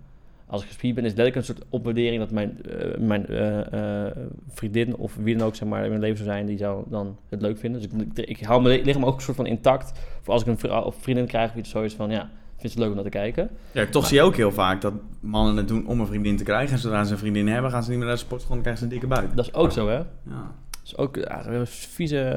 Als 0.48 0.62
ik 0.62 0.68
gespierd 0.68 0.96
ben, 0.96 1.04
is 1.04 1.10
het 1.10 1.20
letterlijk 1.20 1.48
een 1.48 1.56
soort 1.56 1.70
opwaardering 1.70 2.20
dat 2.20 2.32
mijn, 2.32 2.64
eh, 2.64 2.98
mijn 2.98 3.28
eh, 3.28 4.06
eh, 4.08 4.16
vriendin 4.50 4.96
of 4.96 5.16
wie 5.16 5.38
dan 5.38 5.48
ook 5.48 5.56
zeg 5.56 5.68
maar, 5.68 5.84
in 5.84 5.90
mijn 5.90 6.02
leven 6.02 6.18
zou 6.18 6.30
zijn, 6.30 6.46
die 6.46 6.58
zou 6.58 6.84
dan 6.88 7.18
het 7.30 7.42
leuk 7.42 7.58
vinden. 7.58 7.82
Dus 7.82 7.90
ik, 8.14 8.28
ik 8.28 8.46
hou 8.46 8.62
mijn 8.62 8.82
lichaam 8.82 9.06
ook 9.06 9.16
een 9.16 9.22
soort 9.22 9.38
van 9.38 9.46
intact. 9.46 10.00
Voor 10.22 10.34
als 10.34 10.42
ik 10.42 10.48
een 10.48 10.58
vrouw 10.58 10.84
of 10.84 10.96
vriendin 11.00 11.26
krijg, 11.28 11.54
wie 11.54 11.62
het 11.62 11.72
zo 11.72 11.82
is 11.82 11.94
van 11.94 12.10
ja, 12.10 12.30
vindt 12.58 12.76
het 12.76 12.78
leuk 12.78 12.90
om 12.90 12.96
naar 12.96 13.04
te 13.04 13.10
kijken. 13.10 13.50
Ja, 13.72 13.86
toch 13.86 14.08
zie 14.08 14.18
je 14.18 14.24
ook 14.24 14.36
heel 14.36 14.52
vaak 14.52 14.82
dat 14.82 14.94
mannen 15.20 15.58
het 15.58 15.68
doen 15.68 15.88
om 15.88 16.00
een 16.00 16.08
vriendin 16.08 16.38
te 16.38 16.44
krijgen. 16.44 16.74
En 16.74 16.80
zodra 16.80 17.04
ze 17.04 17.12
een 17.12 17.18
vriendin 17.18 17.48
hebben, 17.48 17.72
gaan 17.72 17.84
ze 17.84 17.90
niet 17.90 17.98
meer 17.98 18.08
naar 18.08 18.18
de 18.18 18.22
sportschool 18.22 18.56
en 18.56 18.62
krijgen 18.62 18.82
ze 18.82 18.88
een 18.88 19.00
dikke 19.00 19.16
buik. 19.16 19.36
Dat 19.36 19.46
is 19.46 19.54
ook 19.54 19.72
zo, 19.72 19.88
hè? 19.88 19.98
Ja. 19.98 20.06
Dat 20.70 20.94
is 20.94 20.98
ook 20.98 21.16
ja, 21.16 21.48
een 21.48 21.68
vieze. 21.68 22.36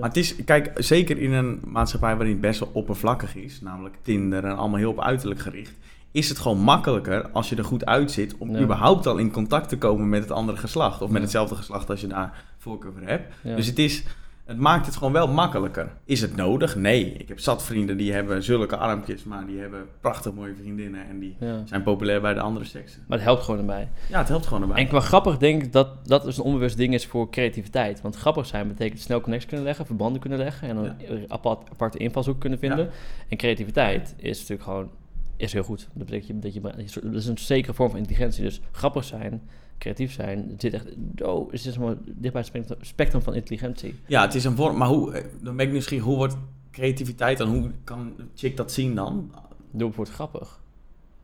Maar 0.00 0.08
het 0.08 0.18
is, 0.18 0.44
kijk, 0.44 0.72
zeker 0.74 1.18
in 1.18 1.32
een 1.32 1.60
maatschappij 1.64 2.16
waarin 2.16 2.32
het 2.32 2.40
best 2.40 2.60
wel 2.60 2.70
oppervlakkig 2.72 3.36
is, 3.36 3.60
namelijk 3.60 3.94
Tinder 4.02 4.44
en 4.44 4.56
allemaal 4.56 4.78
heel 4.78 4.90
op 4.90 5.00
uiterlijk 5.00 5.40
gericht, 5.40 5.74
is 6.16 6.28
het 6.28 6.38
gewoon 6.38 6.58
makkelijker 6.58 7.28
als 7.32 7.48
je 7.48 7.56
er 7.56 7.64
goed 7.64 7.86
uitzit 7.86 8.34
om 8.38 8.50
Ja. 8.52 8.60
überhaupt 8.60 9.06
al 9.06 9.16
in 9.16 9.30
contact 9.30 9.68
te 9.68 9.78
komen 9.78 10.08
met 10.08 10.22
het 10.22 10.30
andere 10.30 10.58
geslacht. 10.58 11.02
Of 11.02 11.08
met 11.08 11.16
Ja. 11.16 11.22
hetzelfde 11.22 11.54
geslacht 11.54 11.90
als 11.90 12.00
je 12.00 12.06
daar 12.06 12.44
voorkeur 12.58 12.92
voor 12.92 13.08
hebt. 13.08 13.34
ja. 13.42 13.56
Dus 13.56 13.66
het 13.66 13.78
is, 13.78 14.04
het 14.44 14.58
maakt 14.58 14.86
het 14.86 14.96
gewoon 14.96 15.12
wel 15.12 15.28
makkelijker. 15.28 15.92
Is 16.04 16.20
het 16.20 16.36
nodig? 16.36 16.76
Nee. 16.76 17.12
Ik 17.12 17.28
heb 17.28 17.40
zat 17.40 17.64
vrienden 17.64 17.96
die 17.96 18.12
hebben 18.12 18.42
zulke 18.42 18.76
armpjes, 18.76 19.24
maar 19.24 19.46
die 19.46 19.58
hebben 19.58 19.86
prachtig 20.00 20.32
mooie 20.32 20.54
vriendinnen 20.54 21.08
en 21.08 21.18
die 21.18 21.36
zijn 21.64 21.82
populair 21.82 22.20
bij 22.20 22.34
de 22.34 22.40
andere 22.40 22.64
seksen. 22.64 23.02
Maar 23.08 23.18
het 23.18 23.26
helpt 23.26 23.42
gewoon 23.42 23.60
erbij. 23.60 23.88
Ja, 24.08 24.18
het 24.18 24.28
helpt 24.28 24.46
gewoon 24.46 24.62
erbij. 24.62 24.76
En 24.82 24.88
qua 24.88 25.00
grappig 25.00 25.36
denk 25.38 25.62
ik 25.62 25.72
dat 25.72 26.06
dat 26.08 26.24
dus 26.24 26.36
een 26.36 26.44
onbewust 26.44 26.76
ding 26.76 26.94
is 26.94 27.06
voor 27.06 27.30
creativiteit. 27.30 28.00
Want 28.00 28.16
grappig 28.16 28.46
zijn 28.46 28.68
betekent 28.68 29.00
snel 29.00 29.20
connecties 29.20 29.48
kunnen 29.48 29.66
leggen, 29.66 29.86
verbanden 29.86 30.20
kunnen 30.20 30.38
leggen 30.38 30.68
en 30.68 30.76
een 30.76 31.24
apart, 31.28 31.70
aparte 31.70 31.98
invalshoek 31.98 32.40
kunnen 32.40 32.58
vinden. 32.58 32.90
En 33.28 33.36
creativiteit 33.36 34.14
is 34.18 34.38
natuurlijk 34.38 34.62
gewoon 34.68 34.90
is 35.36 35.52
heel 35.52 35.62
goed. 35.62 35.88
Dat 35.94 36.06
betekent 36.06 36.42
dat 36.42 36.54
je, 36.54 36.60
dat 36.60 36.92
je 36.94 37.00
dat 37.00 37.14
is 37.14 37.26
een 37.26 37.38
zekere 37.38 37.74
vorm 37.74 37.90
van 37.90 37.98
intelligentie. 37.98 38.42
Dus 38.42 38.60
grappig 38.72 39.04
zijn, 39.04 39.42
creatief 39.78 40.12
zijn, 40.12 40.46
het 40.50 40.60
zit 40.60 40.74
echt 40.74 40.86
oh, 41.22 41.52
het 41.52 41.66
is 41.66 41.78
maar 41.78 41.94
dicht 42.04 42.32
bij 42.32 42.42
het 42.42 42.46
spectrum, 42.50 42.78
spectrum 42.80 43.22
van 43.22 43.34
intelligentie. 43.34 43.94
Ja, 44.06 44.22
het 44.22 44.34
is 44.34 44.44
een 44.44 44.56
vorm, 44.56 44.76
maar 44.76 44.88
hoe, 44.88 45.12
eh, 45.12 45.24
dan 45.42 45.56
ben 45.56 45.66
ik 45.66 45.72
nieuwsgierig, 45.72 46.04
hoe 46.06 46.16
wordt 46.16 46.36
creativiteit 46.70 47.38
dan? 47.38 47.48
Hoe 47.48 47.70
kan 47.84 48.12
chick 48.34 48.56
dat 48.56 48.72
zien 48.72 48.94
dan? 48.94 49.30
Doe 49.70 49.86
het 49.86 49.96
woord 49.96 50.10
grappig. 50.10 50.40
Als 50.40 50.58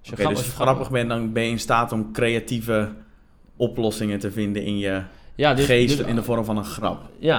je 0.01 0.13
Oké, 0.13 0.23
grappig- 0.23 0.43
dus 0.45 0.55
grappig 0.55 0.91
bent, 0.91 1.09
dan 1.09 1.33
ben 1.33 1.43
je 1.43 1.51
in 1.51 1.59
staat 1.59 1.93
om 1.93 2.13
creatieve 2.13 2.93
oplossingen 3.57 4.19
te 4.19 4.31
vinden 4.31 4.65
in 4.65 4.79
je 4.79 5.03
ja, 5.35 5.55
dus- 5.55 5.67
geest 5.67 5.97
dus- 5.97 6.07
in 6.07 6.15
de 6.15 6.23
vorm 6.23 6.45
van 6.45 6.57
een 6.57 6.65
grap. 6.65 7.11
Ja. 7.19 7.39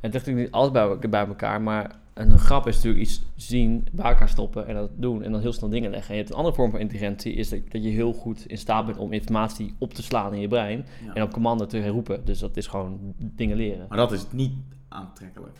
En 0.00 0.12
het 0.12 0.12
ligt 0.12 0.26
natuurlijk 0.26 0.46
niet 0.46 0.50
altijd 0.54 1.00
bij, 1.00 1.10
bij 1.10 1.26
elkaar, 1.26 1.60
maar 1.62 1.90
een 2.16 2.38
grap 2.38 2.66
is 2.66 2.74
natuurlijk 2.74 3.02
iets 3.04 3.22
zien, 3.36 3.86
bij 3.92 4.04
elkaar 4.10 4.28
stoppen 4.28 4.66
en 4.66 4.74
dat 4.74 4.90
doen 4.96 5.22
en 5.22 5.32
dan 5.32 5.40
heel 5.40 5.52
snel 5.52 5.70
dingen 5.70 5.90
leggen. 5.90 6.08
En 6.08 6.14
je 6.14 6.20
hebt 6.20 6.30
een 6.32 6.38
andere 6.38 6.54
vorm 6.56 6.70
van 6.70 6.80
intelligentie, 6.80 7.32
is 7.34 7.48
dat, 7.48 7.58
dat 7.68 7.82
je 7.84 7.88
heel 7.90 8.12
goed 8.12 8.46
in 8.46 8.58
staat 8.58 8.86
bent 8.86 8.98
om 8.98 9.12
informatie 9.12 9.74
op 9.78 9.94
te 9.94 10.02
slaan 10.02 10.34
in 10.34 10.40
je 10.40 10.48
brein 10.48 10.86
Ja. 11.06 11.14
en 11.14 11.22
op 11.22 11.32
commando 11.32 11.66
te 11.66 11.76
herroepen. 11.78 12.24
Dus 12.24 12.38
dat 12.38 12.56
is 12.56 12.66
gewoon 12.66 12.98
dingen 13.18 13.56
leren. 13.56 13.86
Maar 13.88 13.98
dat 13.98 14.12
is 14.12 14.26
niet 14.30 14.52
aantrekkelijk. 14.88 15.56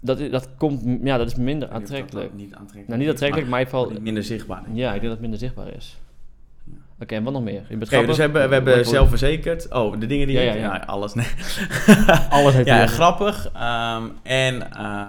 Dat, 0.00 0.18
is- 0.20 0.30
dat 0.30 0.48
komt, 0.56 0.98
ja, 1.04 1.16
dat 1.16 1.26
is 1.26 1.34
minder 1.34 1.70
aantrekkelijk. 1.70 2.34
Niet 2.34 2.54
aantrekkelijk. 2.54 2.88
Nou, 2.88 3.00
niet 3.00 3.08
aantrekkelijk, 3.10 3.48
maar 3.48 3.60
in 3.60 3.66
ieder 3.66 3.78
maar 3.80 3.88
geval, 3.88 4.02
minder 4.04 4.22
zichtbaar. 4.22 4.62
denk 4.62 4.72
ik. 4.72 4.78
ja, 4.78 4.86
ik 4.86 4.92
denk 4.92 5.02
dat 5.02 5.12
het 5.12 5.20
minder 5.20 5.38
zichtbaar 5.38 5.74
is. 5.74 5.98
Ja. 6.64 6.72
Oké, 7.00 7.14
en 7.14 7.22
wat 7.24 7.32
nog 7.32 7.42
meer? 7.42 7.66
Je 7.68 7.76
grappig. 7.86 8.06
dus 8.06 8.16
we 8.16 8.22
hebben, 8.22 8.48
we 8.48 8.54
hebben 8.54 8.86
zelfverzekerd. 8.86 9.72
Oh, 9.72 10.00
de 10.00 10.06
dingen 10.06 10.26
die... 10.26 10.36
Ja, 10.36 10.42
ja, 10.42 10.54
ja. 10.54 10.76
alles. 10.86 11.14
Nee. 11.14 11.26
Alles 12.30 12.54
heeft 12.54 12.66
ja, 12.68 12.86
grappig. 12.86 13.50
ehm, 13.52 14.02
en 14.22 14.72
ehm, 14.72 15.06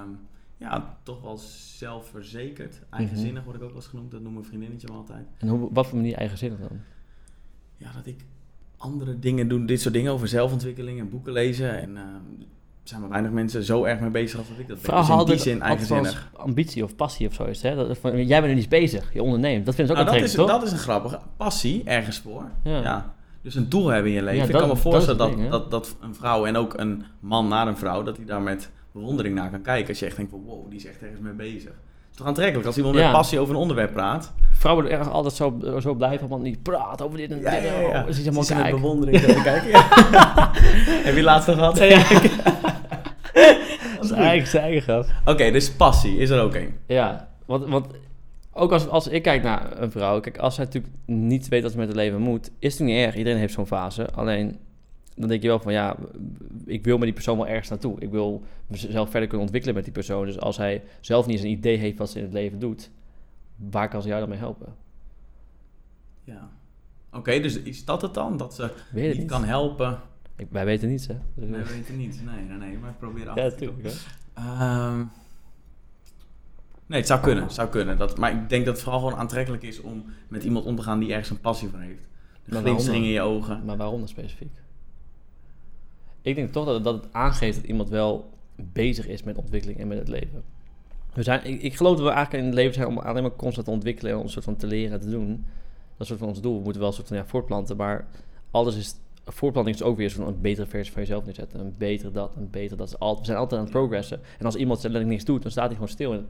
Ja, 0.59 0.97
toch 1.03 1.21
wel 1.21 1.37
zelfverzekerd. 1.77 2.81
Eigenzinnig 2.89 3.43
word 3.43 3.55
ik 3.55 3.61
ook 3.61 3.67
wel 3.67 3.77
eens 3.77 3.87
genoemd. 3.87 4.11
Dat 4.11 4.21
noemt 4.21 4.33
mijn 4.33 4.45
vriendinnetje 4.45 4.87
me 4.91 4.93
altijd. 4.93 5.27
En 5.37 5.47
hoe, 5.47 5.69
wat 5.71 5.87
voor 5.87 5.97
manier 5.97 6.15
eigenzinnig 6.15 6.59
dan? 6.59 6.79
Ja, 7.77 7.91
dat 7.91 8.05
ik 8.05 8.25
andere 8.77 9.19
dingen 9.19 9.47
doe. 9.47 9.65
Dit 9.65 9.81
soort 9.81 9.93
dingen 9.93 10.11
over 10.11 10.27
zelfontwikkeling 10.27 10.99
en 10.99 11.09
boeken 11.09 11.33
lezen. 11.33 11.81
En 11.81 11.95
er 11.95 12.05
zijn 12.83 13.01
maar 13.01 13.09
weinig 13.09 13.31
mensen 13.31 13.63
zo 13.63 13.83
erg 13.83 13.99
mee 13.99 14.09
bezig 14.09 14.39
als 14.39 14.47
dat 14.47 14.59
ik 14.59 14.67
dat 14.67 14.81
ben. 14.81 14.85
Vrouwen 14.85 15.25
Dus 15.25 15.27
in 15.27 15.43
die 15.43 15.43
zin 15.43 15.61
eigenzinnig. 15.61 16.31
ambitie 16.35 16.83
of 16.83 16.95
passie 16.95 17.27
of 17.27 17.33
zo 17.33 17.43
is. 17.43 17.61
Hè? 17.61 17.75
Dat, 17.75 17.97
van, 17.97 18.25
jij 18.25 18.39
bent 18.39 18.51
er 18.51 18.59
niet 18.59 18.69
bezig, 18.69 19.13
je 19.13 19.23
onderneemt. 19.23 19.65
Dat 19.65 19.75
vinden 19.75 19.95
ze 19.95 20.01
ook 20.01 20.07
Nou, 20.07 20.19
dat, 20.19 20.29
is, 20.29 20.35
toch? 20.35 20.49
dat 20.49 20.63
is 20.63 20.71
een 20.71 20.77
grappige 20.77 21.19
passie 21.37 21.83
ergens 21.83 22.19
voor. 22.19 22.49
Ja. 22.63 22.81
Ja. 22.81 23.13
Dus 23.41 23.55
een 23.55 23.69
doel 23.69 23.87
hebben 23.87 24.11
in 24.11 24.17
je 24.17 24.23
leven. 24.23 24.47
Ja, 24.47 24.53
ik 24.53 24.59
kan 24.59 24.67
me 24.67 24.75
voorstellen 24.75 25.17
dat, 25.17 25.35
ding, 25.35 25.49
dat, 25.49 25.71
dat, 25.71 25.95
een 26.01 26.15
vrouw 26.15 26.45
en 26.45 26.55
ook 26.55 26.77
een 26.77 27.03
man 27.19 27.47
naar 27.47 27.67
een 27.67 27.77
vrouw, 27.77 28.03
dat 28.03 28.17
hij 28.17 28.25
daar 28.25 28.41
met 28.41 28.71
bewondering 28.91 29.35
naar 29.35 29.49
kan 29.49 29.61
kijken. 29.61 29.89
Als 29.89 29.99
je 29.99 30.05
echt 30.05 30.15
denkt 30.15 30.31
van 30.31 30.43
wow, 30.45 30.69
die 30.69 30.79
is 30.79 30.85
echt 30.85 31.01
ergens 31.01 31.19
mee 31.21 31.33
bezig. 31.33 31.63
Het 31.71 32.11
is 32.11 32.17
toch 32.17 32.27
aantrekkelijk 32.27 32.67
als 32.67 32.77
iemand 32.77 32.95
Ja. 32.95 33.01
met 33.03 33.11
passie 33.11 33.39
over 33.39 33.53
een 33.55 33.59
onderwerp 33.61 33.91
praat. 33.91 34.33
Vrouwen 34.51 34.89
erg 34.91 35.09
altijd 35.09 35.33
zo, 35.33 35.59
zo 35.79 35.93
blij 35.93 36.19
van, 36.19 36.27
want 36.27 36.43
die 36.43 36.57
praat 36.63 37.01
over 37.01 37.17
dit 37.17 37.31
en 37.31 37.37
dit. 37.37 37.45
Ja, 37.45 37.53
ja. 37.53 38.03
Oh, 38.07 38.11
ze 38.11 38.43
zijn 38.43 38.61
met 38.61 38.71
bewondering 38.71 39.21
kijken. 39.43 39.71
Heb 41.05 41.15
je 41.15 41.23
laatst 41.23 41.47
nog 41.47 41.57
gehad? 41.57 41.77
Ja. 41.77 42.03
Dat 43.95 44.03
is 44.03 44.11
eigenlijk 44.11 44.47
zijn 44.47 44.63
eigen 44.63 44.81
gast. 44.81 45.09
Oké, 45.25 45.51
dus 45.51 45.71
passie 45.71 46.17
is 46.17 46.29
er 46.29 46.41
ook 46.41 46.55
een. 46.55 46.75
Ja, 46.87 47.29
want, 47.45 47.65
want 47.67 47.85
ook 48.53 48.71
als, 48.71 48.87
als 48.87 49.07
ik 49.07 49.21
kijk 49.21 49.43
naar 49.43 49.81
een 49.81 49.91
vrouw, 49.91 50.19
kijk, 50.19 50.37
als 50.37 50.55
zij 50.55 50.63
natuurlijk 50.65 50.93
niet 51.05 51.47
weet 51.47 51.61
wat 51.61 51.71
ze 51.71 51.77
met 51.77 51.87
het 51.87 51.95
leven 51.95 52.21
moet, 52.21 52.51
is 52.59 52.77
het 52.77 52.87
niet 52.87 52.97
erg. 52.97 53.15
Iedereen 53.15 53.39
heeft 53.39 53.53
zo'n 53.53 53.67
fase. 53.67 54.07
Alleen, 54.15 54.57
dan 55.15 55.29
denk 55.29 55.41
je 55.41 55.47
wel 55.47 55.59
van, 55.59 55.73
ja, 55.73 55.95
ik 56.65 56.83
wil 56.83 56.95
met 56.95 57.05
die 57.05 57.13
persoon 57.13 57.37
wel 57.37 57.47
ergens 57.47 57.69
naartoe. 57.69 57.99
Ik 57.99 58.09
wil 58.09 58.43
mezelf 58.67 59.09
verder 59.09 59.27
kunnen 59.27 59.41
ontwikkelen 59.41 59.75
met 59.75 59.83
die 59.83 59.93
persoon. 59.93 60.25
Dus 60.25 60.39
als 60.39 60.57
hij 60.57 60.83
zelf 60.99 61.25
niet 61.25 61.35
eens 61.35 61.45
een 61.45 61.51
idee 61.51 61.77
heeft 61.77 61.97
wat 61.97 62.09
ze 62.09 62.17
in 62.17 62.23
het 62.23 62.33
leven 62.33 62.59
doet, 62.59 62.89
waar 63.55 63.89
kan 63.89 64.01
ze 64.01 64.07
jou 64.07 64.19
dan 64.19 64.29
mee 64.29 64.37
helpen? 64.37 64.75
Ja. 66.23 66.49
Oké, 67.11 67.39
dus 67.39 67.59
is 67.59 67.85
dat 67.85 68.01
het 68.01 68.13
dan? 68.13 68.37
Dat 68.37 68.53
ze 68.53 68.71
niet 68.91 69.17
niet. 69.17 69.27
kan 69.27 69.43
helpen? 69.43 69.99
Ik, 70.35 70.47
wij 70.49 70.65
weten 70.65 70.89
niets, 70.89 71.07
hè? 71.07 71.15
Dus- 71.33 71.49
we 71.49 71.73
weten 71.73 71.97
niet. 71.97 72.21
Nee, 72.25 72.43
nee, 72.45 72.57
nee, 72.57 72.77
maar 72.77 72.89
ik 72.89 72.97
probeer 72.99 73.23
ja, 73.23 73.29
achter 73.29 73.55
te 73.55 73.65
komen. 73.65 73.91
Ehm, 74.33 75.03
nee, 76.85 76.99
het 76.99 77.07
zou 77.07 77.19
kunnen. 77.19 77.43
Het 77.43 77.53
zou 77.53 77.69
kunnen. 77.69 77.97
Dat, 77.97 78.17
maar 78.17 78.31
ik 78.31 78.49
denk 78.49 78.65
dat 78.65 78.73
het 78.73 78.83
vooral 78.83 79.01
gewoon 79.01 79.19
aantrekkelijk 79.19 79.63
is 79.63 79.81
om 79.81 80.05
met 80.27 80.43
iemand 80.43 80.65
om 80.65 80.75
te 80.75 80.81
gaan 80.81 80.99
die 80.99 81.09
ergens 81.09 81.29
een 81.29 81.39
passie 81.39 81.69
voor 81.69 81.79
heeft. 81.79 82.07
De 82.45 82.55
glinstering 82.55 83.03
in 83.03 83.11
je 83.11 83.21
ogen. 83.21 83.65
Maar 83.65 83.77
waarom 83.77 83.99
dan 83.99 84.07
specifiek? 84.07 84.51
Ik 86.29 86.35
denk 86.35 86.51
toch 86.51 86.65
dat 86.65 86.73
het, 86.73 86.83
dat 86.83 86.93
het 86.93 87.13
aangeeft 87.13 87.55
dat 87.55 87.65
iemand 87.65 87.89
wel 87.89 88.29
bezig 88.55 89.07
is 89.07 89.23
met 89.23 89.37
ontwikkeling 89.37 89.79
en 89.79 89.87
met 89.87 89.97
het 89.97 90.07
leven. 90.07 90.43
We 91.13 91.23
zijn, 91.23 91.45
ik, 91.45 91.61
ik 91.61 91.75
geloof 91.75 91.95
dat 91.95 92.05
we 92.05 92.11
eigenlijk 92.11 92.43
in 92.43 92.49
het 92.49 92.57
leven 92.57 92.73
zijn 92.73 92.87
om 92.87 92.97
alleen 92.97 93.21
maar 93.21 93.35
constant 93.35 93.65
te 93.65 93.71
ontwikkelen 93.71 94.11
en 94.11 94.17
om 94.17 94.23
een 94.23 94.29
soort 94.29 94.45
van 94.45 94.55
te 94.55 94.67
leren 94.67 94.93
en 94.93 94.99
te 94.99 95.09
doen. 95.09 95.27
Dat 95.27 96.01
is 96.01 96.07
soort 96.07 96.19
van 96.19 96.27
ons 96.27 96.41
doel. 96.41 96.57
We 96.57 96.63
moeten 96.63 96.81
wel 96.81 96.89
een 96.89 96.95
soort 96.95 97.07
van 97.07 97.17
ja, 97.17 97.25
voortplanten, 97.25 97.77
maar 97.77 98.07
alles 98.51 98.75
is... 98.75 98.95
Voortplanting 99.25 99.75
is 99.75 99.83
ook 99.83 99.97
weer 99.97 100.09
zo'n 100.09 100.27
een 100.27 100.41
betere 100.41 100.67
versie 100.67 100.93
van 100.93 101.01
jezelf 101.01 101.25
neerzetten. 101.25 101.59
Een 101.59 101.75
betere 101.77 102.11
dat, 102.11 102.35
een 102.35 102.49
betere 102.49 102.75
dat. 102.75 102.89
We 102.99 103.17
zijn 103.21 103.37
altijd 103.37 103.59
aan 103.59 103.65
het 103.65 103.75
progressen. 103.75 104.19
En 104.39 104.45
als 104.45 104.55
iemand 104.55 104.81
letterlijk 104.81 105.11
niks 105.11 105.25
doet, 105.25 105.41
dan 105.41 105.51
staat 105.51 105.65
hij 105.65 105.73
gewoon 105.73 105.89
stil 105.89 106.13
in, 106.13 106.25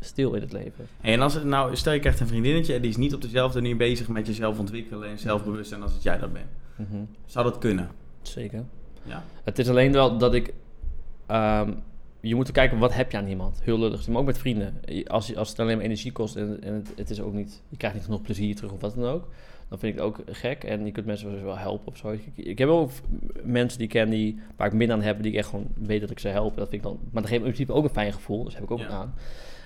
stil 0.00 0.34
in 0.34 0.40
het 0.40 0.52
leven. 0.52 0.86
En 1.00 1.20
als 1.20 1.34
het 1.34 1.44
nou, 1.44 1.76
stel 1.76 1.92
je 1.92 2.00
krijgt 2.00 2.20
een 2.20 2.26
vriendinnetje 2.26 2.74
en 2.74 2.80
die 2.80 2.90
is 2.90 2.96
niet 2.96 3.14
op 3.14 3.22
dezelfde 3.22 3.60
manier 3.60 3.76
bezig 3.76 4.08
met 4.08 4.26
jezelf 4.26 4.58
ontwikkelen 4.58 5.08
en 5.08 5.18
zelfbewustzijn 5.18 5.82
als 5.82 5.92
dat 5.92 6.02
jij 6.02 6.18
dat 6.18 6.32
bent. 6.32 6.48
Mhm. 6.76 7.04
Zou 7.26 7.44
dat 7.44 7.58
kunnen? 7.58 7.90
Zeker. 8.22 8.64
Ja. 9.02 9.22
Het 9.44 9.58
is 9.58 9.68
alleen 9.68 9.92
wel 9.92 10.18
dat 10.18 10.34
ik. 10.34 10.52
ehm, 11.26 11.72
je 12.20 12.34
moet 12.34 12.50
kijken, 12.52 12.78
wat 12.78 12.94
heb 12.94 13.10
je 13.10 13.16
aan 13.18 13.26
iemand? 13.28 13.60
Heel 13.62 13.78
lullig. 13.78 14.08
Maar 14.08 14.20
ook 14.20 14.26
met 14.26 14.38
vrienden. 14.38 14.80
Als, 15.06 15.36
als 15.36 15.48
het 15.48 15.58
alleen 15.60 15.76
maar 15.76 15.84
energie 15.84 16.12
kost 16.12 16.36
en, 16.36 16.62
en 16.62 16.74
het, 16.74 16.92
het 16.96 17.10
is 17.10 17.20
ook 17.20 17.32
niet. 17.32 17.62
Je 17.68 17.76
krijgt 17.76 17.96
niet 17.96 18.04
genoeg 18.04 18.22
plezier 18.22 18.56
terug 18.56 18.72
of 18.72 18.80
wat 18.80 18.94
dan 18.94 19.04
ook. 19.04 19.28
Dan 19.68 19.78
vind 19.78 19.92
ik 19.92 19.98
het 19.98 20.08
ook 20.08 20.20
gek. 20.30 20.64
En 20.64 20.84
je 20.84 20.92
kunt 20.92 21.06
mensen 21.06 21.44
wel- 21.44 21.56
helpen 21.58 21.86
of 21.86 21.96
zo. 21.96 22.08
Ik, 22.10 22.26
ik 22.34 22.58
heb 22.58 22.68
ook 22.68 22.90
mensen 23.42 23.78
die 23.78 23.86
ik 23.86 23.92
ken 23.92 24.10
die, 24.10 24.40
waar 24.56 24.66
ik 24.66 24.72
min 24.72 24.92
aan 24.92 25.02
heb, 25.02 25.22
die 25.22 25.32
ik 25.32 25.38
echt 25.38 25.48
gewoon 25.48 25.68
weet 25.74 26.00
dat 26.00 26.10
ik 26.10 26.18
ze 26.18 26.28
help. 26.28 26.56
Dat 26.56 26.68
vind 26.68 26.82
ik 26.84 26.88
dan. 26.88 26.98
Maar 27.10 27.22
dat 27.22 27.30
geeft 27.30 27.42
me 27.42 27.46
in 27.48 27.52
principe 27.54 27.72
ook 27.78 27.84
een 27.84 27.90
fijn 27.90 28.12
gevoel. 28.12 28.44
Dus 28.44 28.54
heb 28.54 28.62
ik 28.62 28.70
ook 28.70 28.78
Ja. 28.78 28.88
aan. 28.88 29.14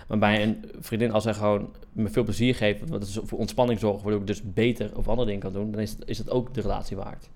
Maar 0.09 0.19
bij 0.19 0.43
een 0.43 0.65
vriendin, 0.81 1.13
als 1.13 1.23
zij 1.23 1.35
gewoon 1.35 1.71
me 1.93 2.09
veel 2.09 2.25
plezier 2.25 2.55
geeft, 2.55 2.89
wat 2.89 3.03
is 3.03 3.19
voor 3.23 3.39
ontspanning 3.39 3.81
zorgt, 3.81 4.03
waardoor 4.03 4.21
ik 4.21 4.27
dus 4.27 4.43
beter 4.43 4.91
of 4.97 5.09
andere 5.09 5.27
dingen 5.27 5.43
kan 5.43 5.53
doen, 5.53 5.71
dan 5.71 5.81
is 5.81 5.91
het, 5.91 6.09
is 6.09 6.19
het 6.19 6.31
ook 6.31 6.55
de 6.55 6.61
relatie 6.61 6.97
waard. 6.97 7.29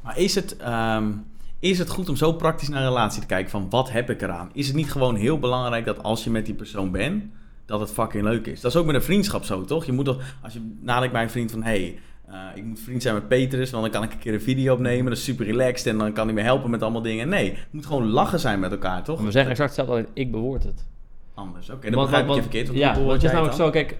Maar 0.00 0.18
is 0.18 0.34
het, 0.34 0.56
ehm, 0.56 1.12
is 1.60 1.78
het 1.78 1.90
goed 1.90 2.08
om 2.08 2.16
zo 2.16 2.32
praktisch 2.32 2.68
naar 2.68 2.80
een 2.80 2.88
relatie 2.88 3.20
te 3.20 3.26
kijken 3.26 3.50
van 3.50 3.70
wat 3.70 3.90
heb 3.90 4.10
ik 4.10 4.22
eraan? 4.22 4.50
Is 4.52 4.66
het 4.66 4.76
niet 4.76 4.92
gewoon 4.92 5.14
heel 5.14 5.38
belangrijk 5.38 5.84
dat 5.84 6.02
als 6.02 6.24
je 6.24 6.30
met 6.30 6.46
die 6.46 6.54
persoon 6.54 6.90
bent, 6.90 7.24
dat 7.66 7.80
het 7.80 7.90
fucking 7.90 8.24
leuk 8.24 8.46
is? 8.46 8.60
Dat 8.60 8.70
is 8.70 8.76
ook 8.76 8.86
met 8.86 8.94
een 8.94 9.02
vriendschap 9.02 9.44
zo, 9.44 9.64
toch? 9.64 9.84
Je 9.84 9.92
moet 9.92 10.04
toch, 10.04 10.36
als 10.42 10.52
je 10.52 10.76
nadenkt 10.80 11.12
bij 11.12 11.22
een 11.22 11.30
vriend 11.30 11.50
van, 11.50 11.62
hey, 11.62 11.98
eh, 12.26 12.36
ik 12.54 12.64
moet 12.64 12.80
vriend 12.80 13.02
zijn 13.02 13.14
met 13.14 13.28
Petrus, 13.28 13.70
want 13.70 13.82
dan 13.82 13.92
kan 13.92 14.02
ik 14.02 14.12
een 14.12 14.18
keer 14.18 14.34
een 14.34 14.40
video 14.40 14.74
opnemen, 14.74 15.04
dat 15.04 15.18
is 15.18 15.24
super 15.24 15.46
relaxed 15.46 15.86
en 15.86 15.98
dan 15.98 16.12
kan 16.12 16.26
hij 16.26 16.34
me 16.34 16.40
helpen 16.42 16.70
met 16.70 16.82
allemaal 16.82 17.02
dingen. 17.02 17.28
Nee, 17.28 17.50
het 17.50 17.66
moet 17.70 17.86
gewoon 17.86 18.10
lachen 18.10 18.40
zijn 18.40 18.60
met 18.60 18.70
elkaar, 18.70 19.02
toch? 19.02 19.16
Maar 19.16 19.26
we 19.26 19.32
zeggen 19.32 19.50
exact 19.50 19.76
hetzelfde, 19.76 20.08
ik 20.12 20.30
bewoord 20.30 20.62
het. 20.62 20.86
Anders, 21.34 21.70
oké, 21.70 21.90
dan 21.90 22.02
begrijp 22.02 22.28
ik 22.28 22.34
je 22.34 22.40
verkeerd. 22.40 22.66
Want 22.66 22.78
ja, 22.78 22.94
want 22.94 23.12
het 23.12 23.22
is 23.22 23.32
namelijk 23.32 23.56
zo, 23.56 23.70
kijk, 23.70 23.98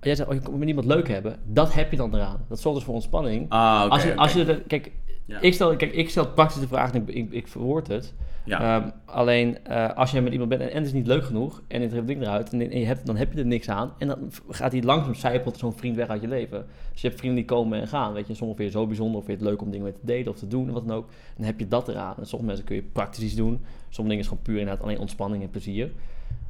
jij 0.00 0.14
zegt, 0.14 0.28
oh, 0.28 0.34
je 0.34 0.40
komt 0.40 0.58
met 0.58 0.68
iemand 0.68 0.86
leuk 0.86 1.08
hebben, 1.08 1.38
dat 1.44 1.74
heb 1.74 1.90
je 1.90 1.96
dan 1.96 2.14
eraan. 2.14 2.44
Dat 2.48 2.60
zorgt 2.60 2.76
dus 2.78 2.86
voor 2.86 2.94
ontspanning. 2.94 3.46
Ah, 3.48 3.82
oké, 3.84 3.92
als 3.92 4.02
je, 4.02 4.16
als 4.16 4.32
je 4.32 4.44
er, 4.44 4.60
kijk, 4.66 4.90
Ja. 5.28 5.40
ik 5.40 5.54
stel, 5.54 5.76
kijk, 5.76 5.92
ik 5.92 6.10
stel 6.10 6.28
praktisch 6.32 6.60
de 6.60 6.68
vraag 6.68 6.92
en 6.92 7.02
ik, 7.02 7.14
ik, 7.14 7.32
ik 7.32 7.48
verwoord 7.48 7.86
het. 7.86 8.14
Ja. 8.44 8.80
Ehm, 8.80 8.90
alleen 9.04 9.64
eh, 9.64 9.96
als 9.96 10.10
je 10.10 10.20
met 10.20 10.32
iemand 10.32 10.48
bent 10.48 10.60
en, 10.62 10.70
en 10.70 10.76
het 10.76 10.86
is 10.86 10.92
niet 10.92 11.06
leuk 11.06 11.24
genoeg 11.24 11.62
en 11.68 11.82
het 11.82 12.06
ding 12.06 12.22
eruit 12.22 12.52
en, 12.52 12.70
en 12.70 12.78
je 12.78 12.86
hebt, 12.86 13.06
dan 13.06 13.16
heb 13.16 13.32
je 13.32 13.38
er 13.38 13.46
niks 13.46 13.68
aan 13.68 13.92
en 13.98 14.06
dan 14.06 14.18
gaat 14.48 14.72
hij 14.72 14.82
langzaam 14.82 15.14
zijpelt 15.14 15.58
zo'n 15.58 15.72
vriend 15.72 15.96
weg 15.96 16.08
uit 16.08 16.20
je 16.20 16.28
leven. 16.28 16.66
Dus 16.92 17.00
je 17.00 17.06
hebt 17.06 17.18
vrienden 17.20 17.40
die 17.40 17.48
komen 17.56 17.80
en 17.80 17.88
gaan, 17.88 18.12
weet 18.12 18.26
je. 18.26 18.34
Sommigen 18.34 18.62
vind 18.62 18.72
je 18.72 18.78
zo 18.78 18.86
bijzonder 18.86 19.18
of 19.18 19.24
vind 19.24 19.38
je 19.38 19.44
het 19.44 19.52
leuk 19.52 19.62
om 19.62 19.70
dingen 19.70 19.84
mee 19.84 19.94
te 19.94 20.06
delen 20.06 20.28
of 20.32 20.38
te 20.38 20.48
doen 20.48 20.68
of 20.68 20.74
wat 20.74 20.86
dan 20.88 20.96
ook. 20.96 21.08
Dan 21.36 21.46
heb 21.46 21.58
je 21.58 21.68
dat 21.68 21.88
eraan. 21.88 22.14
En 22.18 22.26
sommige 22.26 22.44
mensen 22.46 22.64
kun 22.64 22.76
je 22.76 22.82
praktisch 22.82 23.24
iets 23.24 23.34
doen. 23.34 23.60
Sommige 23.88 24.02
dingen 24.16 24.18
is 24.18 24.26
gewoon 24.28 24.42
puur 24.42 24.58
inderdaad 24.58 24.82
alleen 24.82 24.98
ontspanning 24.98 25.42
en 25.42 25.50
plezier. 25.50 25.90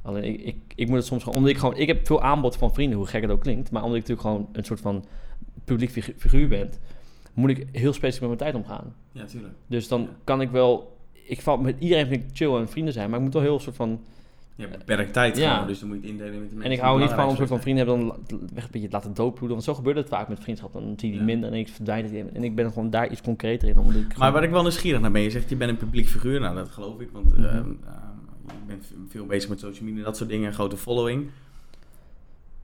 Alleen 0.02 0.24
ik, 0.24 0.40
ik, 0.40 0.56
ik 0.74 0.88
moet 0.88 0.96
het 0.96 1.06
soms 1.06 1.22
gewoon, 1.22 1.38
omdat 1.38 1.52
ik 1.52 1.58
gewoon, 1.58 1.76
ik 1.76 1.86
heb 1.86 2.06
veel 2.06 2.22
aanbod 2.22 2.56
van 2.56 2.74
vrienden, 2.74 2.98
hoe 2.98 3.06
gek 3.06 3.22
het 3.22 3.30
ook 3.30 3.40
klinkt, 3.40 3.70
maar 3.70 3.82
omdat 3.82 3.98
ik 3.98 4.08
natuurlijk 4.08 4.28
gewoon 4.28 4.48
een 4.52 4.64
soort 4.64 4.80
van 4.80 5.04
publiek 5.64 5.90
figu- 5.90 6.14
figuur 6.16 6.48
ben, 6.48 6.70
moet 7.38 7.50
ik 7.50 7.66
heel 7.72 7.92
specifiek 7.92 8.28
met 8.28 8.38
mijn 8.38 8.52
tijd 8.52 8.64
omgaan. 8.64 8.94
ja, 9.12 9.24
tuurlijk. 9.24 9.54
Dus 9.66 9.88
dan 9.88 10.00
Ja. 10.00 10.08
kan 10.24 10.40
ik 10.40 10.50
wel, 10.50 10.96
ik 11.12 11.40
val 11.40 11.56
met 11.58 11.76
iedereen 11.78 12.06
vind 12.06 12.22
ik 12.22 12.28
chill 12.32 12.54
en 12.54 12.68
vrienden 12.68 12.92
zijn, 12.92 13.08
maar 13.10 13.18
ik 13.18 13.24
moet 13.24 13.34
wel 13.34 13.42
heel 13.42 13.60
soort 13.60 13.76
van, 13.76 14.00
Je 14.56 14.64
hebt 14.66 14.78
beperkt 14.78 15.12
tijd 15.12 15.36
Ja. 15.36 15.52
gewoon, 15.52 15.66
dus 15.68 15.78
dan 15.78 15.88
moet 15.88 15.96
je 15.96 16.02
het 16.02 16.10
indelen 16.12 16.32
met 16.32 16.40
de 16.48 16.54
mensen 16.54 16.64
en 16.70 16.76
ik 16.76 16.80
hou 16.84 17.00
niet 17.00 17.10
van 17.10 17.24
om 17.24 17.30
een 17.30 17.36
soort 17.36 17.48
van 17.48 17.60
vrienden 17.60 17.86
hebben 17.86 18.06
dan 18.06 18.40
weg 18.54 18.64
een 18.64 18.70
beetje 18.70 18.88
laten 18.90 19.14
doodbloeden, 19.14 19.50
want 19.50 19.64
zo 19.64 19.74
gebeurt 19.74 19.96
het 19.96 20.08
vaak 20.08 20.28
met 20.28 20.40
vriendschap, 20.40 20.72
dan 20.72 20.82
zie 20.82 20.92
je 21.08 21.12
die 21.12 21.18
Ja. 21.18 21.24
minder 21.24 21.52
en 21.52 21.58
ik 21.58 21.68
verdwijnt 21.68 22.10
het 22.10 22.32
en 22.34 22.44
ik 22.44 22.54
ben 22.54 22.68
gewoon 22.72 22.90
daar 22.90 23.10
iets 23.10 23.22
concreter 23.22 23.68
in. 23.68 23.78
Omdat 23.78 23.94
ik 23.94 24.02
Maar 24.06 24.14
gewoon- 24.16 24.32
waar 24.32 24.42
ik 24.42 24.50
wel 24.50 24.62
nieuwsgierig 24.62 25.00
naar 25.00 25.10
ben, 25.10 25.22
je 25.22 25.30
zegt 25.30 25.48
je 25.48 25.56
bent 25.56 25.70
een 25.70 25.76
publiek 25.76 26.06
figuur. 26.08 26.40
Nou, 26.40 26.54
dat 26.54 26.68
geloof 26.68 27.00
ik, 27.00 27.08
want 27.12 27.32
ehm, 27.34 27.44
ehm, 27.44 27.68
je 28.46 28.52
bent 28.66 28.92
veel 29.08 29.26
bezig 29.26 29.48
met 29.48 29.60
social 29.60 29.84
media, 29.88 30.04
dat 30.04 30.16
soort 30.16 30.28
dingen, 30.30 30.52
grote 30.52 30.76
following. 30.76 31.26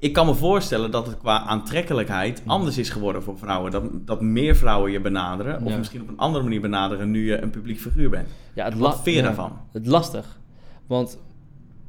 Ik 0.04 0.12
kan 0.12 0.26
me 0.26 0.34
voorstellen 0.34 0.90
dat 0.90 1.06
het 1.06 1.18
qua 1.18 1.40
aantrekkelijkheid 1.40 2.40
Mhm. 2.40 2.50
anders 2.50 2.78
is 2.78 2.90
geworden 2.90 3.22
voor 3.22 3.38
vrouwen. 3.38 3.70
Dat, 3.70 3.84
dat 3.92 4.20
meer 4.20 4.56
vrouwen 4.56 4.92
je 4.92 5.00
benaderen, 5.00 5.62
of 5.62 5.70
Ja. 5.70 5.76
misschien 5.76 6.00
op 6.02 6.08
een 6.08 6.18
andere 6.18 6.44
manier 6.44 6.60
benaderen 6.60 7.10
nu 7.10 7.26
je 7.26 7.42
een 7.42 7.50
publiek 7.50 7.78
figuur 7.80 8.10
bent. 8.10 8.28
ja, 8.54 8.64
het 8.64 8.78
Wat 8.78 8.94
vind 8.94 9.04
je 9.16 9.22
ja. 9.22 9.22
daarvan? 9.22 9.58
Het 9.72 9.86
lastig. 9.86 10.38
Want 10.86 11.18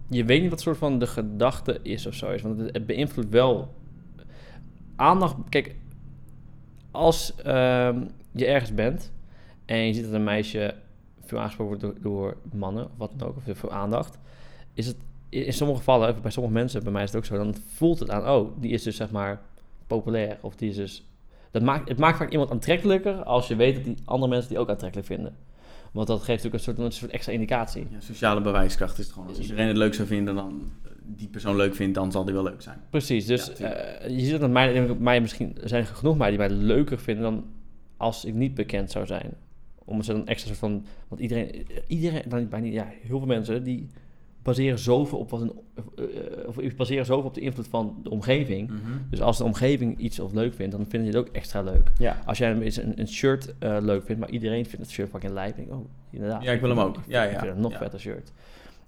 je 0.10 0.26
weet 0.26 0.42
niet 0.42 0.50
wat 0.50 0.62
soort 0.62 0.78
van 0.78 1.00
de 1.00 1.08
gedachte 1.08 1.80
is 1.82 2.06
of 2.06 2.14
zo 2.14 2.30
is. 2.30 2.42
Want 2.42 2.60
het, 2.60 2.70
het 2.74 2.86
beïnvloedt 2.86 3.30
wel 3.30 3.74
aandacht. 4.96 5.36
Kijk, 5.50 5.76
als 6.92 7.36
ehm, 7.36 8.00
je 8.32 8.46
ergens 8.46 8.74
bent 8.74 9.12
en 9.66 9.78
je 9.88 9.94
ziet 9.94 10.04
dat 10.04 10.14
een 10.14 10.24
meisje 10.24 10.74
veel 11.26 11.40
aangesproken 11.40 11.78
wordt 11.80 12.02
door, 12.04 12.12
door 12.12 12.38
mannen, 12.54 12.84
of 12.86 12.92
wat 12.98 13.12
dan 13.16 13.28
ook, 13.28 13.36
of 13.48 13.58
veel 13.58 13.72
aandacht, 13.72 14.18
is 14.74 14.88
het 14.88 14.96
in 15.30 15.54
sommige 15.54 15.80
gevallen, 15.80 16.22
bij 16.22 16.32
sommige 16.32 16.56
mensen, 16.56 16.84
bij 16.84 16.92
mij 16.92 17.04
is 17.04 17.10
het 17.10 17.18
ook 17.18 17.26
zo, 17.26 17.38
dan 17.38 17.56
voelt 17.66 18.00
het 18.00 18.10
aan, 18.10 18.30
oh, 18.30 18.62
die 18.62 18.72
is 18.72 18.84
dus 18.84 18.96
zeg 18.96 19.12
maar 19.12 19.42
populair, 19.88 20.38
of 20.42 20.56
die 20.56 20.70
is 20.70 20.76
dus. 20.76 21.06
Dat 21.52 21.62
maakt, 21.62 21.90
het 21.90 21.98
maakt 21.98 22.18
vaak 22.18 22.32
iemand 22.32 22.52
aantrekkelijker 22.52 23.24
als 23.24 23.48
je 23.48 23.56
weet 23.56 23.76
dat 23.76 23.84
die 23.84 23.98
andere 24.06 24.32
mensen 24.32 24.50
die 24.50 24.60
ook 24.60 24.70
aantrekkelijk 24.70 25.08
vinden. 25.08 25.36
Want 25.92 26.08
dat 26.08 26.24
geeft 26.24 26.46
ook 26.46 26.54
een 26.54 26.60
soort, 26.60 26.78
een 26.78 26.92
soort 26.92 27.12
extra 27.12 27.34
indicatie. 27.34 27.88
Ja, 27.90 28.00
sociale 28.00 28.42
bewijskracht 28.42 28.98
is 28.98 29.06
het 29.06 29.14
gewoon. 29.14 29.28
Als 29.28 29.40
iedereen 29.40 29.68
het 29.68 29.78
leuk 29.78 29.94
zou 29.94 30.08
vinden, 30.08 30.36
dan 30.36 30.72
die 31.04 31.28
persoon 31.28 31.56
leuk 31.56 31.76
vindt, 31.76 31.96
dan 31.96 32.12
zal 32.12 32.26
die 32.26 32.34
wel 32.34 32.44
leuk 32.44 32.62
zijn. 32.62 32.78
Precies, 32.90 33.26
dus 33.26 33.52
Ja, 33.58 33.72
eh, 33.72 34.18
je 34.18 34.26
ziet 34.26 34.40
dat 34.40 34.50
mij, 34.50 34.96
mij 35.00 35.22
misschien 35.22 35.58
zijn 35.64 35.82
er 35.82 35.88
genoeg 35.88 36.18
mij 36.18 36.30
die 36.30 36.38
mij 36.38 36.50
leuker 36.50 37.00
vinden 37.00 37.24
dan 37.24 37.46
als 37.98 38.26
ik 38.26 38.34
niet 38.34 38.56
bekend 38.56 38.92
zou 38.92 39.06
zijn. 39.06 39.34
Om 39.76 40.02
ze 40.02 40.12
dan 40.12 40.28
extra 40.28 40.48
soort 40.48 40.60
van, 40.60 40.86
want 41.08 41.22
iedereen, 41.22 41.68
iedereen, 41.88 42.24
dan 42.28 42.50
bijna, 42.50 42.68
ja, 42.68 42.88
heel 43.02 43.18
veel 43.18 43.28
mensen 43.28 43.64
die 43.64 43.90
baseren 44.46 44.80
zoveel 44.80 45.18
op 45.20 45.30
wat 45.30 45.42
een, 45.42 45.52
eh, 45.96 46.04
eh, 46.04 46.48
of 46.48 46.76
baseren 46.76 47.06
zoveel 47.06 47.26
op 47.28 47.34
de 47.34 47.42
invloed 47.42 47.68
van 47.68 47.96
de 48.04 48.10
omgeving. 48.10 48.72
Dus 49.10 49.22
als 49.22 49.38
de 49.38 49.44
omgeving 49.44 49.98
iets 49.98 50.20
of 50.20 50.34
leuk 50.34 50.54
vindt, 50.54 50.72
dan 50.76 50.86
vinden 50.90 51.12
je 51.12 51.18
het 51.18 51.28
ook 51.28 51.34
extra 51.36 51.62
leuk. 51.62 51.92
Ja. 51.98 52.18
Als 52.26 52.38
jij 52.38 52.52
een, 52.52 52.66
een, 52.66 53.00
een 53.00 53.08
shirt 53.08 53.54
eh, 53.60 53.78
leuk 53.82 54.04
vindt, 54.06 54.22
maar 54.22 54.30
iedereen 54.30 54.66
vindt 54.66 54.86
het 54.86 54.90
shirt 54.90 55.10
fucking 55.10 55.34
lijp, 55.34 55.56
denk 55.56 55.68
ik, 55.68 55.74
oh, 55.74 55.86
inderdaad. 56.10 56.44
Ja, 56.44 56.52
ik 56.52 56.60
wil 56.62 56.70
hem 56.70 56.80
ook. 56.80 56.96
Ja, 57.08 57.24
ja. 57.24 57.30
Ik 57.30 57.40
vind 57.40 57.56
een 57.56 57.62
nog 57.62 57.72
Ja. 57.72 57.78
vetter 57.78 58.00
shirt. 58.00 58.32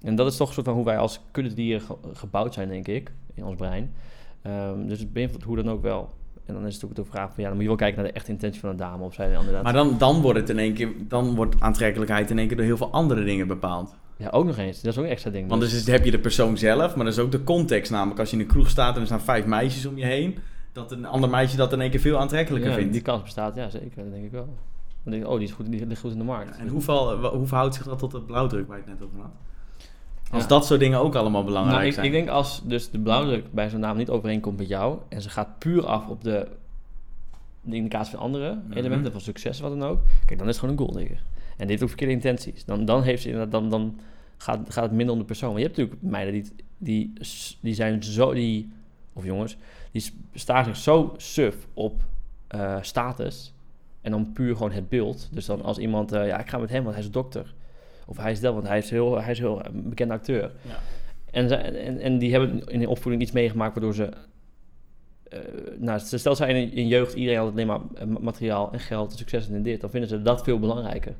En 0.02 0.16
dat 0.16 0.28
is 0.28 0.38
toch 0.38 0.48
een 0.48 0.54
soort 0.54 0.66
van 0.66 0.76
hoe 0.76 0.86
wij 0.86 0.98
als 0.98 1.20
kuddedieren 1.32 1.82
ge- 1.82 1.96
gebouwd 2.14 2.54
zijn, 2.54 2.70
denk 2.70 2.88
ik, 2.88 3.12
in 3.34 3.44
ons 3.46 3.56
brein. 3.56 3.94
Ehm, 4.42 4.88
dus 4.88 5.00
het 5.00 5.14
beïnvloedt 5.14 5.44
hoe 5.44 5.56
dan 5.56 5.70
ook 5.70 5.82
wel. 5.82 6.10
En 6.46 6.54
dan 6.54 6.66
is 6.66 6.74
het 6.76 6.86
ook 6.86 6.96
de 6.96 7.06
vraag 7.06 7.34
van, 7.34 7.36
ja, 7.38 7.44
dan 7.44 7.52
moet 7.54 7.62
je 7.62 7.68
wel 7.68 7.78
kijken 7.78 7.98
naar 8.02 8.08
de 8.12 8.14
echte 8.18 8.32
intentie 8.32 8.60
van 8.60 8.70
een 8.70 8.76
dame. 8.78 9.04
Of 9.04 9.14
zij 9.14 9.32
inderdaad... 9.34 9.64
Maar 9.64 9.74
dan, 9.74 9.98
dan 9.98 10.22
wordt 10.22 10.40
het 10.40 10.50
in 10.50 10.60
één 10.60 10.74
keer, 10.74 10.90
dan 11.08 11.36
wordt 11.36 11.56
aantrekkelijkheid 11.60 12.30
in 12.30 12.38
één 12.38 12.48
keer 12.48 12.58
door 12.58 12.66
heel 12.66 12.78
veel 12.78 12.92
andere 12.92 13.24
dingen 13.24 13.48
bepaald. 13.48 13.96
Ja, 14.18 14.30
ook 14.30 14.46
nog 14.46 14.58
eens. 14.58 14.82
Dat 14.82 14.92
is 14.94 15.00
ook 15.00 15.06
een 15.06 15.12
extra 15.12 15.32
ding. 15.32 15.50
Want 15.50 15.62
dus 15.62 15.74
is, 15.74 15.88
heb 15.88 16.06
je 16.06 16.12
de 16.12 16.20
persoon 16.20 16.58
zelf, 16.58 16.96
maar 16.96 17.06
dat 17.06 17.14
is 17.14 17.20
ook 17.20 17.32
de 17.32 17.44
context. 17.44 17.92
Namelijk 17.92 18.20
als 18.20 18.30
je 18.30 18.36
in 18.36 18.42
een 18.42 18.48
kroeg 18.48 18.70
staat 18.70 18.96
en 18.96 19.00
er 19.02 19.06
staan 19.06 19.22
vijf 19.22 19.46
meisjes 19.46 19.86
om 19.86 19.98
je 19.98 20.06
heen, 20.06 20.38
dat 20.72 20.92
een 20.92 21.06
ander 21.06 21.30
meisje 21.30 21.58
dat 21.58 21.74
in 21.74 21.82
één 21.82 21.90
keer 21.90 22.00
veel 22.00 22.18
aantrekkelijker 22.20 22.70
ja, 22.70 22.76
vindt. 22.78 22.94
die 22.94 23.02
kans 23.02 23.22
bestaat, 23.24 23.56
ja 23.56 23.70
zeker. 23.70 24.04
Dat 24.04 24.12
denk 24.12 24.26
ik 24.26 24.32
wel. 24.32 24.48
Dan 25.04 25.12
denk 25.12 25.24
ik, 25.26 25.30
oh, 25.30 25.38
die, 25.38 25.48
is 25.48 25.54
goed, 25.54 25.72
die 25.72 25.86
ligt 25.86 26.02
goed 26.02 26.12
in 26.12 26.18
de 26.18 26.24
markt. 26.24 26.58
En 26.58 26.68
wa- 27.22 27.30
hoe 27.30 27.48
verhoudt 27.48 27.76
zich 27.76 27.84
dat 27.86 28.00
tot 28.00 28.12
de 28.12 28.22
blauwdruk 28.22 28.68
waar 28.68 28.78
je 28.78 28.84
het 28.86 29.00
net 29.00 29.08
over 29.08 29.20
had? 29.22 29.32
Als 30.32 30.42
Ja. 30.42 30.48
dat 30.48 30.66
soort 30.66 30.80
dingen 30.80 31.00
ook 31.00 31.16
allemaal 31.16 31.44
belangrijk 31.44 31.76
Nou, 31.78 31.88
ik, 31.88 31.94
zijn. 31.94 32.06
ik 32.06 32.12
denk 32.12 32.30
als 32.30 32.62
dus 32.66 32.90
de 32.90 33.00
blauwdruk 33.00 33.52
bij 33.52 33.70
zo'n 33.70 33.80
naam 33.80 33.98
niet 33.98 34.10
overeenkomt 34.10 34.58
met 34.58 34.68
jou 34.68 34.98
en 35.10 35.22
ze 35.22 35.30
gaat 35.30 35.48
puur 35.60 35.86
af 35.86 36.08
op 36.08 36.24
de, 36.24 36.48
de 37.62 37.76
indicatie 37.76 38.12
van 38.16 38.20
andere 38.26 38.60
Mhm. 38.68 38.78
elementen 38.78 39.12
van 39.12 39.22
succes, 39.22 39.60
wat 39.60 39.80
dan 39.80 39.90
ook, 39.90 40.00
kijk, 40.26 40.40
dan 40.40 40.48
is 40.48 40.56
het 40.58 40.66
gewoon 40.66 40.78
een 40.80 40.86
golddigger. 40.86 41.22
En 41.58 41.64
die 41.64 41.68
heeft 41.68 41.82
ook 41.82 41.88
verkeerde 41.88 42.14
intenties. 42.14 42.66
Dan, 42.66 42.86
dan, 42.86 43.04
heeft 43.04 43.22
ze, 43.22 43.30
inderdaad- 43.30 43.52
dan, 43.52 43.70
dan 43.70 44.00
gaat, 44.38 44.60
gaat 44.70 44.84
het 44.84 44.92
minder 44.92 45.14
om 45.14 45.20
de 45.22 45.26
persoon. 45.26 45.50
Maar 45.52 45.60
je 45.60 45.66
hebt 45.66 45.78
natuurlijk 45.78 46.04
meiden 46.04 46.34
die, 46.34 46.52
die, 46.78 47.14
die 47.62 47.74
zijn 47.74 48.04
zo, 48.04 48.34
die, 48.34 48.72
of 49.14 49.26
jongens, 49.26 49.58
die 49.92 50.04
staan 50.34 50.64
zich 50.66 50.76
zo 50.76 51.14
suf 51.18 51.68
op 51.74 52.02
eh, 52.48 52.78
status 52.82 53.54
en 54.02 54.12
dan 54.12 54.32
puur 54.34 54.56
gewoon 54.56 54.72
het 54.72 54.90
beeld. 54.90 55.30
Dus 55.32 55.46
dan 55.46 55.62
als 55.64 55.78
iemand, 55.78 56.12
eh, 56.12 56.28
ja, 56.28 56.40
ik 56.40 56.50
ga 56.50 56.58
met 56.58 56.70
hem, 56.70 56.84
want 56.84 56.96
hij 56.96 57.04
is 57.04 57.12
dokter. 57.12 57.54
Of 58.06 58.18
hij 58.18 58.32
is 58.32 58.40
dat, 58.40 58.54
want 58.54 58.68
hij 58.68 58.78
is 58.78 58.90
heel, 58.90 59.22
hij 59.22 59.32
is 59.32 59.40
heel 59.40 59.66
een 59.66 59.90
bekende 59.90 60.14
acteur. 60.14 60.52
Ja. 60.62 60.80
En, 61.32 61.76
en, 61.76 62.00
en 62.00 62.18
die 62.18 62.32
hebben 62.32 62.64
in 62.66 62.80
de 62.80 62.90
opvoeding 62.90 63.22
iets 63.22 63.32
meegemaakt 63.32 63.74
waardoor 63.74 63.94
ze... 63.94 64.10
eh 65.24 65.40
nou, 65.78 66.00
stel 66.00 66.36
zij 66.36 66.62
in, 66.62 66.72
in 66.72 66.88
jeugd 66.88 67.14
iedereen 67.14 67.40
had 67.40 67.52
alleen 67.52 67.68
maar 67.68 67.80
eh, 67.96 68.08
materiaal 68.08 68.72
en 68.72 68.80
geld 68.80 69.12
en 69.12 69.18
succes 69.18 69.50
en 69.50 69.64
dit. 69.64 69.82
Dan 69.82 69.90
vinden 69.90 70.10
ze 70.10 70.22
dat 70.22 70.44
veel 70.44 70.60
belangrijker. 70.60 71.16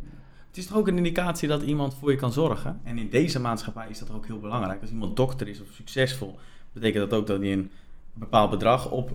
Het 0.58 0.66
is 0.66 0.72
toch 0.72 0.82
ook 0.82 0.88
een 0.88 0.98
indicatie 0.98 1.48
dat 1.48 1.62
iemand 1.62 1.96
voor 2.00 2.12
je 2.12 2.18
kan 2.18 2.32
zorgen. 2.32 2.80
En 2.84 2.98
in 2.98 3.10
deze 3.10 3.40
maatschappij 3.40 3.88
is 3.90 4.00
dat 4.00 4.12
ook 4.12 4.26
heel 4.26 4.40
belangrijk. 4.40 4.82
Als 4.82 4.90
iemand 4.90 5.16
dokter 5.16 5.48
is 5.48 5.62
of 5.62 5.68
succesvol, 5.72 6.40
betekent 6.74 7.10
dat 7.10 7.20
ook 7.20 7.28
dat 7.28 7.40
hij 7.40 7.52
een 7.52 7.72
bepaald 8.14 8.50
bedrag 8.50 8.92
op 8.92 9.12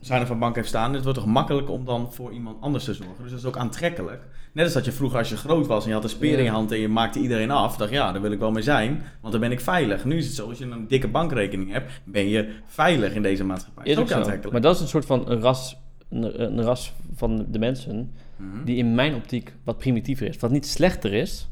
zijn 0.00 0.22
of 0.22 0.28
van 0.28 0.38
bank 0.38 0.54
heeft 0.54 0.68
staan. 0.68 0.94
Het 0.94 1.02
wordt 1.02 1.18
toch 1.18 1.28
makkelijk 1.28 1.70
om 1.70 1.84
dan 1.84 2.12
voor 2.12 2.32
iemand 2.32 2.56
anders 2.60 2.84
te 2.84 2.94
zorgen. 2.94 3.22
Dus 3.22 3.30
dat 3.30 3.40
is 3.40 3.46
ook 3.46 3.56
aantrekkelijk. 3.56 4.22
Net 4.52 4.64
als 4.64 4.74
dat 4.74 4.84
je 4.84 4.92
vroeger 4.92 5.18
als 5.18 5.28
je 5.28 5.36
groot 5.36 5.66
was 5.66 5.82
en 5.82 5.88
je 5.88 5.94
had 5.94 6.04
een 6.04 6.10
speer 6.10 6.38
in 6.38 6.44
je 6.44 6.50
hand 6.50 6.72
en 6.72 6.78
je 6.78 6.88
maakte 6.88 7.18
iedereen 7.18 7.50
af. 7.50 7.76
dacht 7.76 7.90
ja, 7.90 8.12
daar 8.12 8.22
wil 8.22 8.32
ik 8.32 8.38
wel 8.38 8.52
mee 8.52 8.62
zijn, 8.62 9.02
want 9.20 9.32
dan 9.32 9.40
ben 9.42 9.52
ik 9.52 9.60
veilig. 9.60 10.04
Nu 10.04 10.16
is 10.16 10.26
het 10.26 10.34
zo, 10.34 10.48
als 10.48 10.58
je 10.58 10.64
een 10.64 10.88
dikke 10.88 11.08
bankrekening 11.08 11.72
hebt, 11.72 11.92
ben 12.04 12.28
je 12.28 12.52
veilig 12.66 13.14
in 13.14 13.22
deze 13.22 13.44
maatschappij. 13.44 13.84
Is 13.84 13.94
dat 13.94 14.02
ook 14.02 14.08
is 14.08 14.12
ook 14.12 14.18
aantrekkelijk. 14.18 14.52
Maar 14.52 14.62
dat 14.62 14.74
is 14.74 14.80
een 14.80 14.88
soort 14.88 15.06
van 15.06 15.30
een 15.30 15.40
ras, 15.40 15.76
een, 16.08 16.42
een 16.42 16.62
ras 16.62 16.92
van 17.14 17.46
de 17.48 17.58
mensen 17.58 18.10
Mhm. 18.42 18.64
die 18.64 18.76
in 18.76 18.94
mijn 18.94 19.14
optiek 19.14 19.54
wat 19.64 19.78
primitiever 19.78 20.26
is. 20.26 20.36
Wat 20.36 20.50
niet 20.50 20.66
slechter 20.66 21.12
is, 21.12 21.48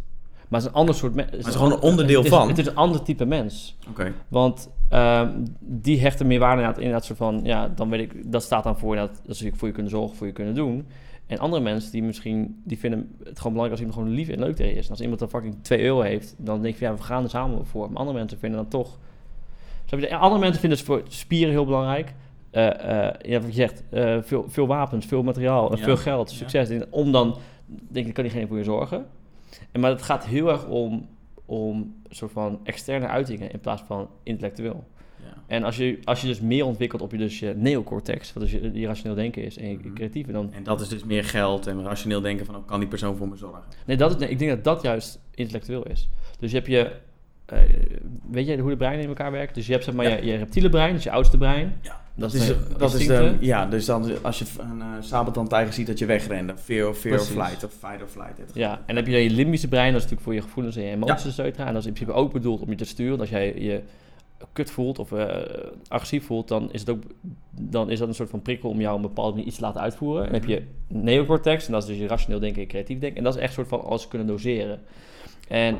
maar 0.48 0.60
het 0.60 0.68
is 0.68 0.74
een 0.74 0.80
ander 0.80 0.94
soort 0.94 1.14
mens. 1.14 1.30
het 1.30 1.46
is 1.46 1.54
gewoon 1.54 1.72
een 1.72 1.80
onderdeel 1.80 2.16
het 2.16 2.32
is, 2.32 2.38
van. 2.38 2.48
Het 2.48 2.58
is 2.58 2.66
een 2.66 2.74
ander 2.74 3.02
type 3.02 3.24
mens. 3.24 3.76
Oké. 3.88 4.12
Want 4.28 4.70
ehm, 4.88 5.44
die 5.60 6.00
hechten 6.00 6.26
meer 6.26 6.38
waarde 6.38 6.56
inderdaad, 6.56 6.82
inderdaad 6.82 7.04
soort 7.04 7.18
van, 7.18 7.40
ja, 7.42 7.68
dan 7.68 7.90
weet 7.90 8.00
ik, 8.00 8.32
dat 8.32 8.42
staat 8.42 8.64
dan 8.64 8.78
voor 8.78 8.94
inderdaad, 8.94 9.22
dat 9.26 9.36
ze 9.36 9.50
voor 9.54 9.68
je 9.68 9.74
kunnen 9.74 9.92
zorgen, 9.92 10.16
voor 10.16 10.26
je 10.26 10.32
kunnen 10.32 10.54
doen. 10.54 10.86
En 11.26 11.38
andere 11.38 11.62
mensen 11.62 11.92
die 11.92 12.02
misschien, 12.02 12.62
die 12.64 12.78
vinden 12.78 12.98
het 13.24 13.36
gewoon 13.36 13.52
belangrijk 13.52 13.70
als 13.70 13.80
iemand 13.80 13.98
gewoon 13.98 14.14
lief 14.14 14.28
en 14.28 14.38
leuk 14.38 14.56
tegen 14.56 14.76
is. 14.76 14.84
En 14.84 14.90
als 14.90 15.00
iemand 15.00 15.18
dan 15.18 15.28
fucking 15.28 15.56
2 15.62 15.82
euro 15.82 16.00
heeft, 16.00 16.34
dan 16.38 16.62
denk 16.62 16.76
je, 16.76 16.84
ja, 16.84 16.94
we 16.94 17.02
gaan 17.02 17.22
er 17.22 17.30
samen 17.30 17.66
voor. 17.66 17.88
Maar 17.88 17.98
andere 17.98 18.18
mensen 18.18 18.38
vinden 18.38 18.60
dan 18.60 18.68
toch, 18.68 18.98
andere 20.10 20.40
mensen 20.40 20.60
vinden 20.60 20.78
voor 20.78 21.02
spieren 21.08 21.50
heel 21.50 21.64
belangrijk. 21.64 22.14
Eh 22.50 23.06
eh, 23.06 23.14
ja, 23.22 23.40
wat 23.40 23.48
je 23.48 23.54
zegt, 23.54 23.82
eh, 23.90 24.16
veel, 24.22 24.44
veel 24.48 24.66
wapens, 24.66 25.06
veel 25.06 25.22
materiaal, 25.22 25.70
en 25.70 25.76
Ja. 25.78 25.84
veel 25.84 25.96
geld, 25.96 26.30
succes. 26.30 26.70
Om 26.90 27.12
dan, 27.12 27.36
denk 27.66 28.06
ik, 28.06 28.14
kan 28.14 28.24
diegene 28.24 28.46
voor 28.46 28.56
je 28.58 28.64
zorgen. 28.64 29.06
En, 29.72 29.80
maar 29.80 29.90
het 29.90 30.02
gaat 30.02 30.26
heel 30.26 30.48
erg 30.50 30.66
om, 30.66 31.08
om 31.44 31.94
soort 32.08 32.32
van 32.32 32.60
externe 32.64 33.06
uitingen 33.06 33.50
in 33.52 33.60
plaats 33.60 33.82
van 33.86 34.08
intellectueel. 34.22 34.84
Ja. 35.16 35.26
En 35.46 35.64
als 35.64 35.76
je, 35.76 35.98
als 36.04 36.20
je 36.20 36.26
dus 36.26 36.40
meer 36.40 36.64
ontwikkelt 36.64 37.02
op 37.02 37.10
je, 37.12 37.18
dus 37.18 37.38
je 37.38 37.54
neocortex, 37.56 38.32
wat 38.32 38.42
dus 38.42 38.52
je, 38.52 38.70
je 38.72 38.86
rationeel 38.86 39.14
denken 39.16 39.42
is, 39.44 39.56
en 39.58 39.68
je 39.68 39.76
Mhm. 39.78 39.94
creatieve, 39.94 40.32
dan... 40.32 40.52
En 40.52 40.62
dat 40.62 40.80
is 40.80 40.88
dus 40.88 41.04
meer 41.04 41.24
geld 41.24 41.66
en 41.66 41.82
rationeel 41.84 42.20
denken 42.20 42.46
van, 42.46 42.56
oh, 42.56 42.66
kan 42.66 42.80
die 42.80 42.88
persoon 42.88 43.16
voor 43.16 43.28
me 43.28 43.36
zorgen? 43.36 43.62
Nee, 43.86 43.96
dat 43.96 44.10
is, 44.10 44.16
nee, 44.16 44.28
ik 44.28 44.38
denk 44.38 44.50
dat 44.50 44.64
dat 44.64 44.82
juist 44.82 45.20
intellectueel 45.34 45.82
is. 45.86 46.08
Dus 46.38 46.50
je 46.50 46.56
hebt 46.56 46.68
je... 46.68 46.90
weet 48.30 48.46
je 48.46 48.58
hoe 48.58 48.70
de 48.70 48.76
brein 48.76 49.00
in 49.00 49.08
elkaar 49.08 49.32
werkt? 49.32 49.54
Dus 49.54 49.66
je 49.66 49.72
hebt 49.72 49.84
zeg 49.84 49.94
maar 49.94 50.08
Ja. 50.08 50.16
je, 50.16 50.24
je 50.26 50.36
reptiele 50.36 50.68
brein, 50.68 50.94
dus 50.94 51.02
je 51.02 51.10
oudste 51.10 51.38
brein. 51.38 51.78
Ja, 51.82 52.00
Dat 52.14 52.32
dat, 52.32 52.40
is 52.40 52.46
de 52.46 52.56
dat 52.78 52.94
is 52.94 53.06
de, 53.06 53.36
ja, 53.40 53.66
dus 53.66 53.84
dan 53.84 54.22
als 54.22 54.38
je 54.38 54.44
een 54.58 54.78
uh, 54.78 54.86
sabeltandtijger 55.00 55.72
ziet 55.72 55.86
dat 55.86 55.98
je 55.98 56.06
wegrende, 56.06 56.56
fear, 56.56 56.94
fear 56.94 57.18
of 57.18 57.32
Precies. 57.32 57.44
flight 57.44 57.64
of 57.64 57.72
fight 57.72 58.02
or 58.02 58.08
flight. 58.08 58.54
Ja, 58.54 58.72
en 58.72 58.82
dan 58.86 58.96
heb 58.96 59.06
je 59.06 59.12
dan 59.12 59.22
je 59.22 59.30
limpische 59.30 59.68
brein, 59.68 59.92
dat 59.92 60.02
is 60.02 60.02
natuurlijk 60.02 60.22
voor 60.22 60.34
je 60.34 60.42
gevoelens 60.42 60.76
en 60.76 60.82
je 60.82 60.90
emoties, 60.90 61.34
cetera. 61.34 61.66
En 61.66 61.72
dat 61.72 61.82
is 61.82 61.88
in 61.88 61.92
principe 61.92 62.18
ook 62.18 62.32
bedoeld 62.32 62.60
om 62.60 62.70
je 62.70 62.76
te 62.76 62.84
sturen. 62.84 63.20
Als 63.20 63.28
jij 63.28 63.54
je 63.60 63.82
kut 64.52 64.70
voelt 64.70 64.98
of 64.98 65.12
eh, 65.12 65.36
agressief 65.88 66.26
voelt, 66.26 66.48
dan 66.48 66.72
is, 66.72 66.80
het 66.80 66.90
ook, 66.90 67.02
dan 67.50 67.90
is 67.90 67.98
dat 67.98 68.08
een 68.08 68.14
soort 68.14 68.30
van 68.30 68.42
prikkel 68.42 68.70
om 68.70 68.80
jou 68.80 68.96
een 68.96 69.02
bepaalde 69.02 69.30
manier 69.30 69.46
iets 69.46 69.56
te 69.56 69.62
laten 69.62 69.80
uitvoeren. 69.80 70.26
En 70.26 70.32
dan 70.32 70.40
heb 70.40 70.48
je 70.48 70.62
neocortex, 70.86 71.66
en 71.66 71.72
dat 71.72 71.82
is 71.82 71.88
dus 71.88 71.98
je 71.98 72.06
rationeel 72.06 72.40
denken 72.40 72.62
en 72.62 72.68
creatief 72.68 72.98
denken. 72.98 73.18
En 73.18 73.24
dat 73.24 73.34
is 73.34 73.40
echt 73.40 73.48
een 73.48 73.64
soort 73.64 73.80
van 73.80 73.88
alles 73.88 74.08
kunnen 74.08 74.26
doseren. 74.26 74.80
En 75.48 75.78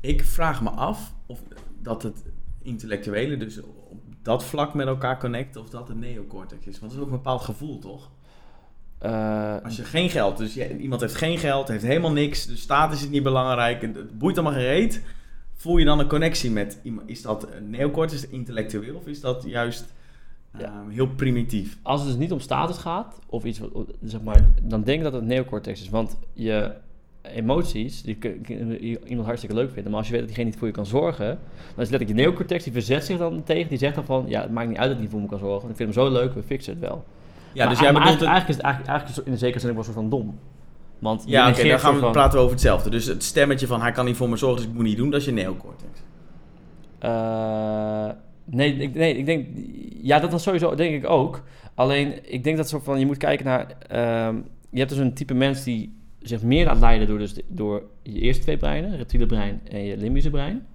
Ik 0.00 0.24
vraag 0.24 0.62
me 0.62 0.70
af 0.70 1.12
of 1.26 1.42
dat 1.82 2.02
het 2.02 2.24
intellectuele 2.62 3.36
dus 3.36 3.60
op 3.60 4.00
dat 4.26 4.44
vlak 4.44 4.74
met 4.74 4.86
elkaar 4.86 5.18
connect 5.18 5.56
of 5.56 5.68
dat 5.68 5.88
het 5.88 5.96
neocortex 5.98 6.66
is. 6.66 6.78
Want 6.78 6.92
het 6.92 7.00
is 7.00 7.06
ook 7.06 7.12
een 7.12 7.22
bepaald 7.22 7.42
gevoel, 7.42 7.78
toch? 7.78 8.10
eh, 8.98 9.56
Als 9.64 9.76
je 9.76 9.84
geen 9.84 10.10
geld, 10.10 10.36
dus 10.36 10.54
je- 10.54 10.76
iemand 10.78 11.00
heeft 11.00 11.14
geen 11.14 11.38
geld, 11.38 11.68
heeft 11.68 11.84
helemaal 11.84 12.12
niks, 12.12 12.46
de 12.46 12.56
status 12.56 13.02
is 13.02 13.08
niet 13.08 13.22
belangrijk, 13.22 13.82
het 13.82 13.96
het 13.96 14.18
boeit 14.18 14.38
allemaal 14.38 14.58
gereed. 14.58 15.02
Voel 15.54 15.76
je 15.76 15.84
dan 15.84 15.98
een 15.98 16.08
connectie 16.08 16.50
met 16.50 16.78
iemand? 16.82 17.08
Is 17.10 17.22
dat 17.22 17.48
een 17.52 17.70
neocortex, 17.70 18.26
intellectueel, 18.28 18.96
of 18.96 19.06
is 19.06 19.20
dat 19.20 19.42
juist 19.46 19.94
Ja. 20.58 20.64
ehm, 20.64 20.88
heel 20.88 21.08
primitief? 21.08 21.78
als 21.82 22.00
het 22.00 22.08
dus 22.10 22.18
niet 22.18 22.32
om 22.32 22.40
status 22.40 22.76
gaat, 22.76 23.18
of 23.26 23.44
iets, 23.44 23.60
zeg 24.02 24.22
maar, 24.22 24.44
dan 24.62 24.82
denk 24.82 24.98
ik 24.98 25.04
dat 25.04 25.12
het 25.12 25.24
neocortex 25.24 25.80
is. 25.80 25.88
Want 25.88 26.16
je 26.32 26.72
emoties, 27.34 28.02
die 28.02 28.18
iemand 29.04 29.26
hartstikke 29.26 29.54
leuk 29.54 29.72
vinden, 29.72 29.90
maar 29.90 29.98
als 29.98 30.06
je 30.08 30.12
weet 30.12 30.20
dat 30.20 30.30
diegene 30.30 30.50
niet 30.50 30.58
voor 30.58 30.68
je 30.68 30.74
kan 30.74 30.86
zorgen, 30.86 31.26
dan 31.26 31.84
is 31.84 31.90
letterlijk 31.90 32.08
je 32.08 32.14
neocortex, 32.14 32.64
die 32.64 32.72
verzet 32.72 33.04
zich 33.04 33.18
dan 33.18 33.42
tegen, 33.42 33.68
die 33.68 33.78
zegt 33.78 33.94
dan 33.94 34.04
van, 34.04 34.24
ja, 34.28 34.40
het 34.40 34.50
maakt 34.50 34.68
niet 34.68 34.78
uit 34.78 34.86
dat 34.86 34.94
hij 34.94 35.02
niet 35.02 35.10
voor 35.10 35.20
me 35.20 35.28
kan 35.28 35.38
zorgen, 35.38 35.58
want 35.58 35.70
ik 35.70 35.76
vind 35.76 35.94
hem 35.94 36.04
zo 36.04 36.12
leuk, 36.12 36.34
we 36.34 36.42
fixen 36.42 36.72
het 36.72 36.82
wel. 36.82 37.04
Ja, 37.52 37.64
maar, 37.64 37.74
dus 37.74 37.82
jij 37.82 37.92
bedoelt... 37.92 38.22
eigenlijk, 38.22 38.32
eigenlijk 38.32 38.48
is 38.48 38.56
het 38.56 38.86
eigenlijk, 38.86 39.26
in 39.26 39.32
de 39.32 39.38
zekere 39.38 39.60
zin 39.60 39.68
ook 39.68 39.76
wel 39.76 39.86
een 39.86 39.92
soort 39.92 40.08
van 40.08 40.18
dom. 40.18 40.38
Want 40.98 41.24
Ja, 41.26 41.48
oké, 41.48 41.68
dan 41.68 41.80
gaan 41.80 41.94
we 41.94 42.00
van, 42.00 42.12
praten 42.12 42.38
over 42.38 42.50
hetzelfde. 42.50 42.90
Dus 42.90 43.06
het 43.06 43.22
stemmetje 43.22 43.66
van 43.66 43.80
hij 43.80 43.92
kan 43.92 44.04
niet 44.04 44.16
voor 44.16 44.28
me 44.28 44.36
zorgen, 44.36 44.58
dus 44.58 44.66
ik 44.66 44.74
moet 44.74 44.84
niet 44.84 44.96
doen, 44.96 45.10
dat 45.10 45.20
is 45.20 45.26
je 45.26 45.32
neocortex. 45.32 46.02
Eh, 46.98 48.08
nee, 48.44 48.76
ik, 48.76 48.94
nee, 48.94 49.16
ik 49.16 49.26
denk... 49.26 49.46
Ja, 50.02 50.18
dat 50.18 50.32
was 50.32 50.42
sowieso, 50.42 50.74
denk 50.74 50.94
ik 50.94 51.10
ook. 51.10 51.42
Alleen, 51.74 52.32
ik 52.32 52.44
denk 52.44 52.56
dat 52.56 52.68
soort 52.68 52.84
van... 52.84 52.98
Je 52.98 53.06
moet 53.06 53.16
kijken 53.16 53.44
naar... 53.44 53.66
ehm, 53.88 54.36
je 54.70 54.78
hebt 54.78 54.90
dus 54.90 54.98
een 54.98 55.14
type 55.14 55.34
mens 55.34 55.64
die 55.64 55.95
zich 56.28 56.42
meer 56.42 56.64
laat 56.64 56.78
leiden 56.78 57.06
door, 57.06 57.18
dus, 57.18 57.34
de- 57.34 57.44
door 57.48 57.82
je 58.02 58.20
eerste 58.20 58.42
twee 58.42 58.56
breinen. 58.56 58.96
Reptiele 58.96 59.26
brein 59.26 59.60
en 59.70 59.80
je 59.84 59.96
limbische 59.96 60.30
brein. 60.30 60.66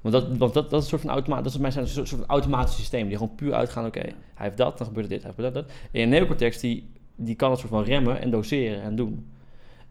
Want 0.00 0.14
dat, 0.14 0.36
want 0.36 0.54
dat, 0.54 0.70
dat 0.70 0.72
is 0.72 0.78
een 0.78 0.90
soort 0.90 1.00
van 1.02 1.10
automaat, 1.10 1.44
dat 1.44 1.52
is 1.52 1.58
mijn 1.58 1.78
een 1.78 1.86
soort, 1.88 2.08
soort 2.08 2.20
van 2.20 2.30
automatisch 2.30 2.76
systeem. 2.76 3.08
Die 3.08 3.16
gewoon 3.16 3.34
puur 3.34 3.52
uitgaan, 3.54 3.86
oké, 3.86 4.00
hij 4.00 4.14
heeft 4.34 4.56
dat, 4.56 4.78
dan 4.78 4.86
gebeurt 4.86 5.08
dit, 5.08 5.22
hij 5.22 5.32
heeft 5.36 5.54
dat, 5.54 5.64
dat. 5.64 5.72
En 5.92 6.00
je 6.00 6.06
neocortex, 6.06 6.60
die, 6.60 6.90
die 7.16 7.34
kan 7.34 7.50
het 7.50 7.58
soort 7.58 7.70
van 7.72 7.84
remmen 7.84 8.20
en 8.20 8.30
doseren 8.30 8.82
en 8.82 8.96
doen. 8.96 9.26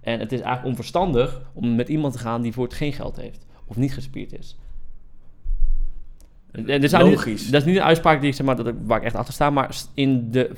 En 0.01 0.19
het 0.19 0.31
is 0.31 0.39
eigenlijk 0.39 0.67
onverstandig 0.69 1.41
om 1.53 1.75
met 1.75 1.89
iemand 1.89 2.13
te 2.13 2.19
gaan 2.19 2.41
die 2.41 2.53
voor 2.53 2.63
het 2.63 2.73
geen 2.73 2.93
geld 2.93 3.15
heeft. 3.15 3.45
Of 3.65 3.77
niet 3.77 3.93
gespierd 3.93 4.33
is. 4.39 4.57
En 6.51 6.65
dit 6.65 6.81
niet- 6.81 6.91
Logisch. 7.15 7.49
dat 7.49 7.61
is 7.61 7.67
niet 7.67 7.75
een 7.77 7.83
uitspraak 7.83 8.19
die 8.19 8.29
ik 8.29 8.35
zeg 8.35 8.45
maar, 8.45 8.55
dat 8.55 8.67
ik, 8.67 8.75
waar 8.83 8.97
ik 8.97 9.03
echt 9.05 9.15
achter 9.15 9.33
sta, 9.33 9.49
maar 9.49 9.75
in 9.93 10.31
de 10.31 10.51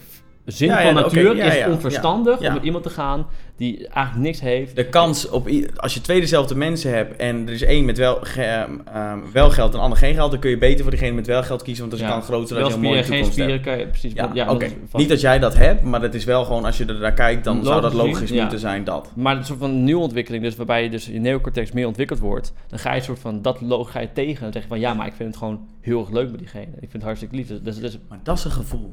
zin 0.45 0.67
Ja, 0.67 0.79
ja, 0.79 0.85
van 0.85 1.01
natuur 1.01 1.35
ja, 1.35 1.51
is 1.51 1.65
onverstandig 1.65 2.39
om 2.39 2.53
met 2.53 2.63
iemand 2.63 2.83
te 2.83 2.89
gaan 2.89 3.25
die 3.57 3.87
eigenlijk 3.87 4.25
niks 4.25 4.39
heeft. 4.39 4.75
De 4.75 4.85
kans 4.85 5.29
op, 5.29 5.49
als 5.75 5.93
je 5.93 6.01
twee 6.01 6.19
dezelfde 6.19 6.55
mensen 6.55 6.93
hebt 6.93 7.15
en 7.15 7.47
er 7.47 7.53
is 7.53 7.61
één 7.61 7.85
met 7.85 7.97
wel, 7.97 8.17
ge- 8.21 8.41
ehm, 8.41 8.71
ehm, 8.93 9.17
wel 9.33 9.49
geld 9.49 9.71
en 9.71 9.77
de 9.77 9.83
ander 9.83 9.97
geen 9.97 10.13
geld, 10.15 10.31
dan 10.31 10.39
kun 10.39 10.49
je 10.49 10.57
beter 10.57 10.81
voor 10.81 10.91
degene 10.91 11.11
met 11.11 11.27
wel 11.27 11.43
geld 11.43 11.61
kiezen, 11.61 11.87
want 11.87 11.91
dat 11.91 11.99
is 12.01 12.05
een 12.07 12.19
kans 12.21 12.25
groter 12.29 12.57
dat 12.57 12.67
je 12.67 12.73
een 12.73 12.79
mooie 12.79 13.03
spieren, 13.03 13.03
geen 13.03 13.31
toekomst 13.31 13.31
spieren, 13.33 13.53
hebt. 13.53 13.65
kan 13.67 13.77
je 13.79 13.87
precies. 13.87 14.13
Ja, 14.13 14.45
dat 14.45 14.71
Niet 14.93 15.09
dat 15.09 15.21
jij 15.21 15.39
dat 15.39 15.55
hebt, 15.57 15.83
maar 15.83 16.01
het 16.01 16.13
is 16.13 16.23
wel 16.25 16.45
gewoon, 16.45 16.65
als 16.65 16.77
je 16.77 16.85
er 16.85 16.99
naar 16.99 17.13
kijkt, 17.13 17.43
dan 17.43 17.63
zou 17.63 17.81
dat 17.81 17.93
Logisch 17.93 18.31
moeten 18.31 18.59
zijn 18.59 18.83
dat. 18.83 19.11
Maar 19.15 19.37
een 19.37 19.45
soort 19.45 19.59
van 19.59 19.83
nieuwe 19.83 20.01
ontwikkeling, 20.01 20.43
dus 20.43 20.55
waarbij 20.55 20.83
je 20.83 20.89
dus 20.89 21.05
je 21.05 21.19
neocortex 21.19 21.71
meer 21.71 21.87
ontwikkeld 21.87 22.19
wordt, 22.19 22.53
dan 22.67 22.79
ga 22.79 22.89
je 22.91 22.97
een 22.97 23.03
soort 23.03 23.19
van 23.19 23.41
dat 23.41 23.61
logisch 23.61 23.91
ga 23.91 23.99
je 23.99 24.11
tegen 24.13 24.35
en 24.37 24.43
dan 24.43 24.53
zeg 24.53 24.61
je 24.61 24.67
van 24.67 24.79
ja, 24.79 24.93
maar 24.93 25.07
ik 25.07 25.13
vind 25.13 25.29
het 25.29 25.37
gewoon 25.37 25.67
heel 25.81 25.99
erg 25.99 26.09
leuk 26.09 26.29
met 26.29 26.39
diegene. 26.39 26.63
Ik 26.63 26.77
vind 26.79 26.93
het 26.93 27.03
hartstikke 27.03 27.35
lief. 27.35 27.47
Dus, 27.47 27.59
dus, 27.61 27.79
dus- 27.79 27.97
Maar 28.09 28.19
dat 28.23 28.37
is 28.37 28.43
een 28.43 28.51
gevoel. 28.51 28.89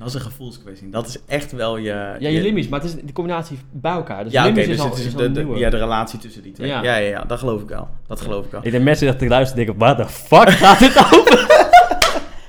Dat 0.00 0.08
is 0.08 0.14
een 0.14 0.30
gevoelskwestie. 0.30 0.88
Dat 0.88 1.06
is 1.06 1.18
echt 1.26 1.52
wel 1.52 1.76
je... 1.76 2.16
Ja, 2.18 2.28
je 2.28 2.40
limies, 2.40 2.68
maar 2.68 2.80
het 2.80 2.88
is 2.88 3.02
de 3.02 3.12
combinatie 3.12 3.58
bij 3.70 3.92
elkaar. 3.92 4.24
Dus 4.24 4.32
ja, 4.32 4.44
oké, 4.44 4.54
dus 4.54 4.66
is 4.66 4.78
al, 4.78 4.90
het 4.90 4.98
is 4.98 5.06
is 5.06 5.14
al 5.14 5.32
de, 5.32 5.52
ja, 5.54 5.70
de 5.70 5.76
relatie 5.76 6.18
tussen 6.18 6.42
die 6.42 6.52
twee. 6.52 6.68
Ja. 6.68 6.82
Ja, 6.82 6.96
ja, 6.96 7.08
ja, 7.08 7.24
dat 7.24 7.38
geloof 7.38 7.62
ik 7.62 7.68
wel. 7.68 7.88
Dat 8.06 8.20
geloof 8.20 8.44
ik 8.44 8.50
wel. 8.50 8.60
Ik 8.64 8.70
denk 8.70 8.84
mensen 8.84 9.06
die 9.06 9.16
te 9.16 9.26
luisteren 9.26 9.64
denken, 9.64 9.84
what 9.84 9.96
the 9.96 10.12
fuck 10.12 10.50
gaat 10.62 10.78
dit 10.78 10.96
over? 10.96 11.46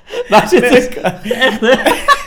Waar 0.29 0.47
zit? 0.47 0.63
Echt, 0.63 1.59
hè? 1.59 2.19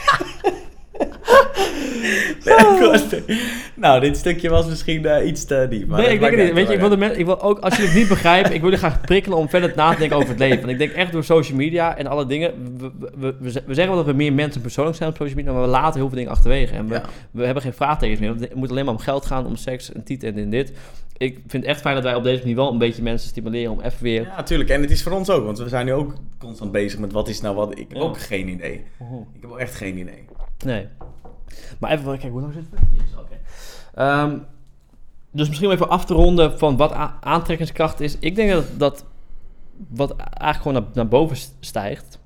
nou, 3.75 4.01
dit 4.01 4.17
stukje 4.17 4.49
was 4.51 4.67
misschien 4.67 5.07
eh, 5.07 5.27
iets 5.27 5.45
te 5.45 5.67
diep. 5.71 5.89
maar 5.89 6.01
nee, 6.01 6.13
ik 6.13 6.21
denk 6.21 6.35
het 6.37 6.45
niet. 6.45 6.53
Weet 6.55 6.67
je, 6.67 6.73
ik 6.73 6.81
wil, 6.81 6.91
uit. 6.91 7.01
de 7.01 7.07
men- 7.07 7.19
ik 7.19 7.25
wil 7.25 7.41
ook, 7.43 7.59
als 7.59 7.77
je 7.77 7.83
het 7.83 7.95
niet 7.95 8.09
begrijpt, 8.09 8.51
ik 8.55 8.61
wil 8.61 8.71
je 8.71 8.77
graag 8.77 9.01
prikkelen 9.01 9.39
om 9.39 9.49
verder 9.49 9.73
na 9.77 9.93
te 9.93 9.99
denken 9.99 10.17
over 10.17 10.29
het 10.29 10.39
leven. 10.39 10.59
Want 10.59 10.71
ik 10.71 10.79
denk 10.79 10.93
echt 10.93 11.13
door 11.13 11.25
social 11.25 11.57
media 11.57 11.97
en 11.97 12.07
alle 12.07 12.27
dingen, 12.27 12.53
we, 12.79 12.91
we, 13.19 13.35
we, 13.39 13.53
we 13.67 13.75
zeggen 13.75 13.87
wel 13.87 13.97
dat 13.97 14.07
we 14.07 14.13
meer 14.13 14.33
mensen 14.33 14.61
persoonlijk 14.61 14.97
zijn 14.97 15.09
op 15.11 15.17
social 15.17 15.37
media, 15.37 15.53
maar 15.53 15.63
we 15.63 15.69
laten 15.69 16.01
heel 16.01 16.09
veel 16.09 16.17
dingen 16.19 16.33
achterwege. 16.33 16.75
En 16.75 16.89
we, 16.89 16.95
Ja. 16.95 17.03
we 17.31 17.45
hebben 17.45 17.63
geen 17.63 17.75
vraagtekens 17.75 18.21
meer. 18.21 18.29
want 18.29 18.41
Het 18.41 18.55
moet 18.55 18.71
alleen 18.71 18.85
maar 18.85 18.95
om 18.95 19.01
geld 19.01 19.27
gaan, 19.27 19.47
om 19.47 19.57
seks 19.57 19.93
en 19.93 20.05
titel 20.05 20.29
en 20.29 20.35
dit 20.35 20.45
en 20.45 20.51
dit. 20.51 20.73
Ik 21.17 21.35
vind 21.47 21.53
het 21.63 21.65
echt 21.65 21.81
fijn 21.81 21.95
dat 21.95 22.05
wij 22.05 22.15
op 22.15 22.23
deze 22.23 22.41
manier 22.41 22.57
wel 22.57 22.73
een 22.73 22.79
beetje 22.79 23.03
mensen 23.03 23.29
stimuleren 23.29 23.73
om 23.73 23.81
even 23.81 24.03
weer... 24.03 24.23
Ja, 24.23 24.37
natuurlijk. 24.37 24.71
En 24.71 24.81
het 24.81 24.91
is 24.91 25.03
voor 25.03 25.13
ons 25.13 25.31
ook, 25.31 25.45
want 25.45 25.59
we 25.59 25.69
zijn 25.69 25.87
nu 25.87 25.93
ook 25.93 26.15
constant 26.39 26.73
bezig 26.73 26.99
met 26.99 27.13
wat 27.13 27.29
is 27.29 27.41
nou 27.41 27.57
wat. 27.57 27.71
Ik 27.73 27.79
heb 27.89 27.97
Ja. 27.97 28.03
ook 28.03 28.19
geen 28.21 28.49
idee. 28.49 28.85
Oh. 28.99 29.27
Ik 29.35 29.41
heb 29.43 29.51
ook 29.51 29.59
echt 29.59 29.75
geen 29.75 29.99
idee. 29.99 30.25
Nee. 30.65 30.87
Maar 31.79 31.91
even 31.91 32.05
kijken, 32.05 32.29
hoe 32.29 32.41
lang 32.41 32.53
zit 32.53 32.65
het? 32.71 32.81
Yes, 32.93 33.17
oké. 33.19 33.35
Ehm, 33.95 34.39
dus 35.31 35.47
misschien 35.49 35.69
om 35.69 35.75
even 35.75 35.89
af 35.89 36.05
te 36.05 36.15
ronden 36.15 36.59
van 36.59 36.77
wat 36.77 36.93
aantrekkingskracht 37.21 38.01
is. 38.01 38.17
Ik 38.19 38.35
denk 38.35 38.51
dat, 38.51 38.65
dat 38.77 39.05
wat 39.89 40.17
eigenlijk 40.17 40.57
gewoon 40.57 40.73
naar, 40.73 40.91
naar 40.95 41.09
boven 41.09 41.37
stijgt, 41.61 42.19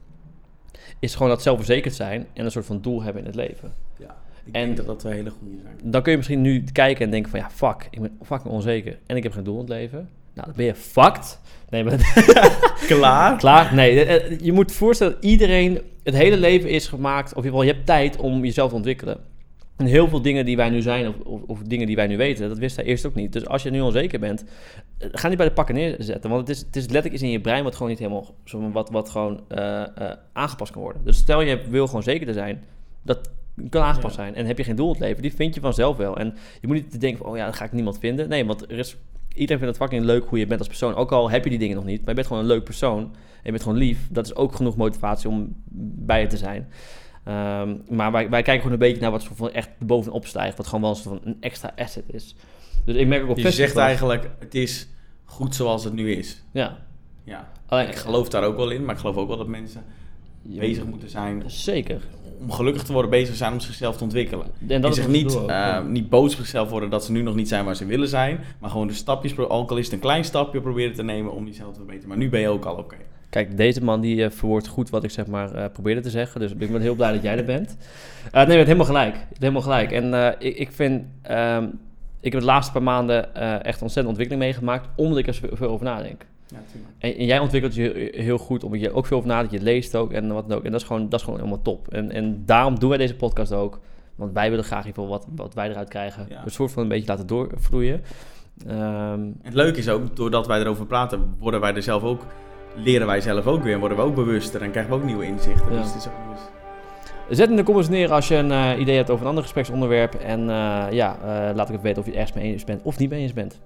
is 0.98 1.14
gewoon 1.14 1.28
dat 1.28 1.42
zelfverzekerd 1.42 1.94
zijn 1.94 2.26
en 2.32 2.44
een 2.44 2.50
soort 2.50 2.66
van 2.66 2.80
doel 2.80 3.02
hebben 3.02 3.20
in 3.22 3.26
het 3.26 3.36
leven. 3.36 3.72
Ja. 3.98 4.16
Ik 4.44 4.54
En- 4.54 4.64
denk 4.64 4.76
dat 4.76 4.86
dat 4.86 4.98
twee 4.98 5.14
hele 5.14 5.30
goede 5.30 5.56
zijn. 5.62 5.76
Dan 5.82 6.02
kun 6.02 6.10
je 6.10 6.16
misschien 6.16 6.40
nu 6.40 6.64
kijken 6.72 7.04
en 7.04 7.10
denken 7.10 7.30
van 7.30 7.40
ja, 7.40 7.50
fuck, 7.50 7.86
ik 7.90 8.00
ben 8.00 8.18
fucking 8.22 8.54
onzeker 8.54 8.98
en 9.06 9.16
ik 9.16 9.22
heb 9.22 9.32
geen 9.32 9.44
doel 9.44 9.54
in 9.54 9.60
het 9.60 9.68
leven. 9.68 10.08
Nou, 10.38 10.50
dan 10.50 10.56
ben 10.56 10.66
je 10.66 10.74
fucked. 10.74 11.40
Nee, 11.68 11.84
maar 11.84 12.12
Klaar? 12.86 13.38
Klaar? 13.38 13.74
Nee, 13.74 14.04
eh, 14.04 14.14
eh, 14.14 14.40
je 14.40 14.52
moet 14.52 14.72
voorstellen 14.72 15.12
dat 15.12 15.24
iedereen, 15.24 15.80
het 16.02 16.14
hele 16.14 16.36
leven 16.36 16.70
is 16.70 16.86
gemaakt, 16.86 17.34
of 17.34 17.44
in 17.44 17.44
ieder 17.44 17.50
geval 17.50 17.66
je 17.66 17.72
hebt 17.72 17.86
tijd 17.86 18.16
om 18.16 18.44
jezelf 18.44 18.68
te 18.68 18.76
ontwikkelen. 18.76 19.18
En 19.76 19.86
heel 19.86 20.08
veel 20.08 20.22
dingen 20.22 20.44
die 20.44 20.56
wij 20.56 20.70
nu 20.70 20.82
zijn, 20.82 21.08
of, 21.08 21.14
of, 21.24 21.40
of 21.46 21.62
dingen 21.62 21.86
die 21.86 21.96
wij 21.96 22.06
nu 22.06 22.16
weten, 22.16 22.48
dat 22.48 22.58
wist 22.58 22.76
hij 22.76 22.84
eerst 22.84 23.06
ook 23.06 23.14
niet. 23.14 23.32
Dus 23.32 23.46
als 23.46 23.62
je 23.62 23.70
nu 23.70 23.80
onzeker 23.80 24.18
bent, 24.20 24.44
eh, 24.98 25.08
ga 25.12 25.28
niet 25.28 25.36
bij 25.36 25.46
de 25.46 25.52
pakken 25.52 25.74
neerzetten. 25.74 26.30
Want 26.30 26.48
het 26.48 26.56
is, 26.56 26.62
het 26.62 26.76
is 26.76 26.82
letterlijk 26.82 27.14
iets 27.14 27.22
in 27.22 27.30
je 27.30 27.40
brein 27.40 27.64
wat 27.64 27.74
gewoon 27.74 27.88
niet 27.88 27.98
helemaal, 27.98 28.34
wat, 28.72 28.90
wat 28.90 29.10
gewoon 29.10 29.40
aangepast 30.32 30.72
kan 30.72 30.82
worden. 30.82 31.04
Dus 31.04 31.16
stel 31.16 31.40
je 31.40 31.60
wil 31.68 31.86
gewoon 31.86 32.02
zeker 32.02 32.26
te 32.26 32.32
zijn, 32.32 32.62
dat 33.02 33.30
kan 33.70 33.82
aangepast 33.82 34.16
Ja. 34.16 34.22
zijn. 34.22 34.34
En 34.34 34.46
heb 34.46 34.58
je 34.58 34.64
geen 34.64 34.76
doel 34.76 34.86
in 34.86 34.92
het 34.92 35.02
leven, 35.02 35.22
die 35.22 35.34
vind 35.34 35.54
je 35.54 35.60
vanzelf 35.60 35.96
wel. 35.96 36.16
En 36.16 36.34
je 36.60 36.66
moet 36.66 36.76
niet 36.76 37.00
denken 37.00 37.18
van, 37.18 37.30
oh 37.30 37.36
ja, 37.36 37.44
dan 37.44 37.54
ga 37.54 37.64
ik 37.64 37.72
niemand 37.72 37.98
vinden. 37.98 38.28
Nee, 38.28 38.46
want 38.46 38.70
er 38.70 38.78
is, 38.78 38.96
iedereen 39.38 39.62
vindt 39.62 39.78
het 39.78 39.88
fucking 39.88 40.04
leuk 40.04 40.24
hoe 40.28 40.38
je 40.38 40.46
bent 40.46 40.58
als 40.58 40.68
persoon. 40.68 40.94
Ook 40.94 41.12
al 41.12 41.30
heb 41.30 41.44
je 41.44 41.50
die 41.50 41.58
dingen 41.58 41.76
nog 41.76 41.84
niet, 41.84 41.98
maar 41.98 42.08
je 42.08 42.14
bent 42.14 42.26
gewoon 42.26 42.42
een 42.42 42.48
leuk 42.48 42.64
persoon. 42.64 43.02
En 43.02 43.44
je 43.44 43.50
bent 43.50 43.62
gewoon 43.62 43.78
lief. 43.78 44.08
Dat 44.10 44.26
is 44.26 44.34
ook 44.34 44.54
genoeg 44.54 44.76
motivatie 44.76 45.28
om 45.28 45.62
bij 46.06 46.20
je 46.20 46.26
te 46.26 46.36
zijn. 46.36 46.68
Ehm, 47.24 47.76
maar 47.88 48.12
wij, 48.12 48.30
wij 48.30 48.42
kijken 48.42 48.56
gewoon 48.56 48.72
een 48.72 48.78
beetje 48.78 49.00
naar 49.00 49.10
wat 49.10 49.24
van 49.34 49.50
echt 49.52 49.70
bovenop 49.78 50.26
stijgt. 50.26 50.56
Wat 50.56 50.66
gewoon 50.66 50.80
wel 50.80 50.90
een 50.90 50.96
soort 50.96 51.20
van 51.22 51.32
een 51.32 51.36
extra 51.40 51.72
asset 51.76 52.04
is. 52.06 52.34
Dus 52.84 52.96
ik 52.96 53.06
merk 53.06 53.22
ook 53.22 53.30
op 53.30 53.38
je 53.38 53.50
zegt 53.50 53.76
eigenlijk, 53.76 54.30
het 54.38 54.54
is 54.54 54.88
goed 55.24 55.54
zoals 55.54 55.84
het 55.84 55.92
nu 55.92 56.12
is. 56.12 56.42
Ja. 56.52 56.78
Ja. 57.24 57.48
Alleen, 57.66 57.88
Ik 57.88 57.96
geloof 57.96 58.28
daar 58.28 58.42
ook 58.42 58.56
wel 58.56 58.70
in, 58.70 58.84
maar 58.84 58.94
ik 58.94 59.00
geloof 59.00 59.16
ook 59.16 59.28
wel 59.28 59.36
dat 59.36 59.46
mensen 59.46 59.84
je- 60.42 60.60
bezig 60.60 60.84
moeten 60.84 61.10
zijn 61.10 61.42
Zeker. 61.46 62.00
om 62.40 62.50
gelukkig 62.52 62.82
te 62.82 62.92
worden, 62.92 63.10
bezig 63.10 63.34
zijn 63.36 63.52
om 63.52 63.60
zichzelf 63.60 63.96
te 63.96 64.04
ontwikkelen. 64.04 64.46
En 64.60 64.70
En 64.70 64.80
dat 64.80 64.90
is 64.90 64.96
zich 64.96 65.08
niet, 65.08 65.34
ook, 65.36 65.48
eh, 65.48 65.84
niet 65.84 66.08
boos 66.08 66.32
op 66.32 66.38
zichzelf 66.38 66.70
worden 66.70 66.90
dat 66.90 67.04
ze 67.04 67.12
nu 67.12 67.22
nog 67.22 67.34
niet 67.34 67.48
zijn 67.48 67.64
waar 67.64 67.76
ze 67.76 67.84
willen 67.86 68.08
zijn, 68.08 68.40
maar 68.58 68.70
gewoon 68.70 68.86
de 68.86 68.92
stapjes, 68.92 69.32
pro- 69.34 69.46
ook 69.46 69.70
al 69.70 69.76
is 69.76 69.84
het 69.84 69.94
een 69.94 70.00
klein 70.00 70.24
stapje, 70.24 70.60
proberen 70.60 70.94
te 70.94 71.02
nemen 71.02 71.32
om 71.32 71.46
jezelf 71.46 71.70
te 71.70 71.76
verbeteren. 71.78 72.08
Maar 72.08 72.18
nu 72.18 72.28
ben 72.28 72.40
je 72.40 72.48
ook 72.48 72.64
al 72.64 72.74
oké. 72.76 72.96
Kijk, 73.30 73.56
deze 73.56 73.84
man 73.84 74.00
die 74.00 74.24
eh, 74.24 74.30
verwoordt 74.30 74.66
goed 74.68 74.90
wat 74.90 75.04
ik 75.04 75.10
zeg 75.10 75.26
maar 75.26 75.54
eh, 75.54 75.64
probeerde 75.72 76.00
te 76.00 76.10
zeggen. 76.10 76.40
Dus 76.40 76.50
ik 76.52 76.72
ben 76.72 76.80
heel 76.80 76.94
blij 76.94 77.12
dat 77.12 77.22
jij 77.22 77.36
er 77.38 77.44
bent. 77.44 77.76
Nee, 78.32 78.46
je 78.46 78.52
hebt 78.52 78.64
helemaal 78.66 78.86
gelijk. 78.86 79.16
Helemaal 79.38 79.62
gelijk. 79.62 79.92
En 79.92 80.36
ik, 80.38 80.56
ik 80.56 80.72
vind... 80.72 81.02
ehm, 81.22 81.66
ik 82.20 82.32
heb 82.32 82.40
de 82.40 82.46
laatste 82.46 82.72
paar 82.72 82.82
maanden 82.82 83.34
echt 83.64 83.82
ontzettend 83.82 84.06
ontwikkeling 84.06 84.42
meegemaakt... 84.42 84.88
omdat 84.96 85.18
ik 85.18 85.26
er 85.26 85.34
zoveel 85.34 85.56
veel 85.56 85.68
over 85.68 85.84
nadenk. 85.84 86.24
Ja. 86.48 86.58
En, 86.98 87.16
en 87.16 87.24
jij 87.24 87.38
ontwikkelt 87.38 87.74
je 87.74 88.10
heel 88.14 88.38
goed, 88.38 88.64
omdat 88.64 88.80
je 88.80 88.92
ook 88.92 89.06
veel 89.06 89.16
over 89.16 89.28
nadenkt. 89.28 89.52
Je 89.52 89.60
leest 89.60 89.96
ook 89.96 90.12
en 90.12 90.32
wat 90.32 90.48
dan 90.48 90.58
ook. 90.58 90.64
En 90.64 90.70
dat 90.70 90.80
is 90.80 90.86
gewoon, 90.86 91.08
dat 91.08 91.18
is 91.18 91.24
gewoon 91.24 91.38
helemaal 91.38 91.62
top. 91.62 91.88
En, 91.88 92.10
en 92.10 92.42
daarom 92.46 92.78
doen 92.78 92.88
wij 92.88 92.98
deze 92.98 93.16
podcast 93.16 93.52
ook. 93.52 93.80
Want 94.14 94.32
wij 94.32 94.50
willen 94.50 94.64
graag 94.64 94.84
geval 94.84 95.08
wat, 95.08 95.26
wat 95.34 95.54
wij 95.54 95.68
eruit 95.68 95.88
krijgen. 95.88 96.26
Ja. 96.28 96.44
Een 96.44 96.50
soort 96.50 96.72
van 96.72 96.82
een 96.82 96.88
beetje 96.88 97.08
laten 97.08 97.26
doorvloeien. 97.26 98.02
Ehm, 98.66 99.20
het 99.42 99.54
leuke 99.54 99.78
is 99.78 99.88
ook, 99.88 100.16
doordat 100.16 100.46
wij 100.46 100.60
erover 100.60 100.86
praten, 100.86 101.34
worden 101.38 101.60
wij 101.60 101.74
er 101.74 101.82
zelf 101.82 102.02
ook, 102.02 102.26
leren 102.76 103.06
wij 103.06 103.20
zelf 103.20 103.46
ook 103.46 103.62
weer 103.62 103.72
en 103.72 103.78
worden 103.78 103.98
we 103.98 104.04
ook 104.04 104.14
bewuster 104.14 104.62
en 104.62 104.70
krijgen 104.70 104.92
we 104.92 104.98
ook 104.98 105.04
nieuwe 105.04 105.24
inzichten. 105.24 105.72
Ja. 105.72 105.78
Dus 105.82 105.86
het 105.86 105.96
is 105.96 106.06
ook 106.06 106.34
dus... 106.34 107.36
Zet 107.36 107.50
in 107.50 107.56
de 107.56 107.62
comments 107.62 107.88
neer 107.88 108.12
als 108.12 108.28
je 108.28 108.34
een 108.34 108.52
eh, 108.52 108.80
idee 108.80 108.96
hebt 108.96 109.10
over 109.10 109.22
een 109.22 109.28
ander 109.28 109.42
gespreksonderwerp. 109.42 110.14
En 110.14 110.40
eh, 110.40 110.86
ja, 110.90 111.16
eh, 111.22 111.56
laat 111.56 111.68
ik 111.68 111.74
het 111.74 111.82
weten 111.82 111.98
of 111.98 112.04
je 112.04 112.10
het 112.10 112.20
ergens 112.20 112.36
mee 112.36 112.52
eens 112.52 112.64
bent 112.64 112.82
of 112.82 112.98
niet 112.98 113.10
mee 113.10 113.20
eens 113.20 113.32
bent. 113.32 113.60